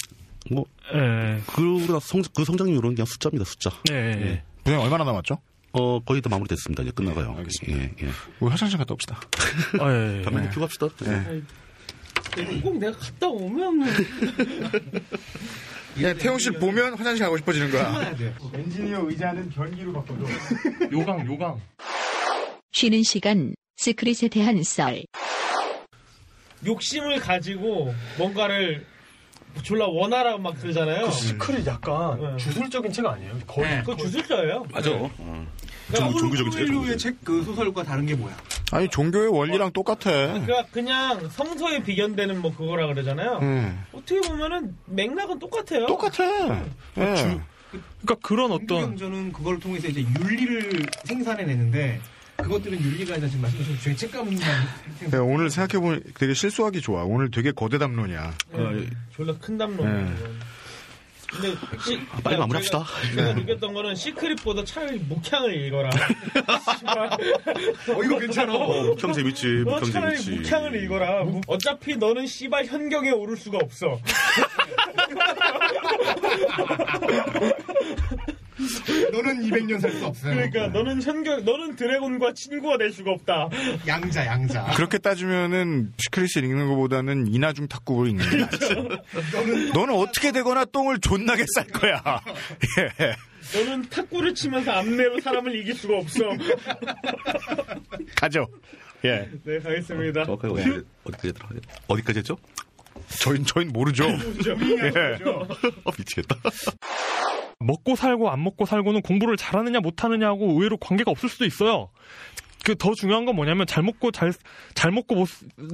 [0.52, 3.72] 뭐 예, 그, 성, 그 성장률은 그냥 숫자입니다, 숫자.
[3.92, 4.22] 예, 예.
[4.22, 4.44] 예.
[4.64, 5.40] 분양 얼마나 남았죠?
[5.78, 6.84] 어, 거의 다 마무리됐습니다.
[6.84, 7.36] 이제 끝나가요.
[7.38, 7.84] 알겠습니다.
[7.84, 8.10] 예, 예.
[8.40, 9.20] 우리 화장실 갔다 옵시다.
[9.82, 10.22] 아, 예, 예.
[10.22, 10.88] 담배 피고 갑시다.
[11.02, 11.42] 네.
[12.62, 13.82] 꼭 내가 갔다 오면
[16.02, 18.14] 야, 태용 씨 보면 화장실 가고 싶어지는 거야.
[18.54, 20.24] 엔지니어 의자는 변기로 바꿔줘.
[20.92, 21.62] 요강, 요강.
[22.72, 25.04] 쉬는 시간 스크릿에 대한 썰.
[26.66, 28.86] 욕심을 가지고 뭔가를
[29.64, 31.10] 졸라 원하라고 막 그러잖아요.
[31.12, 32.38] 스크릿 약간 네.
[32.38, 33.40] 주술적인 책 아니에요?
[33.48, 33.80] 거의.
[33.80, 34.66] 그거 주술자예요.
[34.72, 34.90] 맞아.
[34.90, 35.10] 그러
[36.04, 36.70] 니까, 종교적인 책.
[36.74, 38.36] 의책그 소설과 다른 게 뭐야?
[38.72, 40.10] 아니, 종교의 원리랑 똑같아.
[40.12, 43.40] 그러니까 그냥 성서에 비견되는 뭐 그거라 그러잖아요.
[43.42, 43.84] 음.
[43.94, 45.86] 어떻게 보면은 맥락은 똑같아요.
[45.86, 46.24] 똑같아.
[46.98, 47.40] 예.
[48.02, 52.00] 그러니까 그런 어떤 경전은 그걸 통해서 이제 윤리를 생산해내는데
[52.38, 54.38] 그것들은 윤리가 아니라 지금 말씀하신 중에 책감만
[55.12, 57.04] 네, 오늘 생각해보면 되게 실수하기 좋아.
[57.04, 58.34] 오늘 되게 거대 담론이야.
[58.54, 59.86] 네, 졸라 큰 담론.
[59.88, 60.16] 네.
[61.36, 62.84] 근데 시, 아, 빨리 마무리합시다.
[63.10, 65.90] 제가, 제가 느꼈던 거는 시크릿보다 차라리 목향을 읽어라.
[65.90, 68.54] 어 이거 괜찮아.
[68.54, 69.64] 묵형 재밌지.
[69.66, 70.42] 너 묵형 차라리 재밌지.
[70.52, 71.24] 목향을 읽어라.
[71.24, 74.00] 무- 어차피 너는 씨발 현경에 오를 수가 없어.
[79.16, 80.36] 너는 200년 살 수 없어요.
[80.36, 83.50] 그러니까 너는 현경, 너는 드래곤과 친구가 될 수가 없다.
[83.88, 84.74] 양자 양자.
[84.76, 88.76] 그렇게 따지면은 시크릿을 읽는 것보다는 이나중 탁구를 읽는 게 낫지.
[89.74, 92.02] 너는 어떻게 되거나 똥을 존나게 쌀 거야.
[93.02, 93.16] 예.
[93.58, 96.20] 너는 탁구를 치면서 암내로 사람을 이길 수가 없어.
[98.16, 98.48] 가죠.
[99.06, 99.30] 예.
[99.44, 100.24] 네, 가겠습니다.
[100.24, 101.48] 어디, 어디까지 들어
[101.88, 102.38] 어디까지 했죠?
[103.20, 104.06] 저희, 저희는 모르죠.
[104.06, 105.20] 예.
[105.84, 106.36] 어, 미치겠다.
[107.60, 111.90] 먹고 살고 안 먹고 살고는 공부를 잘하느냐 못하느냐하고 의외로 관계가 없을 수도 있어요.
[112.66, 114.34] 그 더 중요한 건 뭐냐면 잘 먹고 잘
[114.74, 115.30] 잘 먹고 못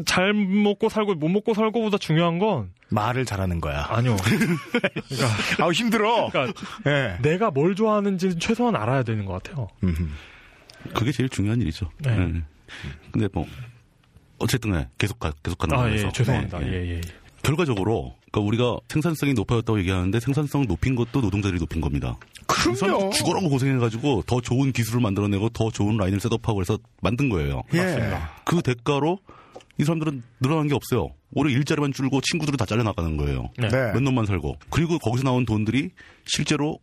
[0.05, 3.85] 잘 먹고 살고 못 먹고 살고보다 중요한 건 말을 잘하는 거야.
[3.87, 4.17] 아니요.
[5.59, 6.29] 아우 힘들어.
[6.29, 7.17] 그러니까 예.
[7.21, 9.69] 내가 뭘 좋아하는지 최소한 알아야 되는 것 같아요.
[10.93, 11.89] 그게 제일 중요한 일이죠.
[11.99, 12.15] 네.
[12.17, 12.41] 네.
[13.11, 13.45] 근데 뭐
[14.39, 16.59] 어쨌든 네, 계속 가, 계속 가는 아, 거에서 예, 죄송합니다.
[16.59, 16.71] 네, 네.
[16.73, 17.01] 예, 예.
[17.43, 22.17] 결과적으로 그러니까 우리가 생산성이 높아졌다고 얘기하는데 생산성 높인 것도 노동자들이 높인 겁니다.
[22.47, 23.13] 그 사람 그럼요.
[23.13, 27.63] 죽어라고 고생해가지고 더 좋은 기술을 만들어내고 더 좋은 라인을 set up하고 해서 만든 거예요.
[27.73, 28.17] 예.
[28.45, 29.19] 그 대가로
[29.79, 31.09] 이 사람들은 늘어난 게 없어요.
[31.33, 33.49] 올해 일자리만 줄고 친구들은 다 잘려나가는 거예요.
[33.57, 33.69] 네.
[33.69, 33.91] 네.
[33.93, 34.57] 몇 놈만 살고.
[34.69, 35.89] 그리고 거기서 나온 돈들이
[36.25, 36.79] 실제로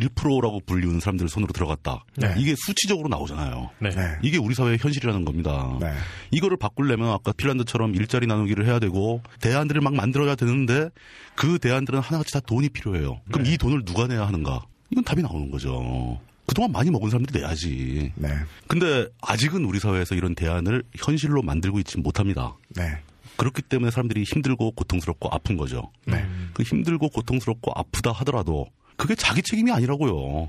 [0.00, 2.04] 1%라고 불리우는 사람들 손으로 들어갔다.
[2.16, 2.34] 네.
[2.38, 3.70] 이게 수치적으로 나오잖아요.
[3.80, 3.90] 네.
[3.90, 4.18] 네.
[4.22, 5.76] 이게 우리 사회의 현실이라는 겁니다.
[5.80, 5.92] 네.
[6.30, 10.90] 이거를 바꾸려면 아까 핀란드처럼 일자리 나누기를 해야 되고 대안들을 막 만들어야 되는데
[11.34, 13.20] 그 대안들은 하나같이 다 돈이 필요해요.
[13.30, 13.54] 그럼 네.
[13.54, 14.64] 이 돈을 누가 내야 하는가?
[14.90, 16.18] 이건 답이 나오는 거죠.
[16.46, 18.12] 그동안 많이 먹은 사람들이 내야지.
[18.14, 18.28] 네.
[18.66, 22.56] 근데 아직은 우리 사회에서 이런 대안을 현실로 만들고 있지 못합니다.
[22.70, 22.98] 네.
[23.36, 25.92] 그렇기 때문에 사람들이 힘들고 고통스럽고 아픈 거죠.
[26.06, 26.26] 네.
[26.54, 28.66] 그 힘들고 고통스럽고 아프다 하더라도
[28.98, 30.48] 그게 자기 책임이 아니라고요.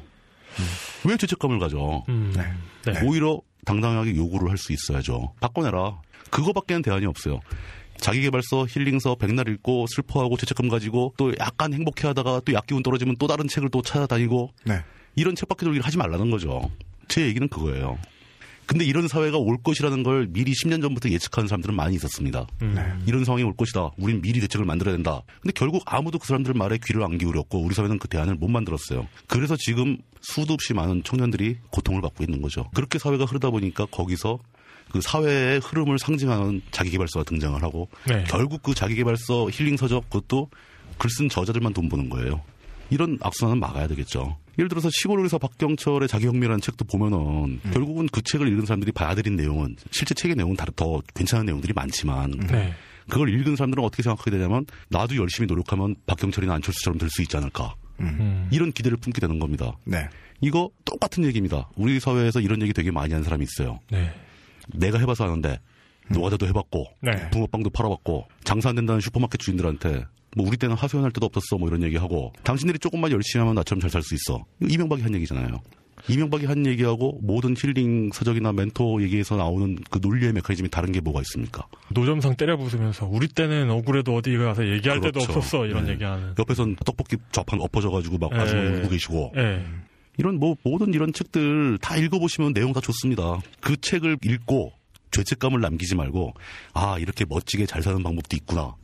[1.06, 2.04] 왜 죄책감을 가져?
[2.10, 2.92] 음, 네.
[2.92, 3.00] 네.
[3.06, 5.34] 오히려 당당하게 요구를 할 수 있어야죠.
[5.40, 6.02] 바꿔내라.
[6.32, 7.40] 그거밖에는 대안이 없어요.
[7.98, 13.48] 자기개발서, 힐링서 백날 읽고 슬퍼하고 죄책감 가지고 또 약간 행복해하다가 또 약기운 떨어지면 또 다른
[13.48, 14.82] 책을 또 찾아다니고 네.
[15.16, 16.70] 이런 책밖에 돌기를 하지 말라는 거죠.
[17.08, 17.98] 제 얘기는 그거예요.
[18.70, 22.46] 근데 이런 사회가 올 것이라는 걸 미리 10년 전부터 예측하는 사람들은 많이 있었습니다.
[22.62, 22.94] 네.
[23.08, 23.90] 이런 상황이 올 것이다.
[23.98, 25.24] 우린 미리 대책을 만들어야 된다.
[25.42, 29.08] 근데 결국 아무도 그 사람들 말에 귀를 안 기울였고 우리 사회는 그 대안을 못 만들었어요.
[29.26, 32.70] 그래서 지금 수도 없이 많은 청년들이 고통을 받고 있는 거죠.
[32.76, 34.38] 그렇게 사회가 흐르다 보니까 거기서
[34.92, 38.24] 그 사회의 흐름을 상징하는 자기개발서가 등장을 하고 네.
[38.28, 40.48] 결국 그 자기개발서 힐링 서적 그것도
[41.00, 42.44] 글 쓴 저자들만 돈 버는 거예요.
[42.92, 44.38] 이런 악순환은 막아야 되겠죠.
[44.60, 50.14] 예를 들어서 시골에서 박경철의 자기혁명이라는 책도 보면은 결국은 그 책을 읽은 사람들이 받아들인 내용은 실제
[50.14, 52.74] 책의 내용은 다르 더 괜찮은 내용들이 많지만 네.
[53.08, 57.74] 그걸 읽은 사람들은 어떻게 생각하게 되냐면 나도 열심히 노력하면 박경철이나 안철수처럼 될 수 있지 않을까
[58.02, 58.50] 음.
[58.52, 59.78] 이런 기대를 품게 되는 겁니다.
[59.86, 60.10] 네.
[60.42, 61.70] 이거 똑같은 얘기입니다.
[61.76, 63.80] 우리 사회에서 이런 얘기 되게 많이 하는 사람이 있어요.
[63.90, 64.14] 네.
[64.74, 65.60] 내가 해봐서 아는데
[66.12, 67.30] 노가다도 해봤고 네.
[67.32, 71.84] 붕어빵도 팔아봤고 장사 안 된다는 슈퍼마켓 주인들한테 뭐 우리 때는 하소연할 데도 없었어 뭐 이런
[71.84, 75.60] 얘기하고 당신들이 조금만 열심히 하면 나처럼 잘 살 수 있어 이명박이 한 얘기잖아요
[76.08, 81.22] 이명박이 한 얘기하고 모든 힐링 서적이나 멘토 얘기에서 나오는 그 논리의 메커니즘이 다른 게 뭐가
[81.22, 85.40] 있습니까 노점상 때려 부수면서 우리 때는 억울해도 어디 가서 얘기할 데도 그렇죠.
[85.40, 85.94] 없었어 이런 네.
[85.94, 86.36] 얘기하는.
[86.40, 88.38] 옆에선 떡볶이 좌판 엎어져가지고 막 예.
[88.38, 89.64] 아줌마 울고 계시고 예.
[90.18, 93.40] 이런 뭐 모든 이런 책들 다 읽어보시면 내용 다 좋습니다.
[93.60, 94.72] 그 책을 읽고
[95.12, 96.34] 죄책감을 남기지 말고
[96.74, 98.76] 아 이렇게 멋지게 잘 사는 방법도 있구나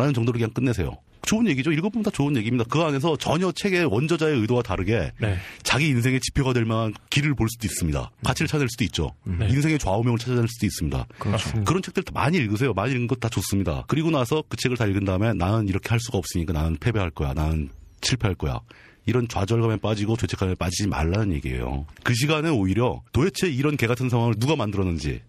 [0.00, 0.96] 라는 정도로 그냥 끝내세요.
[1.22, 1.70] 좋은 얘기죠.
[1.72, 2.64] 읽어보면 다 좋은 얘기입니다.
[2.70, 5.36] 그 안에서 전혀 책의 원저자의 의도와 다르게 네.
[5.62, 8.10] 자기 인생의 지표가 될 만한 길을 볼 수도 있습니다.
[8.24, 9.12] 가치를 찾을 수도 있죠.
[9.24, 9.46] 네.
[9.50, 11.06] 인생의 좌우명을 찾아낼 수도 있습니다.
[11.26, 11.64] 맞습니다.
[11.68, 12.72] 그런 책들 다 많이 읽으세요.
[12.72, 13.84] 많이 읽은 것 다 좋습니다.
[13.86, 17.34] 그리고 나서 그 책을 다 읽은 다음에 나는 이렇게 할 수가 없으니까 나는 패배할 거야.
[17.34, 17.68] 나는
[18.00, 18.58] 실패할 거야.
[19.04, 21.84] 이런 좌절감에 빠지고 죄책감에 빠지지 말라는 얘기예요.
[22.02, 25.20] 그 시간에 오히려 도대체 이런 개 같은 상황을 누가 만들었는지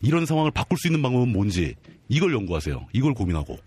[0.00, 1.76] 이런 상황을 바꿀 수 있는 방법은 뭔지
[2.08, 2.88] 이걸 연구하세요.
[2.92, 3.58] 이걸 고민하고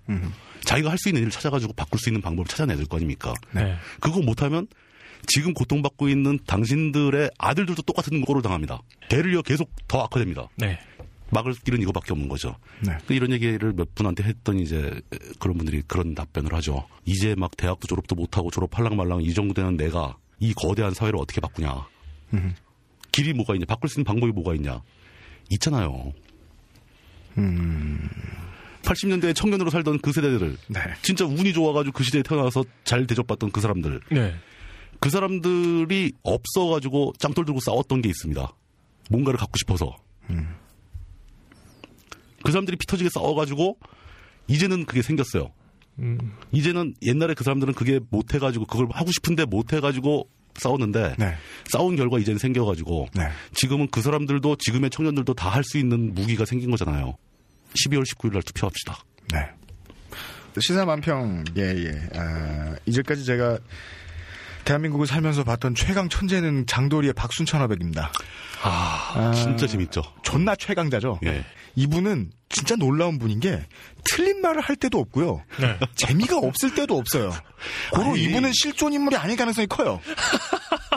[0.66, 3.34] 자기가 할 수 있는 일을 찾아가지고 바꿀 수 있는 방법을 찾아내야 될 거 아닙니까?
[3.54, 3.76] 네.
[4.00, 4.68] 그거 못하면
[5.28, 8.82] 지금 고통받고 있는 당신들의 아들들도 똑같은 거로 당합니다.
[9.10, 10.48] 대를 이어 계속 더 악화됩니다.
[10.56, 10.80] 네.
[11.34, 12.58] 막을 길은 이거밖에 없는 거죠.
[12.86, 12.98] 네.
[13.08, 15.00] 그 이런 얘기를 몇 분한테 했더니 이제
[15.40, 16.88] 그런 분들이 그런 답변을 하죠.
[17.06, 21.40] 이제 막 대학도 졸업도 못하고 졸업할랑 말랑 이 정도 되는 내가 이 거대한 사회를 어떻게
[21.40, 21.88] 바꾸냐.
[23.12, 23.66] 길이 뭐가 있냐.
[23.66, 24.82] 바꿀 수 있는 방법이 뭐가 있냐.
[25.52, 26.12] 있잖아요.
[27.38, 28.10] 음.
[28.84, 30.58] 80년대에 청년으로 살던 그 세대들.
[30.68, 30.80] 네.
[31.02, 34.02] 진짜 운이 좋아가지고 그 시대에 태어나서 잘 대접받던 그 사람들.
[34.12, 34.36] 네.
[35.00, 38.54] 그 사람들이 없어가지고 짱돌 들고 싸웠던 게 있습니다.
[39.10, 39.96] 뭔가를 갖고 싶어서.
[42.44, 43.78] 그 사람들이 피 터지게 싸워가지고
[44.48, 45.52] 이제는 그게 생겼어요.
[46.00, 46.34] 음.
[46.52, 51.36] 이제는 옛날에 그 사람들은 그게 못해가지고 그걸 하고 싶은데 못해가지고 싸웠는데 네.
[51.66, 53.30] 싸운 결과 이제는 생겨가지고 네.
[53.54, 57.16] 지금은 그 사람들도 지금의 청년들도 다 할 수 있는 무기가 생긴 거잖아요.
[57.76, 59.04] 12월 19일 날 투표합시다.
[59.34, 59.50] 네.
[60.60, 62.10] 시사 만평, 예, 예.
[62.20, 63.58] 아, 이제까지 제가
[64.66, 68.12] 대한민국을 살면서 봤던 최강 천재는 장도리의 박순천 화백입니다.
[68.64, 70.02] 아, 진짜 재밌죠.
[70.24, 71.20] 존나 최강자죠.
[71.26, 71.44] 예.
[71.76, 73.66] 이분은 진짜 놀라운 분인 게
[74.04, 75.42] 틀린 말을 할 때도 없고요.
[75.60, 75.80] 네.
[75.96, 77.32] 재미가 없을 때도 없어요.
[77.92, 78.24] 고로 아니.
[78.24, 80.02] 이분은 실존 인물이 아닐 가능성이 커요.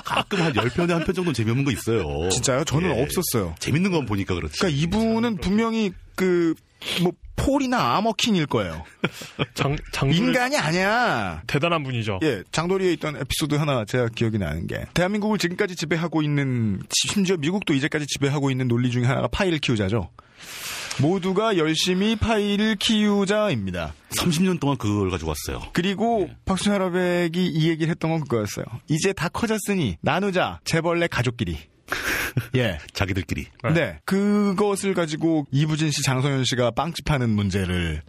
[0.04, 2.28] 가끔 한 10편에 한 편 정도는 재미없는 거 있어요.
[2.30, 2.64] 진짜요?
[2.64, 3.02] 저는 예.
[3.02, 3.54] 없었어요.
[3.60, 4.58] 재밌는 건 보니까 그렇지.
[4.58, 6.54] 그러니까 이분은 분명히 그
[7.02, 8.84] 뭐 폴이나 아머킹일 거예요.
[9.54, 11.42] 장, 장돌 인간이 아니야.
[11.46, 12.20] 대단한 분이죠.
[12.22, 17.74] 예, 장도리에 있던 에피소드 하나 제가 기억이 나는 게 대한민국을 지금까지 지배하고 있는 심지어 미국도
[17.74, 20.10] 이제까지 지배하고 있는 논리 중에 하나가 파일 키우자죠.
[21.00, 23.94] 모두가 열심히 파일을 키우자입니다.
[24.16, 25.68] 30년 동안 그걸 가지고 왔어요.
[25.72, 28.64] 그리고 박순 할아백이 이 얘기를 했던 건 그거였어요.
[28.88, 31.58] 이제 다 커졌으니 나누자 재벌내 가족끼리.
[32.56, 32.78] 예.
[32.92, 33.46] 자기들끼리.
[33.74, 33.98] 네.
[34.04, 38.02] 그것을 가지고 이부진 씨, 장성현 씨가 빵집 하는 문제를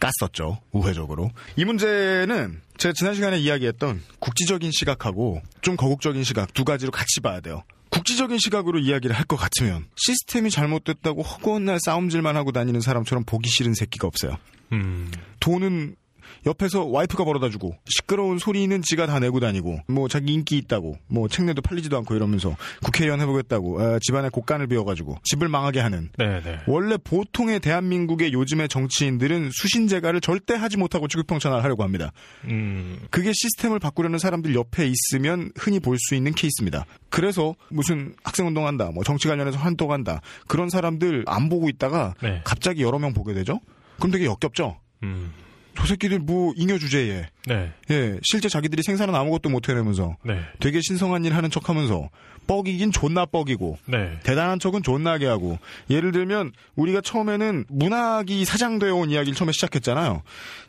[0.00, 0.58] 깠었죠.
[0.72, 1.30] 우회적으로.
[1.56, 7.40] 이 문제는 제가 지난 시간에 이야기했던 국지적인 시각하고 좀 거국적인 시각 두 가지로 같이 봐야
[7.40, 7.62] 돼요.
[7.90, 13.48] 국지적인 시각으로 이야기를 할 것 같으면 시스템이 잘못됐다고 허구한 날 싸움질만 하고 다니는 사람처럼 보기
[13.48, 14.38] 싫은 새끼가 없어요.
[14.72, 15.10] 음.
[15.40, 15.94] 돈은
[16.46, 21.28] 옆에서 와이프가 벌어다 주고 시끄러운 소리는 지가 다 내고 다니고 뭐 자기 인기 있다고 뭐
[21.28, 26.60] 책내도 팔리지도 않고 이러면서 국회의원 해보겠다고 아, 집안에 곡간을 비워가지고 집을 망하게 하는 네네.
[26.66, 32.12] 원래 보통의 대한민국의 요즘의 정치인들은 수신제가를 절대 하지 못하고 취급평천을 하려고 합니다.
[32.44, 32.98] 음.
[33.10, 36.84] 그게 시스템을 바꾸려는 사람들 옆에 있으면 흔히 볼 수 있는 케이스입니다.
[37.10, 42.40] 그래서 무슨 학생운동한다, 뭐 정치 관련해서 활동한다 그런 사람들 안 보고 있다가 네.
[42.44, 43.60] 갑자기 여러 명 보게 되죠.
[43.98, 44.80] 그럼 되게 역겹죠.
[45.04, 45.30] 음.
[45.76, 47.72] 저 새끼들 뭐 잉여 주제에 네.
[47.90, 50.38] 예 실제 자기들이 생산은 아무것도 못 해내면서 네.
[50.60, 52.08] 되게 신성한 일 하는 척하면서
[52.46, 54.18] 뻑이긴 존나 뻑이고 네.
[54.24, 55.58] 대단한 척은 존나게 하고
[55.90, 60.22] 예를 들면 우리가 처음에는 문학이 사장되어 온 이야기를 처음에 시작했잖아요.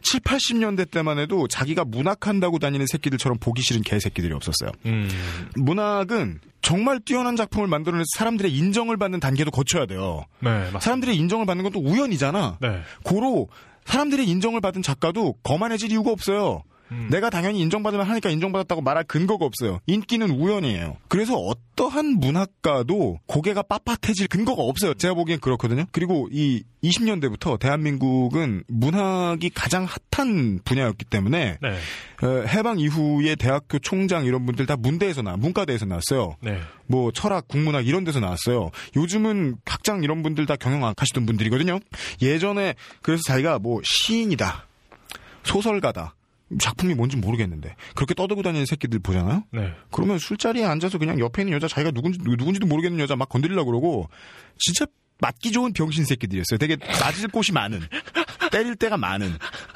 [0.03, 4.71] 7, 80년대 때만 해도 자기가 문학한다고 다니는 새끼들처럼 보기 싫은 개새끼들이 없었어요.
[4.85, 5.09] 음.
[5.55, 10.25] 문학은 정말 뛰어난 작품을 만들어내서 사람들의 인정을 받는 단계도 거쳐야 돼요.
[10.39, 10.69] 네.
[10.79, 12.59] 사람들의 인정을 받는 건 또 우연이잖아.
[12.61, 12.81] 네.
[13.03, 13.49] 고로
[13.85, 16.63] 사람들의 인정을 받은 작가도 거만해질 이유가 없어요.
[16.93, 17.07] 음.
[17.09, 19.79] 내가 당연히 인정받으면 하니까 인정받았다고 말할 근거가 없어요.
[19.87, 20.97] 인기는 우연이에요.
[21.07, 24.93] 그래서 어떠한 문학가도 고개가 빳빳해질 근거가 없어요.
[24.93, 25.85] 제가 보기엔 그렇거든요.
[25.91, 31.69] 그리고 이 20년대부터 대한민국은 문학이 가장 핫한 분야였기 때문에 네.
[32.21, 36.35] 어, 해방 이후에 대학교 총장 이런 분들 다 문대에서 나, 문과대에서 나왔어요.
[36.41, 36.59] 네.
[36.85, 38.71] 뭐 철학, 국문학 이런 데서 나왔어요.
[38.95, 41.79] 요즘은 학장 이런 분들 다 경영학 하시던 분들이거든요.
[42.21, 44.67] 예전에 그래서 자기가 뭐 시인이다,
[45.43, 46.15] 소설가다,
[46.59, 49.43] 작품이 뭔지 모르겠는데 그렇게 떠들고 다니는 새끼들 보잖아요.
[49.51, 49.73] 네.
[49.91, 54.09] 그러면 술자리에 앉아서 그냥 옆에 있는 여자 자기가 누군지 누군지도 모르겠는 여자 막 건드리려고 그러고
[54.57, 54.85] 진짜
[55.19, 56.57] 맞기 좋은 병신 새끼들이었어요.
[56.57, 57.79] 되게 맞을 곳이 많은,
[58.51, 59.31] 때릴 때가 많은.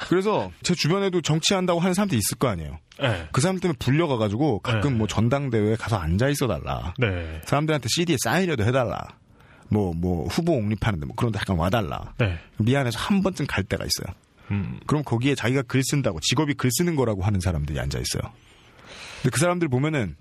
[0.08, 2.78] 그래서 제 주변에도 정치한다고 하는 사람들이 있을 거 아니에요.
[3.00, 3.28] 네.
[3.32, 4.98] 그 사람 때문에 불려가가지고 가끔 네.
[4.98, 6.92] 뭐 전당대회에 가서 앉아 있어 달라.
[6.98, 7.40] 네.
[7.44, 9.00] 사람들한테 CD에 사인이라도 해달라.
[9.70, 12.14] 뭐, 뭐, 후보 옹립하는데 뭐 그런 데 잠깐 와달라.
[12.18, 12.38] 네.
[12.58, 14.14] 미안해서 한 번쯤 갈 때가 있어요.
[14.50, 14.80] 음.
[14.86, 18.32] 그럼 거기에 자기가 글 쓴다고, 직업이 글 쓰는 거라고 하는 사람들이 앉아 있어요.
[19.22, 20.16] 근데 그 사람들 보면은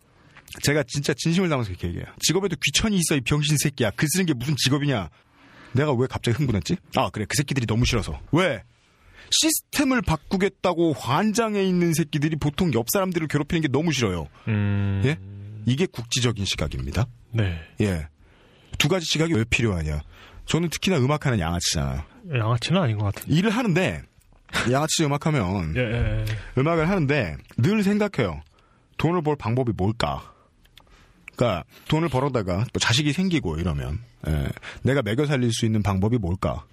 [0.64, 2.08] 제가 진짜 진심을 담아서 이렇게 얘기해요.
[2.20, 3.92] 직업에도 귀천이 있어, 이 병신 새끼야.
[3.92, 5.10] 글 쓰는 게 무슨 직업이냐.
[5.74, 6.78] 내가 왜 갑자기 흥분했지?
[6.96, 7.26] 아, 그래.
[7.28, 8.20] 그 새끼들이 너무 싫어서.
[8.32, 8.64] 왜?
[9.30, 14.28] 시스템을 바꾸겠다고 환장해 있는 새끼들이 보통 옆 사람들을 괴롭히는 게 너무 싫어요.
[14.48, 15.02] 음.
[15.06, 15.18] 예?
[15.66, 17.08] 이게 국지적인 시각입니다.
[17.32, 17.60] 네.
[17.82, 18.08] 예.
[18.78, 20.02] 두 가지 시각이 왜 필요하냐.
[20.46, 22.04] 저는 특히나 음악하는 양아치잖아요.
[22.34, 23.36] 양아치는 아닌 것 같은데.
[23.36, 24.02] 일을 하는데,
[24.72, 26.26] 양아치 음악하면, 예, 예, 예.
[26.58, 28.42] 음악을 하는데, 늘 생각해요.
[28.98, 30.34] 돈을 벌 방법이 뭘까?
[31.28, 34.48] 그니까, 돈을 벌어다가, 또 자식이 생기고 이러면, 예,
[34.84, 36.66] 내가 매겨 살릴 수 있는 방법이 뭘까?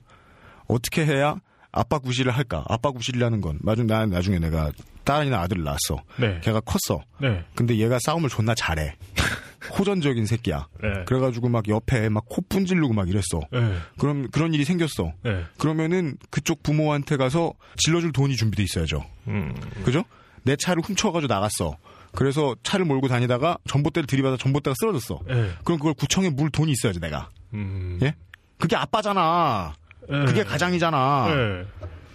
[0.67, 1.37] 어떻게 해야
[1.73, 2.65] 아빠 구실을 할까?
[2.69, 4.71] 아빠 구실이라는 건, 나중, 나, 나중에 내가
[5.05, 6.03] 딸이나 아들을 낳았어.
[6.19, 6.41] 네.
[6.43, 7.03] 걔가 컸어.
[7.21, 7.45] 네.
[7.55, 8.97] 근데 얘가 싸움을 존나 잘해.
[9.79, 10.69] 호전적인 새끼야.
[10.83, 11.05] 네.
[11.07, 13.41] 그래가지고 막 옆에 막 코 분질르고 막 이랬어.
[13.53, 13.77] 네.
[13.99, 15.13] 그럼 그런 일이 생겼어.
[15.23, 15.45] 네.
[15.59, 19.05] 그러면은 그쪽 부모한테 가서 질러줄 돈이 준비돼 있어야죠.
[19.29, 19.55] 음.
[19.85, 20.05] 그죠?
[20.43, 21.77] 내 차를 훔쳐가지고 나갔어.
[22.13, 25.21] 그래서 차를 몰고 다니다가 전봇대를 들이받아 전봇대가 쓰러졌어.
[25.27, 25.51] 네.
[25.65, 27.29] 그럼 그걸 구청에 물 돈이 있어야지 내가.
[27.55, 27.99] 음.
[28.03, 28.15] 예?
[28.59, 29.75] 그게 아빠잖아.
[30.11, 30.25] 예.
[30.27, 31.27] 그게 가장이잖아.
[31.31, 31.67] 예.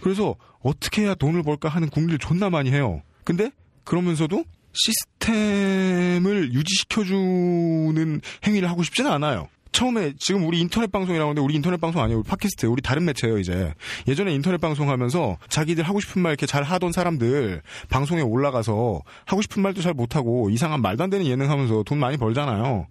[0.01, 3.01] 그래서 어떻게 해야 돈을 벌까 하는 궁리를 존나 많이 해요.
[3.23, 3.51] 근데
[3.83, 4.43] 그러면서도
[4.83, 9.47] 시스템을 유지시켜주는 행위를 하고 싶지는 않아요.
[9.71, 12.19] 처음에 지금 우리 인터넷 방송이라고 하는데 우리 인터넷 방송 아니에요.
[12.19, 13.73] 우리 팟캐스트 우리 다른 매체예요 이제.
[14.07, 19.41] 예전에 인터넷 방송 하면서 자기들 하고 싶은 말 이렇게 잘 하던 사람들 방송에 올라가서 하고
[19.43, 22.87] 싶은 말도 잘 못하고 이상한 말도 안 되는 예능 하면서 돈 많이 벌잖아요.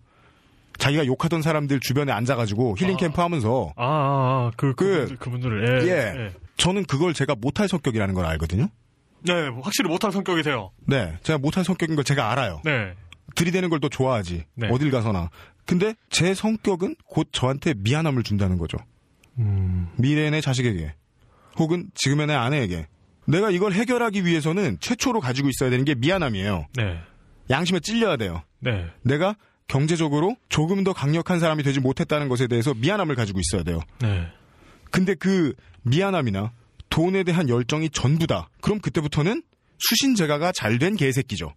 [0.78, 5.16] 자기가 욕하던 사람들 주변에 앉아가지고 힐링 캠프 하면서 아, 아, 아, 그, 그- 그 분들,
[5.18, 5.92] 그분들을, 예.
[6.26, 6.30] 예.
[6.58, 8.68] 저는 그걸 제가 못할 성격이라는 걸 알거든요.
[9.22, 10.70] 네, 뭐 확실히 못한 성격이세요.
[10.86, 12.60] 네, 제가 못할 성격인 걸 제가 알아요.
[12.64, 12.94] 네.
[13.34, 14.44] 들이대는 걸 또 좋아하지.
[14.54, 14.68] 네.
[14.70, 15.30] 어딜 가서나.
[15.66, 18.78] 근데 제 성격은 곧 저한테 미안함을 준다는 거죠.
[19.38, 19.88] 음.
[19.96, 20.94] 미래의 내 자식에게.
[21.58, 22.86] 혹은 지금의 내 아내에게.
[23.26, 26.66] 내가 이걸 해결하기 위해서는 최초로 가지고 있어야 되는 게 미안함이에요.
[26.74, 26.98] 네.
[27.50, 28.42] 양심에 찔려야 돼요.
[28.60, 28.86] 네.
[29.02, 29.36] 내가
[29.68, 33.80] 경제적으로 조금 더 강력한 사람이 되지 못했다는 것에 대해서 미안함을 가지고 있어야 돼요.
[34.00, 34.26] 네.
[34.90, 36.52] 근데 그 미안함이나
[36.98, 38.48] 돈에 대한 열정이 전부다.
[38.60, 39.44] 그럼 그때부터는
[39.78, 41.54] 수신제가가 잘 된 개새끼죠.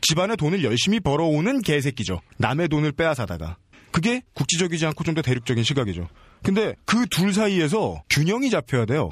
[0.00, 2.20] 집안의 돈을 열심히 벌어오는 개새끼죠.
[2.38, 3.56] 남의 돈을 빼앗아다가.
[3.92, 6.08] 그게 국지적이지 않고 좀 더 대륙적인 시각이죠.
[6.42, 9.10] 근데 그 둘 사이에서 균형이 잡혀야 돼요.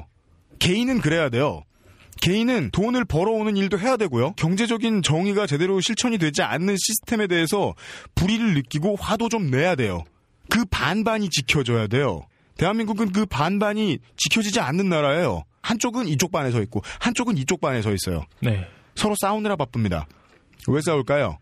[0.59, 1.63] 개인은 그래야 돼요.
[2.21, 4.33] 개인은 돈을 벌어오는 일도 해야 되고요.
[4.33, 7.73] 경제적인 정의가 제대로 실천이 되지 않는 시스템에 대해서
[8.15, 10.03] 불의를 느끼고 화도 좀 내야 돼요.
[10.49, 12.27] 그 반반이 지켜져야 돼요.
[12.57, 15.43] 대한민국은 그 반반이 지켜지지 않는 나라예요.
[15.61, 18.25] 한쪽은 이쪽 반에 서 있고 한쪽은 이쪽 반에 서 있어요.
[18.41, 18.67] 네.
[18.95, 20.07] 서로 싸우느라 바쁩니다.
[20.67, 21.37] 왜 싸울까요?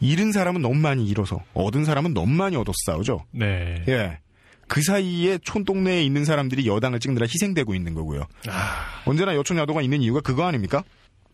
[0.00, 3.24] 잃은 사람은 너무 많이 잃어서 얻은 사람은 너무 많이 얻어서 싸우죠.
[3.30, 3.84] 네.
[3.88, 4.18] 예.
[4.66, 8.26] 그 사이에 촌동네에 있는 사람들이 여당을 찍느라 희생되고 있는 거고요.
[9.04, 10.82] 언제나 여촌 야도가 있는 이유가 그거 아닙니까?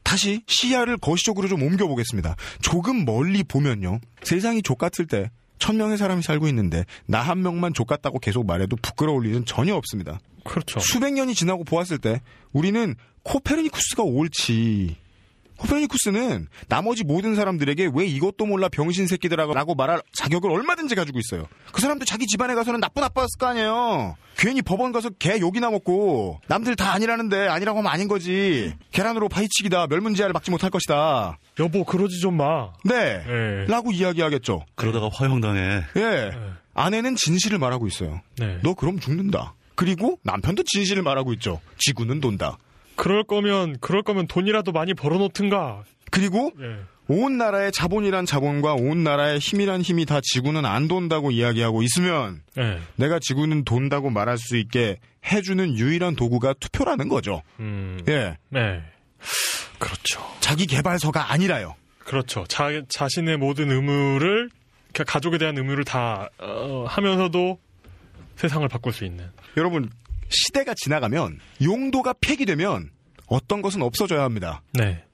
[0.02, 2.34] 다시 시야를 거시적으로 좀 옮겨보겠습니다.
[2.60, 4.00] 조금 멀리 보면요.
[4.22, 5.30] 세상이 족같을 때
[5.60, 10.18] 천 명의 사람이 살고 있는데 나 한 명만 족같다고 계속 말해도 부끄러울 일은 전혀 없습니다.
[10.44, 10.80] 그렇죠.
[10.80, 12.20] 수백 년이 지나고 보았을 때
[12.52, 14.96] 우리는 코페르니쿠스가 옳지.
[15.60, 21.46] 코페르니쿠스는 나머지 모든 사람들에게 왜 이것도 몰라 병신 새끼들하고 말할 자격을 얼마든지 가지고 있어요.
[21.72, 24.16] 그 사람들 자기 집안에 가서는 나쁜 아빠였을 거 아니에요.
[24.36, 28.72] 괜히 법원 가서 개 욕이나 먹고 남들 다 아니라는데 아니라고 하면 아닌 거지.
[28.90, 29.88] 계란으로 파이치기다.
[29.88, 31.38] 멸문지하를 막지 못할 것이다.
[31.58, 32.72] 여보 그러지 좀 마.
[32.84, 33.22] 네.
[33.26, 33.66] 네.
[33.66, 34.64] 라고 이야기하겠죠.
[34.76, 35.82] 그러다가 화형당해.
[35.96, 36.30] 예.
[36.72, 38.20] 아내는 진실을 말하고 있어요.
[38.38, 38.58] 네.
[38.62, 39.54] 너 그럼 죽는다.
[39.74, 41.60] 그리고 남편도 진실을 말하고 있죠.
[41.78, 42.56] 지구는 돈다.
[43.00, 45.84] 그럴 거면 그럴 거면 돈이라도 많이 벌어놓든가.
[46.10, 46.80] 그리고 예.
[47.08, 52.78] 온 나라의 자본이란 자본과 온 나라의 힘이란 힘이 다 지구는 안 돈다고 이야기하고 있으면 예.
[52.96, 57.40] 내가 지구는 돈다고 말할 수 있게 해주는 유일한 도구가 투표라는 거죠.
[57.58, 58.00] 음.
[58.06, 58.36] 예.
[58.50, 58.82] 네.
[59.78, 60.20] 그렇죠.
[60.40, 61.76] 자기 개발서가 아니라요.
[62.00, 62.44] 그렇죠.
[62.48, 64.50] 자, 자신의 모든 의무를
[64.92, 67.58] 그러니까 가족에 대한 의무를 다 어, 하면서도
[68.36, 69.24] 세상을 바꿀 수 있는.
[69.56, 69.88] 여러분,
[70.30, 72.90] 시대가 지나가면 용도가 폐기되면
[73.26, 74.62] 어떤 것은 없어져야 합니다.
[74.72, 75.04] 네.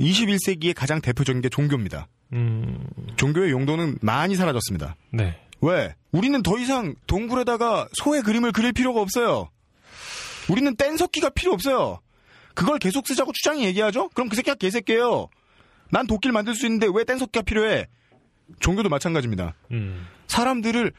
[0.00, 2.08] 21세기의 가장 대표적인 게 종교입니다.
[2.32, 2.86] 음.
[3.16, 4.96] 종교의 용도는 많이 사라졌습니다.
[5.10, 5.38] 네.
[5.60, 5.94] 왜?
[6.12, 9.50] 우리는 더 이상 동굴에다가 소의 그림을 그릴 필요가 없어요.
[10.48, 12.00] 우리는 뗀석기가 필요 없어요.
[12.54, 14.08] 그걸 계속 쓰자고 추장이 얘기하죠?
[14.10, 15.28] 그럼 그 새끼가 개새끼예요.
[15.90, 17.86] 난 도끼를 만들 수 있는데 왜 뗀석기가 필요해?
[18.60, 19.54] 종교도 마찬가지입니다.
[19.72, 20.06] 음.
[20.26, 20.92] 사람들을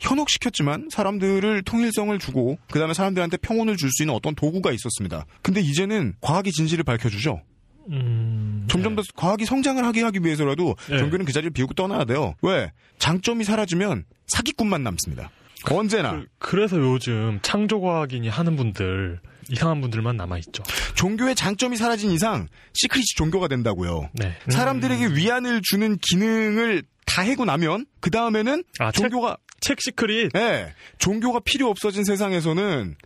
[0.00, 5.24] 현혹시켰지만 사람들을 통일성을 주고 그 다음에 사람들한테 평온을 줄 수 있는 어떤 도구가 있었습니다.
[5.42, 7.42] 근데 이제는 과학이 진실을 밝혀주죠.
[7.90, 8.66] 음.
[8.68, 10.98] 점점 더 과학이 성장을 하게 하기 위해서라도 네.
[10.98, 12.34] 종교는 그 자리를 비우고 떠나야 돼요.
[12.42, 12.72] 왜?
[12.98, 15.30] 장점이 사라지면 사기꾼만 남습니다.
[15.70, 20.62] 언제나 그, 래서 요즘 창조과학인이 하는 분들 이상한 분들만 남아 있죠.
[20.94, 24.10] 종교의 장점이 사라진 이상 시크릿이 종교가 된다고요.
[24.14, 24.34] 네.
[24.48, 30.30] 사람들에게 위안을 주는 기능을 다 하고 나면 그 다음에는 아, 책- 종교가 책 시크릿.
[30.36, 32.96] 예, 종교가 필요 없어진 세상에서는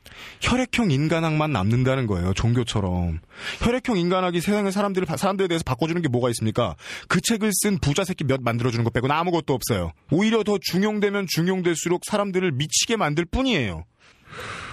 [0.41, 2.33] 혈액형 인간학만 남는다는 거예요.
[2.35, 3.21] 종교처럼
[3.61, 6.75] 혈액형 인간학이 세상의 사람들을 바- 사람들에 대해서 바꿔주는 게 뭐가 있습니까?
[7.09, 9.93] 그 책을 쓴 부자 새끼 몇 만들어주는 것 빼고는 아무것도 없어요.
[10.11, 13.85] 오히려 더 중용되면 중용될수록 사람들을 미치게 만들 뿐이에요.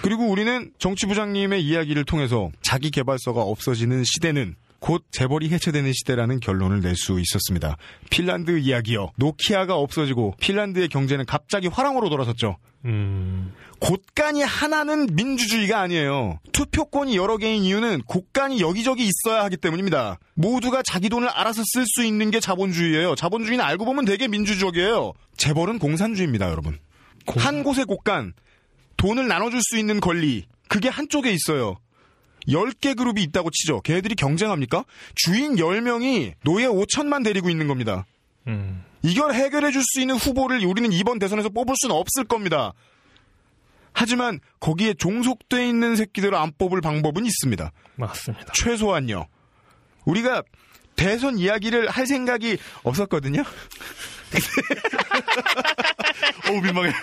[0.02, 4.54] 그리고 우리는 정치부장님의 이야기를 통해서 자기 개발서가 없어지는 시대는
[4.86, 7.76] 곧 재벌이 해체되는 시대라는 결론을 낼 수 있었습니다.
[8.08, 9.10] 핀란드 이야기요.
[9.16, 12.56] 노키아가 없어지고 핀란드의 경제는 갑자기 화랑으로 돌아섰죠.
[12.84, 13.52] 음.
[13.80, 16.38] 곳간이 하나는 민주주의가 아니에요.
[16.52, 20.20] 투표권이 여러 개인 이유는 곳간이 여기저기 있어야 하기 때문입니다.
[20.34, 23.16] 모두가 자기 돈을 알아서 쓸 수 있는 게 자본주의예요.
[23.16, 25.14] 자본주의는 알고 보면 되게 민주적이에요.
[25.36, 26.78] 재벌은 공산주의입니다, 여러분.
[27.26, 28.34] 한 곳의 곳간,
[28.96, 31.76] 돈을 나눠줄 수 있는 권리, 그게 한쪽에 있어요.
[32.48, 33.80] 10개 그룹이 있다고 치죠.
[33.82, 34.84] 걔네들이 경쟁합니까?
[35.14, 38.06] 주인 10명이 노예 5천만 데리고 있는 겁니다.
[38.46, 38.84] 음.
[39.02, 42.72] 이걸 해결해 줄 수 있는 후보를 우리는 이번 대선에서 뽑을 수는 없을 겁니다.
[43.92, 47.72] 하지만 거기에 종속돼 있는 새끼들을 안 뽑을 방법은 있습니다.
[47.96, 48.52] 맞습니다.
[48.52, 49.26] 최소한요.
[50.04, 50.42] 우리가
[50.96, 53.42] 대선 이야기를 할 생각이 없었거든요.
[56.48, 56.92] 어우 민망해.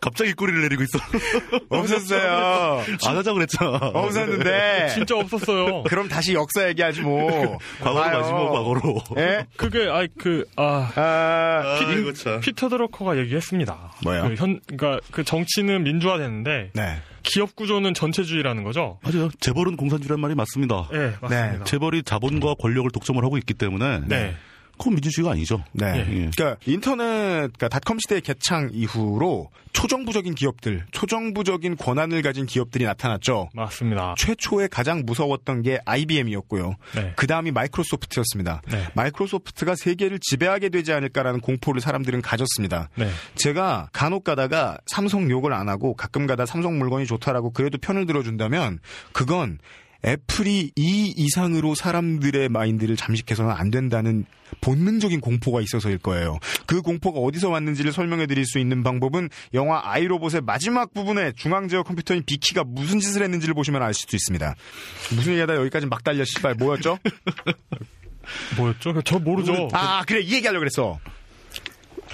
[0.00, 0.98] 갑자기 꼬리를 내리고 있어.
[1.68, 2.82] 없었어요.
[3.06, 3.76] 안 하자 그랬잖아.
[3.94, 4.88] 없었는데.
[4.94, 5.82] 진짜 없었어요.
[5.84, 7.58] 그럼 다시 역사 얘기하지 뭐.
[7.80, 8.04] 과거로.
[8.10, 9.02] 가지 뭐 과거로.
[9.18, 9.46] 예?
[9.56, 12.40] 그게 아이 그 아 아, 아, 이거 참.
[12.40, 13.92] 피터 드러커가 얘기했습니다.
[14.04, 14.28] 뭐요?
[14.28, 16.96] 그 현, 그러니까 그 정치는 민주화되는데 네.
[17.22, 18.98] 기업 구조는 전체주의라는 거죠.
[19.02, 19.28] 맞아요.
[19.40, 20.88] 재벌은 공산주의란 말이 맞습니다.
[20.92, 21.64] 네, 맞습니다.
[21.64, 24.34] 재벌이 자본과 권력을 독점을 하고 있기 때문에 네.
[24.78, 25.62] 그건 민주주의가 아니죠.
[25.72, 25.98] 네.
[25.98, 26.30] 예.
[26.34, 33.50] 그러니까 인터넷, 그러니까 닷컴 시대 개창 이후로 초정부적인 기업들, 초정부적인 권한을 가진 기업들이 나타났죠.
[33.54, 34.14] 맞습니다.
[34.16, 36.74] 최초에 가장 무서웠던 게 IBM이었고요.
[36.94, 37.12] 네.
[37.16, 38.62] 그 다음이 마이크로소프트였습니다.
[38.70, 38.88] 네.
[38.94, 42.88] 마이크로소프트가 세계를 지배하게 되지 않을까라는 공포를 사람들은 가졌습니다.
[42.94, 43.08] 네.
[43.36, 48.78] 제가 간혹 가다가 삼성 욕을 안 하고 가끔 가다 삼성 물건이 좋다라고 그래도 편을 들어준다면
[49.12, 49.58] 그건
[50.04, 54.26] 애플이 이 이상으로 사람들의 마인드를 잠식해서는 안 된다는
[54.60, 56.38] 본능적인 공포가 있어서일 거예요.
[56.66, 62.22] 그 공포가 어디서 왔는지를 설명해 드릴 수 있는 방법은 영화 아이로봇의 마지막 부분에 중앙제어 컴퓨터인
[62.24, 64.54] 비키가 무슨 짓을 했는지를 보시면 알 수도 있습니다.
[65.16, 66.98] 무슨 얘기하다 여기까지 막 달려 씨발 뭐였죠?
[68.56, 69.02] 뭐였죠?
[69.04, 69.68] 저 모르죠.
[69.72, 70.98] 아 그래 이 얘기하려고 그랬어.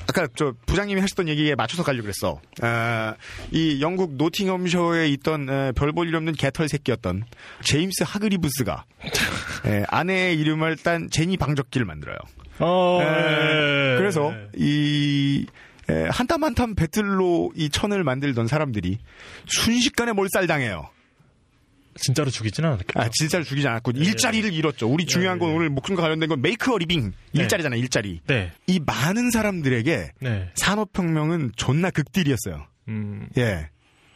[0.08, 2.40] 아까 저 부장님이 하셨던 얘기에 맞춰서 가려고 그랬어.
[2.62, 3.14] 아,
[3.50, 7.24] 이 영국 노팅엄셔에 있던 별볼일 없는 개털 새끼였던
[7.62, 8.84] 제임스 하그리브스가
[9.66, 12.16] 에, 아내의 이름을 딴 제니 방적기를 만들어요.
[12.58, 13.96] 어, 에, 예.
[13.98, 15.46] 그래서 이
[16.10, 18.98] 한땀 한땀 베틀로 이 천을 만들던 사람들이
[19.46, 20.88] 순식간에 몰살당해요.
[21.96, 23.00] 진짜로 죽이지는 않았겠죠.
[23.00, 24.88] 아, 진짜로 죽이지 않았고 일자리를 잃었죠.
[24.88, 25.54] 우리 중요한 건 네.
[25.56, 27.42] 오늘 목숨과 관련된 건 make a living 네.
[27.42, 27.80] 일자리잖아요.
[27.80, 28.20] 일자리.
[28.26, 28.52] 네.
[28.66, 30.50] 이 많은 사람들에게 네.
[30.54, 32.66] 산업혁명은 존나 극딜이었어요.
[32.88, 33.28] 음.
[33.38, 33.68] 예.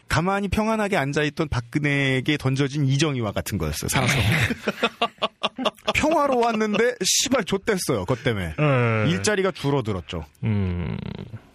[0.09, 3.89] 가만히 평안하게 앉아있던 박근혜에게 던져진 이정희와 같은 거였어요.
[3.89, 4.31] 산업혁명.
[5.95, 8.01] 평화로웠는데 시발 좆됐어요.
[8.01, 8.55] 그것 때문에.
[8.59, 9.11] 예.
[9.11, 10.25] 일자리가 줄어들었죠.
[10.45, 10.97] 음.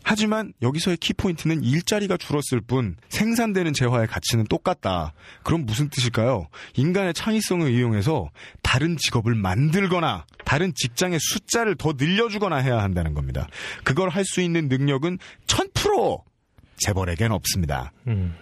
[0.04, 5.14] 하지만 여기서의 키포인트는 일자리가 줄었을 뿐 생산되는 재화의 가치는 똑같다.
[5.44, 6.48] 그럼 무슨 뜻일까요?
[6.76, 8.30] 인간의 창의성을 이용해서
[8.62, 13.48] 다른 직업을 만들거나 다른 직장의 숫자를 더 늘려주거나 해야 한다는 겁니다.
[13.84, 16.22] 그걸 할 수 있는 능력은 1000%
[16.78, 17.92] 재벌에겐 없습니다.
[18.08, 18.36] 음.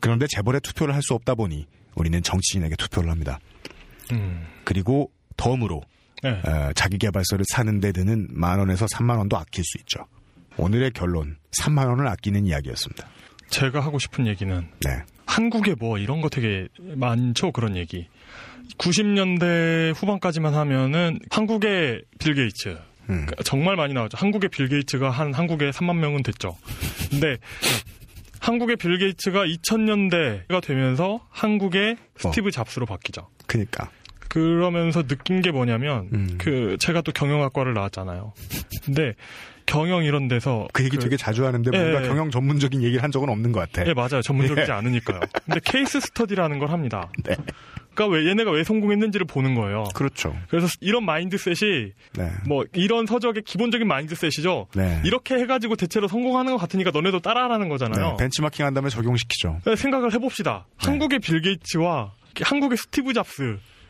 [0.00, 3.38] 그런데 재벌에 투표를 할 수 없다 보니 우리는 정치인에게 투표를 합니다.
[4.12, 4.46] 음.
[4.64, 5.82] 그리고 덤으로
[6.22, 6.30] 네.
[6.30, 10.06] 어, 자기 개발서를 사는 데 드는 만 원에서 3만 원도 아낄 수 있죠.
[10.56, 13.08] 오늘의 결론 3만 원을 아끼는 이야기였습니다.
[13.50, 15.02] 제가 하고 싶은 얘기는 네.
[15.26, 18.08] 한국에 뭐 이런 거 되게 많죠 그런 얘기.
[18.78, 23.26] 90년대 후반까지만 하면은 한국의 빌 게이츠 음.
[23.26, 24.16] 그러니까 정말 많이 나왔죠.
[24.18, 26.56] 한국의 빌 게이츠가 한 한국에 3만 명은 됐죠.
[27.10, 27.36] 근데
[28.40, 33.28] 한국의 빌 게이츠가 2000년대가 되면서 한국의 스티브 잡스로 바뀌죠.
[33.46, 33.90] 그니까.
[34.28, 36.34] 그러면서 느낀 게 뭐냐면 음.
[36.38, 38.32] 그 제가 또 경영학과를 나왔잖아요.
[38.84, 39.14] 근데
[39.66, 42.06] 경영 이런 데서 그 얘기 되게 자주 하는데 뭔가 예.
[42.08, 43.86] 경영 전문적인 얘기를 한 적은 없는 것 같아.
[43.88, 44.22] 예, 맞아요.
[44.22, 45.20] 전문적이지 않으니까요.
[45.44, 47.10] 근데 케이스 스터디라는 걸 합니다.
[47.24, 47.34] 네.
[47.94, 49.84] 그러니까 왜 얘네가 왜 성공했는지를 보는 거예요.
[49.94, 50.36] 그렇죠.
[50.50, 52.30] 그래서 이런 mindset이 네.
[52.46, 54.66] 뭐 이런 서적의 기본적인 mindset이죠.
[54.74, 55.00] 네.
[55.04, 58.10] 이렇게 해가지고 대체로 성공하는 것 같으니까 너네도 따라하라는 거잖아요.
[58.10, 59.60] 네, 벤치마킹 한 다음에 적용시키죠.
[59.64, 60.66] 그래서 생각을 해봅시다.
[60.68, 60.86] 네.
[60.86, 62.12] 한국의 빌 게이츠와
[62.42, 63.42] 한국의 스티브 잡스.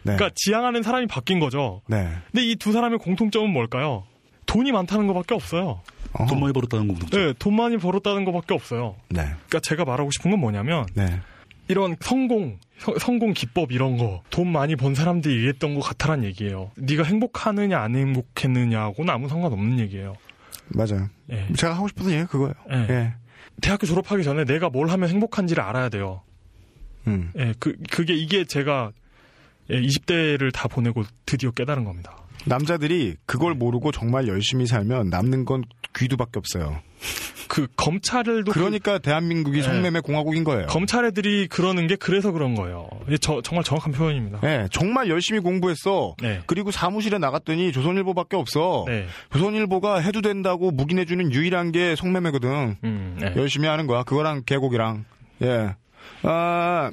[0.05, 0.15] 네.
[0.15, 1.82] 그러니까 지향하는 사람이 바뀐 거죠.
[1.89, 2.09] 네.
[2.31, 4.05] 근데 이 두 사람의 공통점은 뭘까요?
[4.47, 5.81] 돈이 많다는 것밖에 없어요.
[6.12, 6.27] 어허.
[6.27, 7.20] 돈 많이 벌었다는 공통점.
[7.20, 8.97] 네, 돈 많이 벌었다는 것밖에 없어요.
[9.10, 9.23] 네.
[9.23, 11.20] 그러니까 제가 말하고 싶은 건 뭐냐면 네.
[11.68, 16.70] 이런 성공, 서- 성공 기법 이런 거 돈 많이 번 사람들이 얘기했던 것 같다란 얘기예요.
[16.77, 20.14] 네가 행복하느냐 안 행복했느냐하고는 아무 상관없는 얘기예요.
[20.68, 21.09] 맞아요.
[21.31, 21.47] 예.
[21.56, 22.55] 제가 하고 싶은 얘기 그거예요.
[22.73, 22.77] 예.
[22.90, 23.14] 예.
[23.60, 26.23] 대학교 졸업하기 전에 내가 뭘 하면 행복한지를 알아야 돼요.
[27.06, 27.32] 음.
[27.39, 28.93] 예, 그 그게 이게 제가
[29.70, 32.16] 예, 20대를 다 보내고 드디어 깨달은 겁니다.
[32.44, 35.64] 남자들이 그걸 모르고 정말 열심히 살면 남는 건
[35.96, 36.80] 귀두밖에 없어요.
[37.48, 39.62] 그 검찰도 그러니까 대한민국이 네.
[39.62, 40.66] 성매매 공화국인 거예요.
[40.66, 42.88] 검찰 애들이 그러는 게 그래서 그런 거예요.
[43.06, 44.40] 이게 저, 정말 정확한 표현입니다.
[44.40, 46.16] 네, 정말 열심히 공부했어.
[46.20, 46.40] 네.
[46.46, 48.84] 그리고 사무실에 나갔더니 조선일보밖에 없어.
[48.88, 49.06] 네.
[49.32, 52.76] 조선일보가 해도 된다고 묵인해주는 유일한 게 성매매거든.
[52.82, 53.32] 음, 네.
[53.36, 54.02] 열심히 하는 거야.
[54.02, 55.04] 그거랑 계곡이랑.
[55.42, 55.74] 예.
[56.22, 56.90] 아,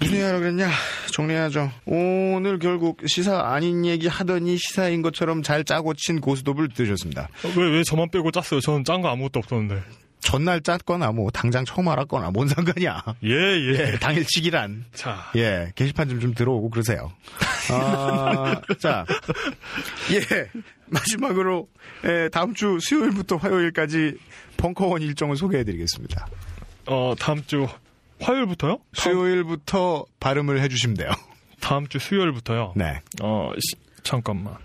[0.00, 0.70] 무슨 얘기 하려고 그랬냐?
[1.12, 1.70] 정리해야죠.
[1.86, 7.28] 오늘 결국 시사 아닌 얘기 하더니 시사인 것처럼 잘 짜고 친 고스톱을 들으셨습니다.
[7.56, 8.60] 왜, 왜 저만 빼고 짰어요?
[8.60, 9.82] 저는 짠 거 아무것도 없었는데.
[10.20, 13.02] 전날 짰거나 뭐 당장 처음 알았거나 뭔 상관이야.
[13.24, 13.92] 예, 예.
[13.92, 14.86] 예, 당일치기란.
[14.94, 15.30] 자.
[15.36, 17.12] 예, 게시판 좀, 좀 들어오고 그러세요.
[17.70, 19.04] 아, 자,
[20.12, 20.48] 예,
[20.86, 21.68] 마지막으로,
[22.06, 24.16] 예, 다음 주 수요일부터 화요일까지
[24.56, 26.26] 벙커원 일정을 소개해 드리겠습니다.
[26.86, 27.68] 어, 다음 주
[28.20, 28.78] 화요일부터요?
[28.94, 31.10] 수요일부터 발음을 해주시면 돼요.
[31.60, 32.74] 다음 주 수요일부터요?
[32.76, 33.00] 네.
[33.22, 34.56] 어, 시- 잠깐만.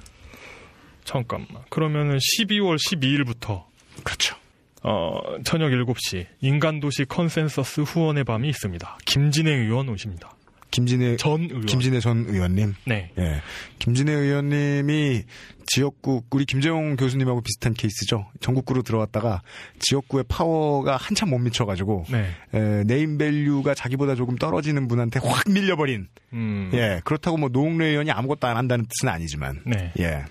[1.04, 1.64] 잠깐만.
[1.70, 3.66] 그러면은 12월 12일부터
[4.04, 4.36] 그렇죠.
[4.84, 8.98] 어, 저녁 7시 인간도시 컨센서스 후원의 밤이 있습니다.
[9.06, 10.32] 김진애 의원 오십니다.
[10.72, 11.66] 김진애, 전 의원.
[11.66, 12.76] 김진애 전 의원님.
[12.86, 13.12] 네.
[13.18, 13.42] 예.
[13.80, 15.24] 김진애 의원님이
[15.66, 18.28] 지역구, 우리 김재용 교수님하고 비슷한 케이스죠.
[18.40, 19.42] 전국구로 들어왔다가
[19.80, 22.30] 지역구의 파워가 한참 못 미쳐가지고, 네.
[22.54, 26.72] 에, 네임밸류가 자기보다 조금 떨어지는 분한테 확 밀려버린, 음.
[26.74, 27.02] 예.
[27.04, 29.92] 그렇다고 뭐 노웅래 의원이 아무것도 안 한다는 뜻은 아니지만, 네.
[30.00, 30.24] 예.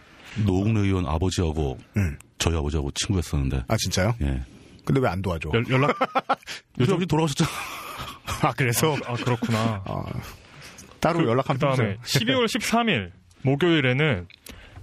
[0.44, 2.16] 노웅래 의원 아버지하고 음.
[2.38, 3.64] 저희 아버지하고 친구였었는데.
[3.66, 4.14] 아 진짜요?
[4.22, 4.42] 예.
[4.84, 5.50] 근데 왜 안 도와줘?
[5.52, 5.96] 연, 연락
[6.80, 7.50] 요즘 돌아가셨잖아.
[8.42, 9.82] 아 그래서 아 그렇구나.
[9.84, 10.04] 아,
[11.00, 12.26] 따로 연락 한번 그다음에 해보세요.
[12.26, 13.10] 12월 13일
[13.42, 14.26] 목요일에는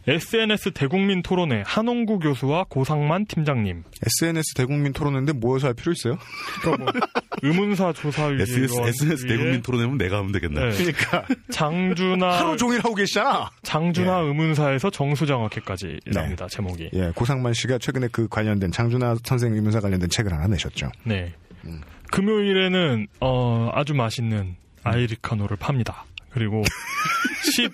[0.07, 6.17] SNS 대국민 토론회 한홍구 교수와 고상만 팀장님, SNS 대국민 토론인데 모여서 할 필요 있어요?
[6.61, 6.93] 그러니까 뭐
[7.41, 10.69] 의문사 조사위원 SNS, SNS 대국민 토론회면 내가 하면 되겠네.
[10.69, 10.77] 네.
[10.77, 13.49] 그러니까 장준하 하루 종일 하고 계시잖아.
[13.63, 15.99] 장준하 의문사에서 정수장학회까지 네.
[16.05, 16.91] 이랍니다 제목이.
[16.93, 20.91] 예, 고상만 씨가 최근에 그 관련된 장준하 선생 의문사 관련된 책을 하나 내셨죠.
[21.03, 21.33] 네.
[21.65, 21.81] 음.
[22.11, 26.05] 금요일에는 어, 아주 맛있는 아이리카노를 팝니다.
[26.29, 26.63] 그리고
[27.55, 27.71] 10,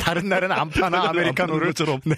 [0.00, 2.00] 다른 날은 안 파나 아메리카노를 것처럼.
[2.04, 2.16] 네,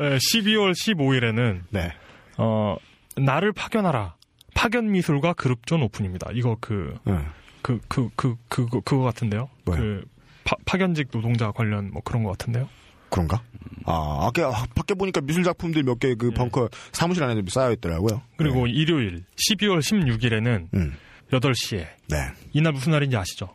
[0.00, 1.92] 에, 12월 15일에는 네.
[2.38, 2.76] 어,
[3.16, 4.16] 나를 파견하라.
[4.54, 6.30] 파견 미술과 그룹존 오픈입니다.
[6.32, 7.26] 이거 그, 응.
[7.62, 9.48] 그, 그, 그, 그 거, 그거 같은데요?
[9.64, 9.80] 뭐요?
[9.80, 10.04] 그,
[10.44, 12.68] 파, 파견직 노동자 관련 뭐 그런 것 같은데요?
[13.10, 13.42] 그런가?
[13.86, 18.20] 아, 아까 아, 밖에 보니까 미술 작품들 몇 개 그 벙커 사무실 안에 쌓여 있더라고요.
[18.36, 20.94] 그리고 일요일 12월 16일에는 음.
[21.30, 22.16] 8시에 네.
[22.52, 23.48] 이날 무슨 날인지 아시죠?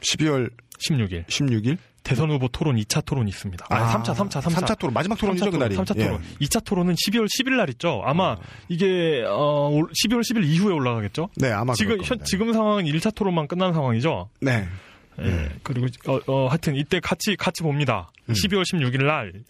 [0.00, 3.66] 12월 16일 16일 대선 후보 토론 2차 토론이 있습니다.
[3.68, 4.64] 아, 3차, 3차, 3차.
[4.64, 5.74] 3차 토론 마지막 토론이죠, 그날이.
[5.74, 6.04] 3차 예.
[6.04, 6.22] 토론.
[6.40, 8.00] 2차 토론은 12월 10일 날 있죠.
[8.04, 8.36] 아마
[8.68, 11.30] 이게 어, 올- 12월 10일 이후에 올라가겠죠.
[11.36, 12.22] 네, 아마 지금 현.
[12.24, 14.28] 지금 상황은 1차 토론만 끝난 상황이죠.
[14.40, 14.68] 네.
[15.20, 15.48] 예.
[15.62, 18.10] 그리고 어, 어, 하여튼 이때 같이 같이 봅니다.
[18.28, 19.44] 12월 16일 날 음.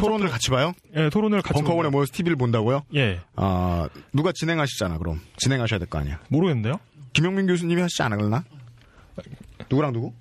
[0.00, 0.72] 토론을 같이 봐요?
[0.96, 1.90] 예, 토론을 같이 벙커원에.
[1.90, 2.84] 모여서 TV를 본다고요?
[2.94, 3.20] 예.
[3.36, 5.20] 아, 누가 진행하시잖아, 그럼.
[5.36, 6.20] 진행하셔야 될 거 아니야.
[6.28, 6.80] 모르겠는데요.
[7.12, 8.44] 김용민 교수님이 하시지 않아, 그러나?
[9.70, 10.12] 누구랑 누구?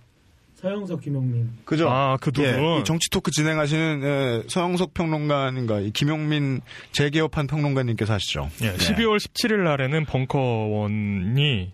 [0.56, 1.90] 서영석 김용민 그죠?
[1.90, 2.50] 아, 그 두 분.
[2.50, 6.62] 예, 이 정치 토크 진행하시는 에, 서영석 평론가님과 이 김용민
[6.94, 8.50] 재개업한 평론가님께서 하시죠.
[8.62, 8.78] 예, 네.
[8.78, 11.72] 12월 17일 날에는 벙커원이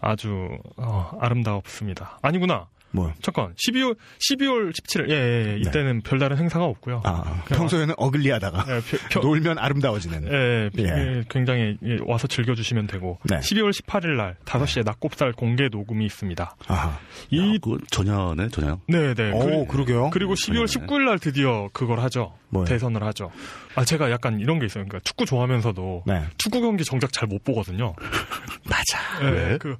[0.00, 2.18] 아주 어, 아름다웠습니다.
[2.22, 2.68] 아니구나.
[2.92, 3.12] 뭐요?
[3.20, 3.52] 잠깐.
[3.54, 3.96] 12월
[4.30, 5.10] 12월 17일.
[5.10, 5.58] 예, 예, 예.
[5.60, 6.96] 이때는 별다른 행사가 없고요.
[6.96, 7.02] 네.
[7.04, 10.28] 아, 평소에는 어글리하다가 예, 펴- 펴- 놀면 아름다워지는.
[10.32, 10.82] 예, 예.
[10.84, 13.38] 예, 굉장히 예, 와서 즐겨주시면 되고 네.
[13.38, 16.56] 12월 18일 날 5시에 낙곱살 공개 녹음이 있습니다.
[16.68, 16.98] 아하.
[17.30, 18.78] 이그 전야네, 전야.
[18.88, 19.32] 네네.
[19.32, 20.10] 오, 그 러게요.
[20.10, 22.34] 그리고 12월 19일 날 드디어 그걸 하죠.
[22.48, 22.64] 뭐요?
[22.64, 23.30] 대선을 하죠.
[23.74, 24.84] 아 제가 약간 이런 게 있어요.
[24.84, 26.22] 그러니까 축구 좋아하면서도 네.
[26.38, 27.94] 축구 경기 정작 잘 못 보거든요.
[28.64, 29.22] 맞아.
[29.22, 29.58] 예, 왜?
[29.58, 29.76] 그,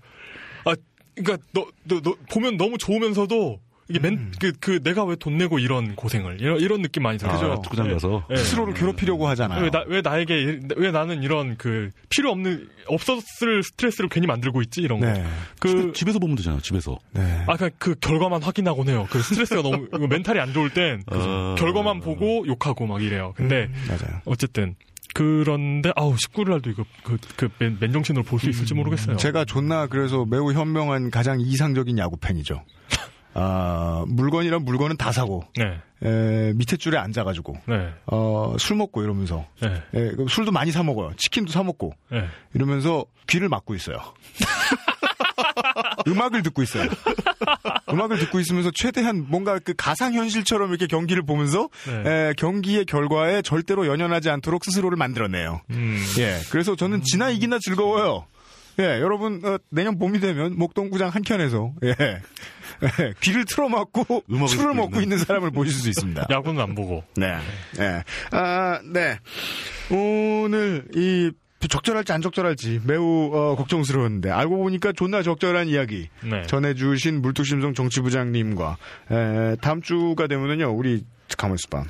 [0.65, 0.75] 아,
[1.17, 4.33] 그니까, 너, 너, 너, 보면 너무 좋으면서도, 이게 맨, 음.
[4.41, 7.53] 그, 그, 내가 왜 돈 내고 이런 고생을, 이런, 이런 느낌 많이 들어요.
[7.53, 7.93] 아, 축구장 예.
[7.93, 8.27] 가서.
[8.33, 8.37] 예.
[8.37, 9.63] 스스로를 괴롭히려고 하잖아요.
[9.63, 14.83] 왜, 나, 왜 나에게, 왜 나는 이런 그, 필요 없는, 없었을 스트레스를 괜히 만들고 있지?
[14.83, 15.07] 이런 거.
[15.07, 15.25] 네.
[15.61, 16.99] 그, 집 에서 보면 되잖아, 집에서.
[17.13, 17.45] 네.
[17.47, 19.07] 아, 그, 그 결과만 확인하곤 해요.
[19.09, 21.55] 그 스트레스가 너무, 멘탈이 안 좋을 땐, 그 아.
[21.57, 23.35] 결과만 보고 욕하고 막 이래요.
[23.37, 24.21] 근데, 맞아요.
[24.25, 24.75] 어쨌든,
[25.15, 29.17] 그런데, 아우, 19일 날도 이거, 그, 그, 맨, 맨정신으로 볼 수 있을지 모르겠어요.
[29.17, 32.63] 제가 존나 그래서 매우 현명한 가장 이상적인 야구 팬이죠.
[33.39, 39.45] 아, 물건이란 물건은 다 사고, 네, 에, 밑에 줄에 앉아가지고, 네, 어, 술 먹고 이러면서,
[39.61, 41.13] 네, 에, 그 술도 많이 사 먹어요.
[41.19, 42.25] 치킨도 사 먹고, 네.
[42.55, 43.99] 이러면서 귀를 막고 있어요.
[46.07, 46.89] 음악을 듣고 있어요.
[47.91, 52.29] 음악을 듣고 있으면서 최대한 뭔가 그 가상 현실처럼 이렇게 경기를 보면서 네.
[52.29, 55.61] 에, 경기의 결과에 절대로 연연하지 않도록 스스로를 만들어내요.
[55.71, 56.05] 음.
[56.19, 58.27] 예, 그래서 저는 지나 이기나 즐거워요.
[58.79, 64.97] 예, 여러분 어, 내년 봄이 되면 목동구장 한 켠에서 예, 예, 귀를 틀어막고 술을 먹고
[64.97, 65.03] 있는.
[65.03, 66.27] 있는 사람을 보실 수 있습니다.
[66.31, 67.03] 야구는 안 보고.
[67.17, 67.37] 네,
[67.81, 68.03] 예,
[68.33, 69.19] 아, 네.
[69.91, 71.31] 오늘 이
[71.69, 76.43] 적절할지 안 적절할지 매우 어, 걱정스러운데 알고 보니까 존나 적절한 이야기 네.
[76.47, 78.77] 전해주신 물뚝심송 정치부장님과
[79.11, 81.05] 에, 다음 주가 되면은요 우리
[81.37, 81.85] 가만 있어 봐.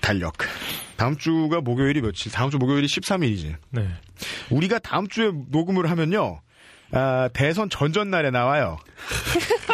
[0.00, 0.32] 달력.
[0.96, 2.32] 다음 주가 목요일이 며칠?
[2.32, 3.88] 다음 주 목요일이 13일이지 네.
[4.50, 6.40] 우리가 다음 주에 녹음을 하면요
[6.92, 8.78] 아, 대선 전전날에 나와요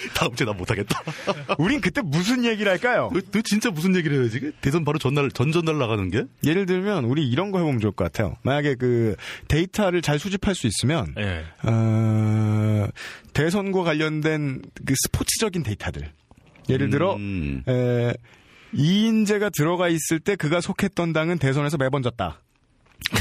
[0.14, 1.02] 다음 주에 나 못하겠다.
[1.58, 4.52] 우린 그때 무슨 얘기를 할까요 너, 너 진짜 무슨 얘기를 해요, 지금?
[4.60, 6.24] 대선 바로 전날, 전전날 나가는 게?
[6.44, 9.16] 예를 들면 우리 이런 거 해보면 좋을 것 같아요 만약에 그
[9.48, 11.44] 데이터를 잘 수집할 수 있으면 예.
[11.62, 12.88] 어,
[13.32, 16.10] 대선과 관련된 그 스포츠적인 데이터들.
[16.68, 17.62] 예를 들어, 음.
[17.68, 18.12] 에,
[18.72, 22.40] 이인재가 들어가 있을 때 그가 속했던 당은 대선에서 매번 졌다.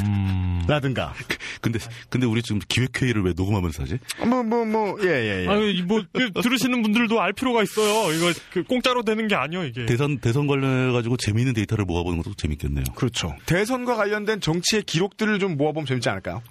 [0.03, 0.63] 음.
[0.67, 1.13] 라든가.
[1.61, 1.79] 근데,
[2.09, 3.97] 근데 우리 지금 기획회의를 왜 녹음하면서 하지?
[4.25, 5.47] 뭐, 뭐, 뭐, 예, 예, 예.
[5.47, 8.13] 아유, 이 뭐, 그, 들으시는 분들도 알 필요가 있어요.
[8.15, 9.85] 이거, 그, 공짜로 되는 게 아니에요, 이게.
[9.87, 12.85] 대선, 대선 관련해 가지고 재미있는 데이터를 모아보는 것도 재밌겠네요.
[12.95, 13.35] 그렇죠.
[13.47, 16.41] 대선과 관련된 정치의 기록들을 좀 모아보면 재밌지 않을까요?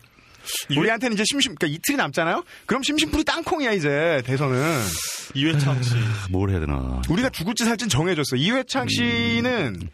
[0.77, 2.43] 우리한테는 이제 심심, 그러니까 이틀이 남잖아요?
[2.67, 4.81] 그럼 심심풀이 땅콩이야, 이제, 대선은.
[5.35, 5.95] 이회창 씨.
[6.31, 7.03] 뭘 해야 되나.
[7.09, 8.37] 우리가 죽을지 살진 정해졌어.
[8.37, 9.91] 이회창 씨는,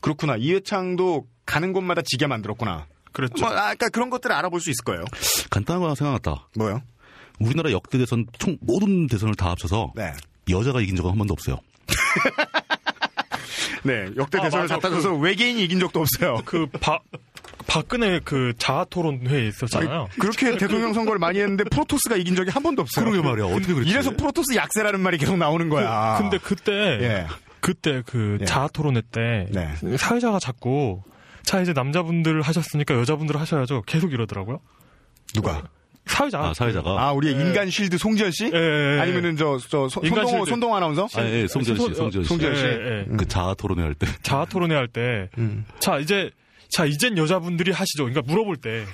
[0.00, 0.36] 그렇구나.
[0.36, 2.86] 이회창도 가는 곳마다 지게 만들었구나.
[3.12, 3.40] 그랬죠.
[3.40, 5.04] 뭐, 아, 그러니까 그런 것들을 알아볼 수 있을 거예요.
[5.50, 6.48] 간단한 거 하나 생각났다.
[6.56, 6.82] 뭐요?
[7.40, 10.12] 우리나라 역대 대선 총 모든 대선을 다 합쳐서 네.
[10.50, 11.56] 여자가 이긴 적은 한 번도 없어요.
[13.82, 14.74] 네, 역대 아, 대선을 맞아.
[14.74, 16.42] 갖다 줘서 외계인이 이긴 적도 없어요.
[16.44, 17.02] 그박
[17.66, 20.00] 박근혜 그 자아 토론 회에 있었잖아요.
[20.00, 23.06] 아니, 그렇게 대통령 선거를 많이 했는데 프로토스가 이긴 적이 한 번도 없어요.
[23.06, 23.46] 그러게 말이야.
[23.46, 23.90] 어떻게 그랬지?
[23.90, 26.18] 이래서 프로토스 약세라는 말이 계속 나오는 거야.
[26.18, 27.26] 근데 그때 예.
[27.60, 28.44] 그때 그 예.
[28.44, 29.96] 자아 토론회 때 네.
[29.96, 31.02] 사회자가 자꾸
[31.48, 33.80] 자 이제 남자분들 하셨으니까 여자분들 하셔야죠.
[33.86, 34.60] 계속 이러더라고요.
[35.32, 35.62] 누가?
[36.04, 36.40] 사회자.
[36.40, 36.90] 아, 사회자가.
[37.02, 38.50] 아, 우리의 인간 쉴드 송지현 씨?
[38.52, 39.00] 예, 예, 예.
[39.00, 40.50] 아니면은 저, 저, 소- 인간 손동호, 실드.
[40.50, 41.08] 손동호 아나운서?
[41.16, 42.28] 아, 예, 송지현 씨, 송지현 씨.
[42.28, 42.64] 송지현 씨.
[42.64, 43.16] 예, 예.
[43.16, 44.06] 그 자아 토론회 할 때.
[44.22, 45.64] 자아 토론회 할 때, 음.
[45.78, 46.30] 자 이제
[46.70, 48.04] 자 이젠 여자분들이 하시죠.
[48.04, 48.84] 그러니까 물어볼 때.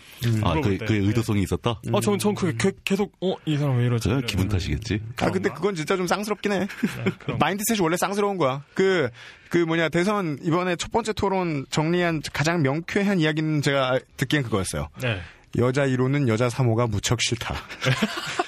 [0.43, 0.87] 아, 물어볼 그, 때.
[0.87, 1.81] 그의 의도성이 있었다?
[1.93, 4.09] 어, 전, 전 그게 개- 계속, 어, 이 사람 왜 이러지?
[4.09, 5.01] 저 기분 탓이겠지.
[5.21, 6.67] 아, 근데 그건 진짜 좀 쌍스럽긴 해.
[7.19, 7.39] 그럼.
[7.41, 8.63] 마인드셋이 원래 쌍스러운 거야.
[8.75, 9.11] 그,
[9.49, 14.89] 그 뭐냐, 대선 이번에 첫 번째 토론 정리한 가장 명쾌한 이야기는 제가 듣기엔 그거였어요.
[15.03, 15.21] 네.
[15.59, 17.55] 여자 1호는 여자 3호가 무척 싫다.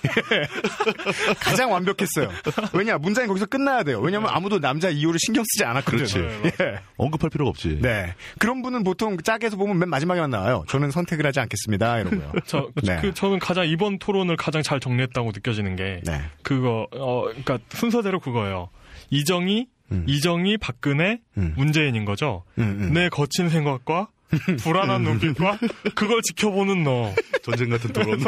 [1.41, 2.31] 가장 완벽했어요.
[2.73, 4.01] 왜냐, 문장이 거기서 끝나야 돼요.
[4.01, 6.07] 왜냐면 아무도 남자 2호를 신경 쓰지 않았거든요.
[6.07, 6.19] 그렇지.
[6.61, 6.81] 예.
[6.97, 7.81] 언급할 필요가 없지.
[7.81, 8.15] 네.
[8.39, 10.65] 그런 분은 보통 짝에서 보면 맨 마지막에만 나와요.
[10.69, 12.01] 저는 선택을 하지 않겠습니다.
[12.01, 12.33] 이러고요.
[12.47, 12.99] 저, 네.
[13.01, 16.21] 그, 저는 가장 이번 토론을 가장 잘 정리했다고 느껴지는 게, 네.
[16.43, 18.71] 그거, 어, 그니까 순서대로 그거예요.
[19.11, 20.05] 이정희, 음.
[20.09, 21.55] 이정희, 박근혜, 음.
[21.57, 22.45] 문재인인 거죠.
[22.59, 22.93] 음, 음.
[22.93, 24.09] 내 거친 생각과
[24.61, 25.59] 불안한 눈빛과
[25.95, 27.13] 그걸 지켜보는 너.
[27.43, 28.19] 전쟁 같은 토론.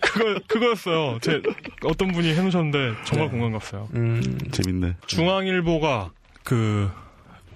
[0.00, 1.18] 그거, 그거였어요.
[1.20, 1.42] 제,
[1.84, 3.32] 어떤 분이 해놓으셨는데 정말 네.
[3.32, 3.88] 공감 갔어요.
[3.94, 4.96] 음, 재밌네.
[5.06, 6.12] 중앙일보가
[6.44, 6.90] 그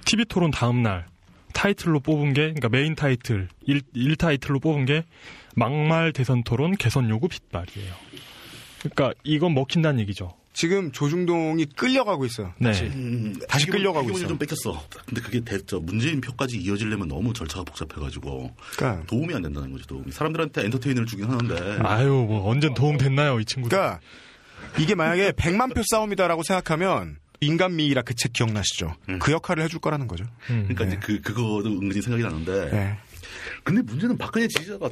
[0.05, 1.07] TV 토론 다음 날
[1.53, 5.05] 타이틀로 뽑은 게 그러니까 메인 타이틀 1, 일 타이틀로 뽑은 게
[5.55, 7.95] 막말 대선 토론 개선 요구 빗발이에요.
[8.81, 10.35] 그러니까 이건 먹힌다는 얘기죠.
[10.55, 12.55] 지금 조중동이 끌려가고 있어요.
[12.59, 12.68] 네.
[12.68, 12.90] 다시.
[13.48, 14.39] 다시 끌려가고 음, 좀 있어.
[14.39, 14.82] 뺏겼어.
[15.05, 19.85] 근데 그게 대, 저 문재인 표까지 이어지려면 너무 절차가 복잡해가지고 그러니까, 도움이 안 된다는 거죠.
[19.86, 20.12] 도움이.
[20.12, 23.76] 사람들한테 entertain을 주긴 하는데 아유 뭐 언젠 도움 됐나요 이 친구들.
[23.76, 24.01] 그러니까
[24.78, 28.94] 이게 만약에 100만 표 싸움이다라고 생각하면 인간미이라 그 책 기억나시죠?
[29.09, 29.18] 음.
[29.18, 30.24] 그 역할을 해줄 거라는 거죠.
[30.51, 30.66] 음.
[30.68, 32.97] 그러니까 이제 그 그거도 은근히 생각이 나는데 네.
[33.64, 34.89] 근데 문제는 박근혜 지지자가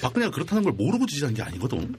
[0.00, 1.94] 박근혜가 그렇다는 걸 모르고 지지하는 게 아니거든.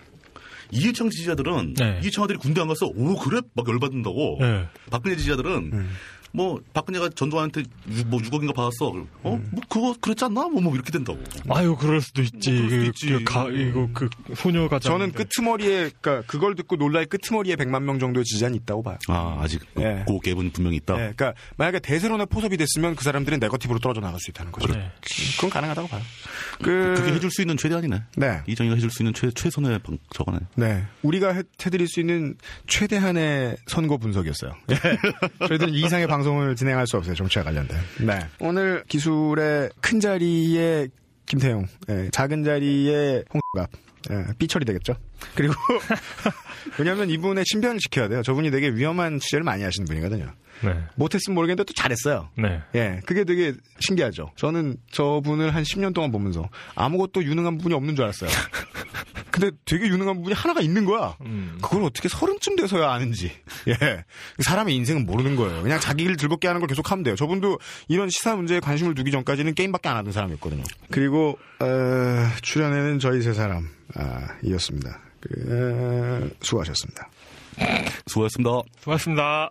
[0.72, 2.00] 이해창 지지자들은 네.
[2.02, 2.88] 이해창 아들이 군대 안 갔어.
[2.88, 4.38] 오 그래 막 열받는다고.
[4.40, 4.68] 네.
[4.90, 5.90] 박근혜 지지자들은 음.
[6.34, 8.88] 뭐 박근혜가 전두환한테 유- 뭐 6억인가 받았어.
[9.24, 9.34] 어?
[9.36, 9.50] 음.
[9.52, 10.48] 뭐 그거 그랬지 않나?
[10.48, 11.20] 뭐, 뭐 이렇게 된다고.
[11.50, 12.52] 아유 그럴 수도 있지.
[12.52, 13.10] 뭐 그럴 그, 수도 있지.
[13.12, 18.24] 그 가, 이거 그 소녀가 저는 끄트머리에, 그러니까 그걸 듣고 놀랄 끄트머리에 100만 명 정도의
[18.26, 18.98] 지지자는 있다고 봐요.
[19.08, 20.04] 아 아직 예.
[20.08, 20.94] 그 갭은 분명히 있다.
[20.96, 24.74] 네, 그러니까 만약에 대세론에 포섭이 됐으면 그 사람들은 네거티브로 떨어져 나갈 수 있다는 거죠.
[24.74, 24.92] 네.
[25.36, 26.02] 그건 가능하다고 봐요.
[26.62, 28.04] 그, 그게 해줄 수 있는 최대한이네.
[28.18, 28.42] 네.
[28.48, 30.40] 이정희가 해줄 수 있는 최, 최선의 방, 저거네.
[30.56, 30.84] 네.
[31.02, 32.36] 우리가 해, 해드릴 수 있는
[32.68, 34.54] 최대한의 선거 분석이었어요.
[34.72, 34.76] 예.
[35.48, 37.16] 저희들은 이 이상의 방 송을 진행할 수 없어요.
[37.16, 37.78] 정치와 관련된.
[38.02, 38.20] 네.
[38.40, 40.88] 오늘 기술의 큰 자리에
[41.26, 43.70] 김태용, 예, 작은 자리에 홍갑.
[44.10, 44.96] 예, 삐처리 되겠죠.
[45.36, 45.54] 그리고
[46.80, 48.24] 왜냐하면 이분의 신변을 지켜야 돼요.
[48.24, 50.26] 저분이 되게 위험한 취재를 많이 하시는 분이거든요.
[50.64, 50.76] 네.
[50.96, 52.30] 못했으면 모르겠는데 또 잘했어요.
[52.38, 52.62] 네.
[52.76, 54.32] 예, 그게 되게 신기하죠.
[54.36, 58.30] 저는 저분을 한 10년 동안 보면서 아무것도 유능한 부분이 없는 줄 알았어요.
[59.42, 61.18] 근데 되게 유능한 부분이 하나가 있는 거야.
[61.22, 61.58] 음.
[61.64, 63.32] 그걸 어떻게 서른쯤 돼서야 아는지.
[63.68, 64.06] 예.
[64.38, 65.64] 사람의 인생은 모르는 거예요.
[65.64, 67.16] 그냥 자기 일 즐겁게 하는 걸 계속 하면 돼요.
[67.16, 67.58] 저분도
[67.88, 70.64] 이런 시사 문제에 관심을 두기 전까지는 게임밖에 안 하던 사람이었거든요.
[70.92, 71.66] 그리고, 어,
[72.44, 75.00] 출연에는 저희 세 사람, 아, 이었습니다.
[75.20, 77.10] 그, 어, 수고하셨습니다.
[78.06, 78.62] 수고하셨습니다.
[78.80, 79.50] 수고하셨습니다.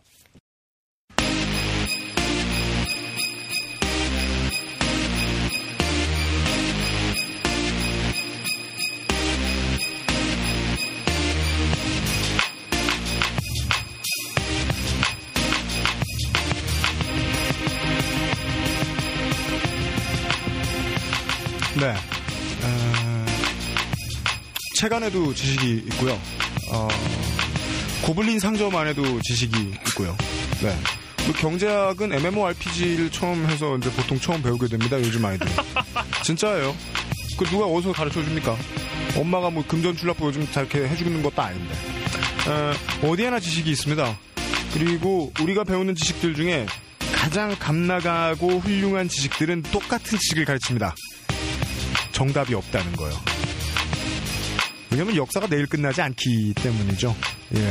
[21.81, 21.95] 네.
[22.63, 23.27] 어,
[24.77, 26.13] 체간에도 지식이 있고요.
[26.71, 26.89] 어,
[28.03, 29.57] 고블린 상점 안에도 지식이
[29.89, 30.15] 있고요.
[30.63, 30.79] 네.
[31.27, 34.99] 그 경제학은 MMORPG를 처음 해서 이제 보통 처음 배우게 됩니다.
[34.99, 35.47] 요즘 아이들.
[36.23, 36.77] 진짜예요.
[37.39, 38.59] 그 누가 어디서 가르쳐 줍니까?
[39.17, 41.75] 엄마가 뭐 금전 출납부 요즘 저렇게 해주는 것도 아닌데.
[42.47, 44.19] 어, 어디에나 지식이 있습니다.
[44.75, 46.67] 그리고 우리가 배우는 지식들 중에
[47.15, 50.95] 가장 값나가고 훌륭한 지식들은 똑같은 지식을 가르칩니다.
[52.21, 53.17] 정답이 없다는 거예요.
[54.91, 57.17] 왜냐면 역사가 내일 끝나지 않기 때문이죠.
[57.55, 57.71] 예.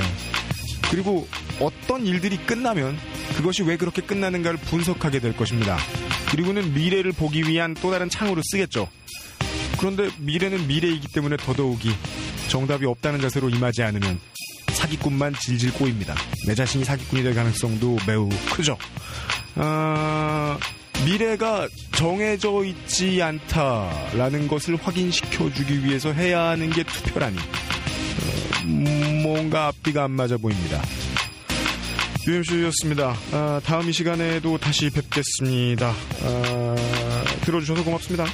[0.90, 1.28] 그리고
[1.60, 2.98] 어떤 일들이 끝나면
[3.38, 5.78] 그것이 왜 그렇게 끝나는가를 분석하게 될 것입니다.
[6.32, 8.90] 그리고는 미래를 보기 위한 또 다른 창으로 쓰겠죠.
[9.78, 11.92] 그런데 미래는 미래이기 때문에 더더욱이
[12.48, 14.20] 정답이 없다는 자세로 임하지 않으면
[14.72, 16.16] 사기꾼만 질질 꼬입니다.
[16.48, 18.80] 내 자신이 사기꾼이 될 가능성도 매우 크죠.
[19.58, 20.58] 아,
[21.06, 27.38] 미래가 정해져 있지 않다라는 것을 확인시켜주기 위해서 해야 하는 게 투표라니.
[27.38, 28.66] 어,
[29.24, 30.82] 뭔가 앞뒤가 안 맞아 보입니다.
[32.28, 33.16] UMC였습니다.
[33.32, 35.94] 아, 다음 이 시간에도 다시 뵙겠습니다.
[36.22, 36.76] 아,
[37.42, 38.26] 들어주셔서 고맙습니다.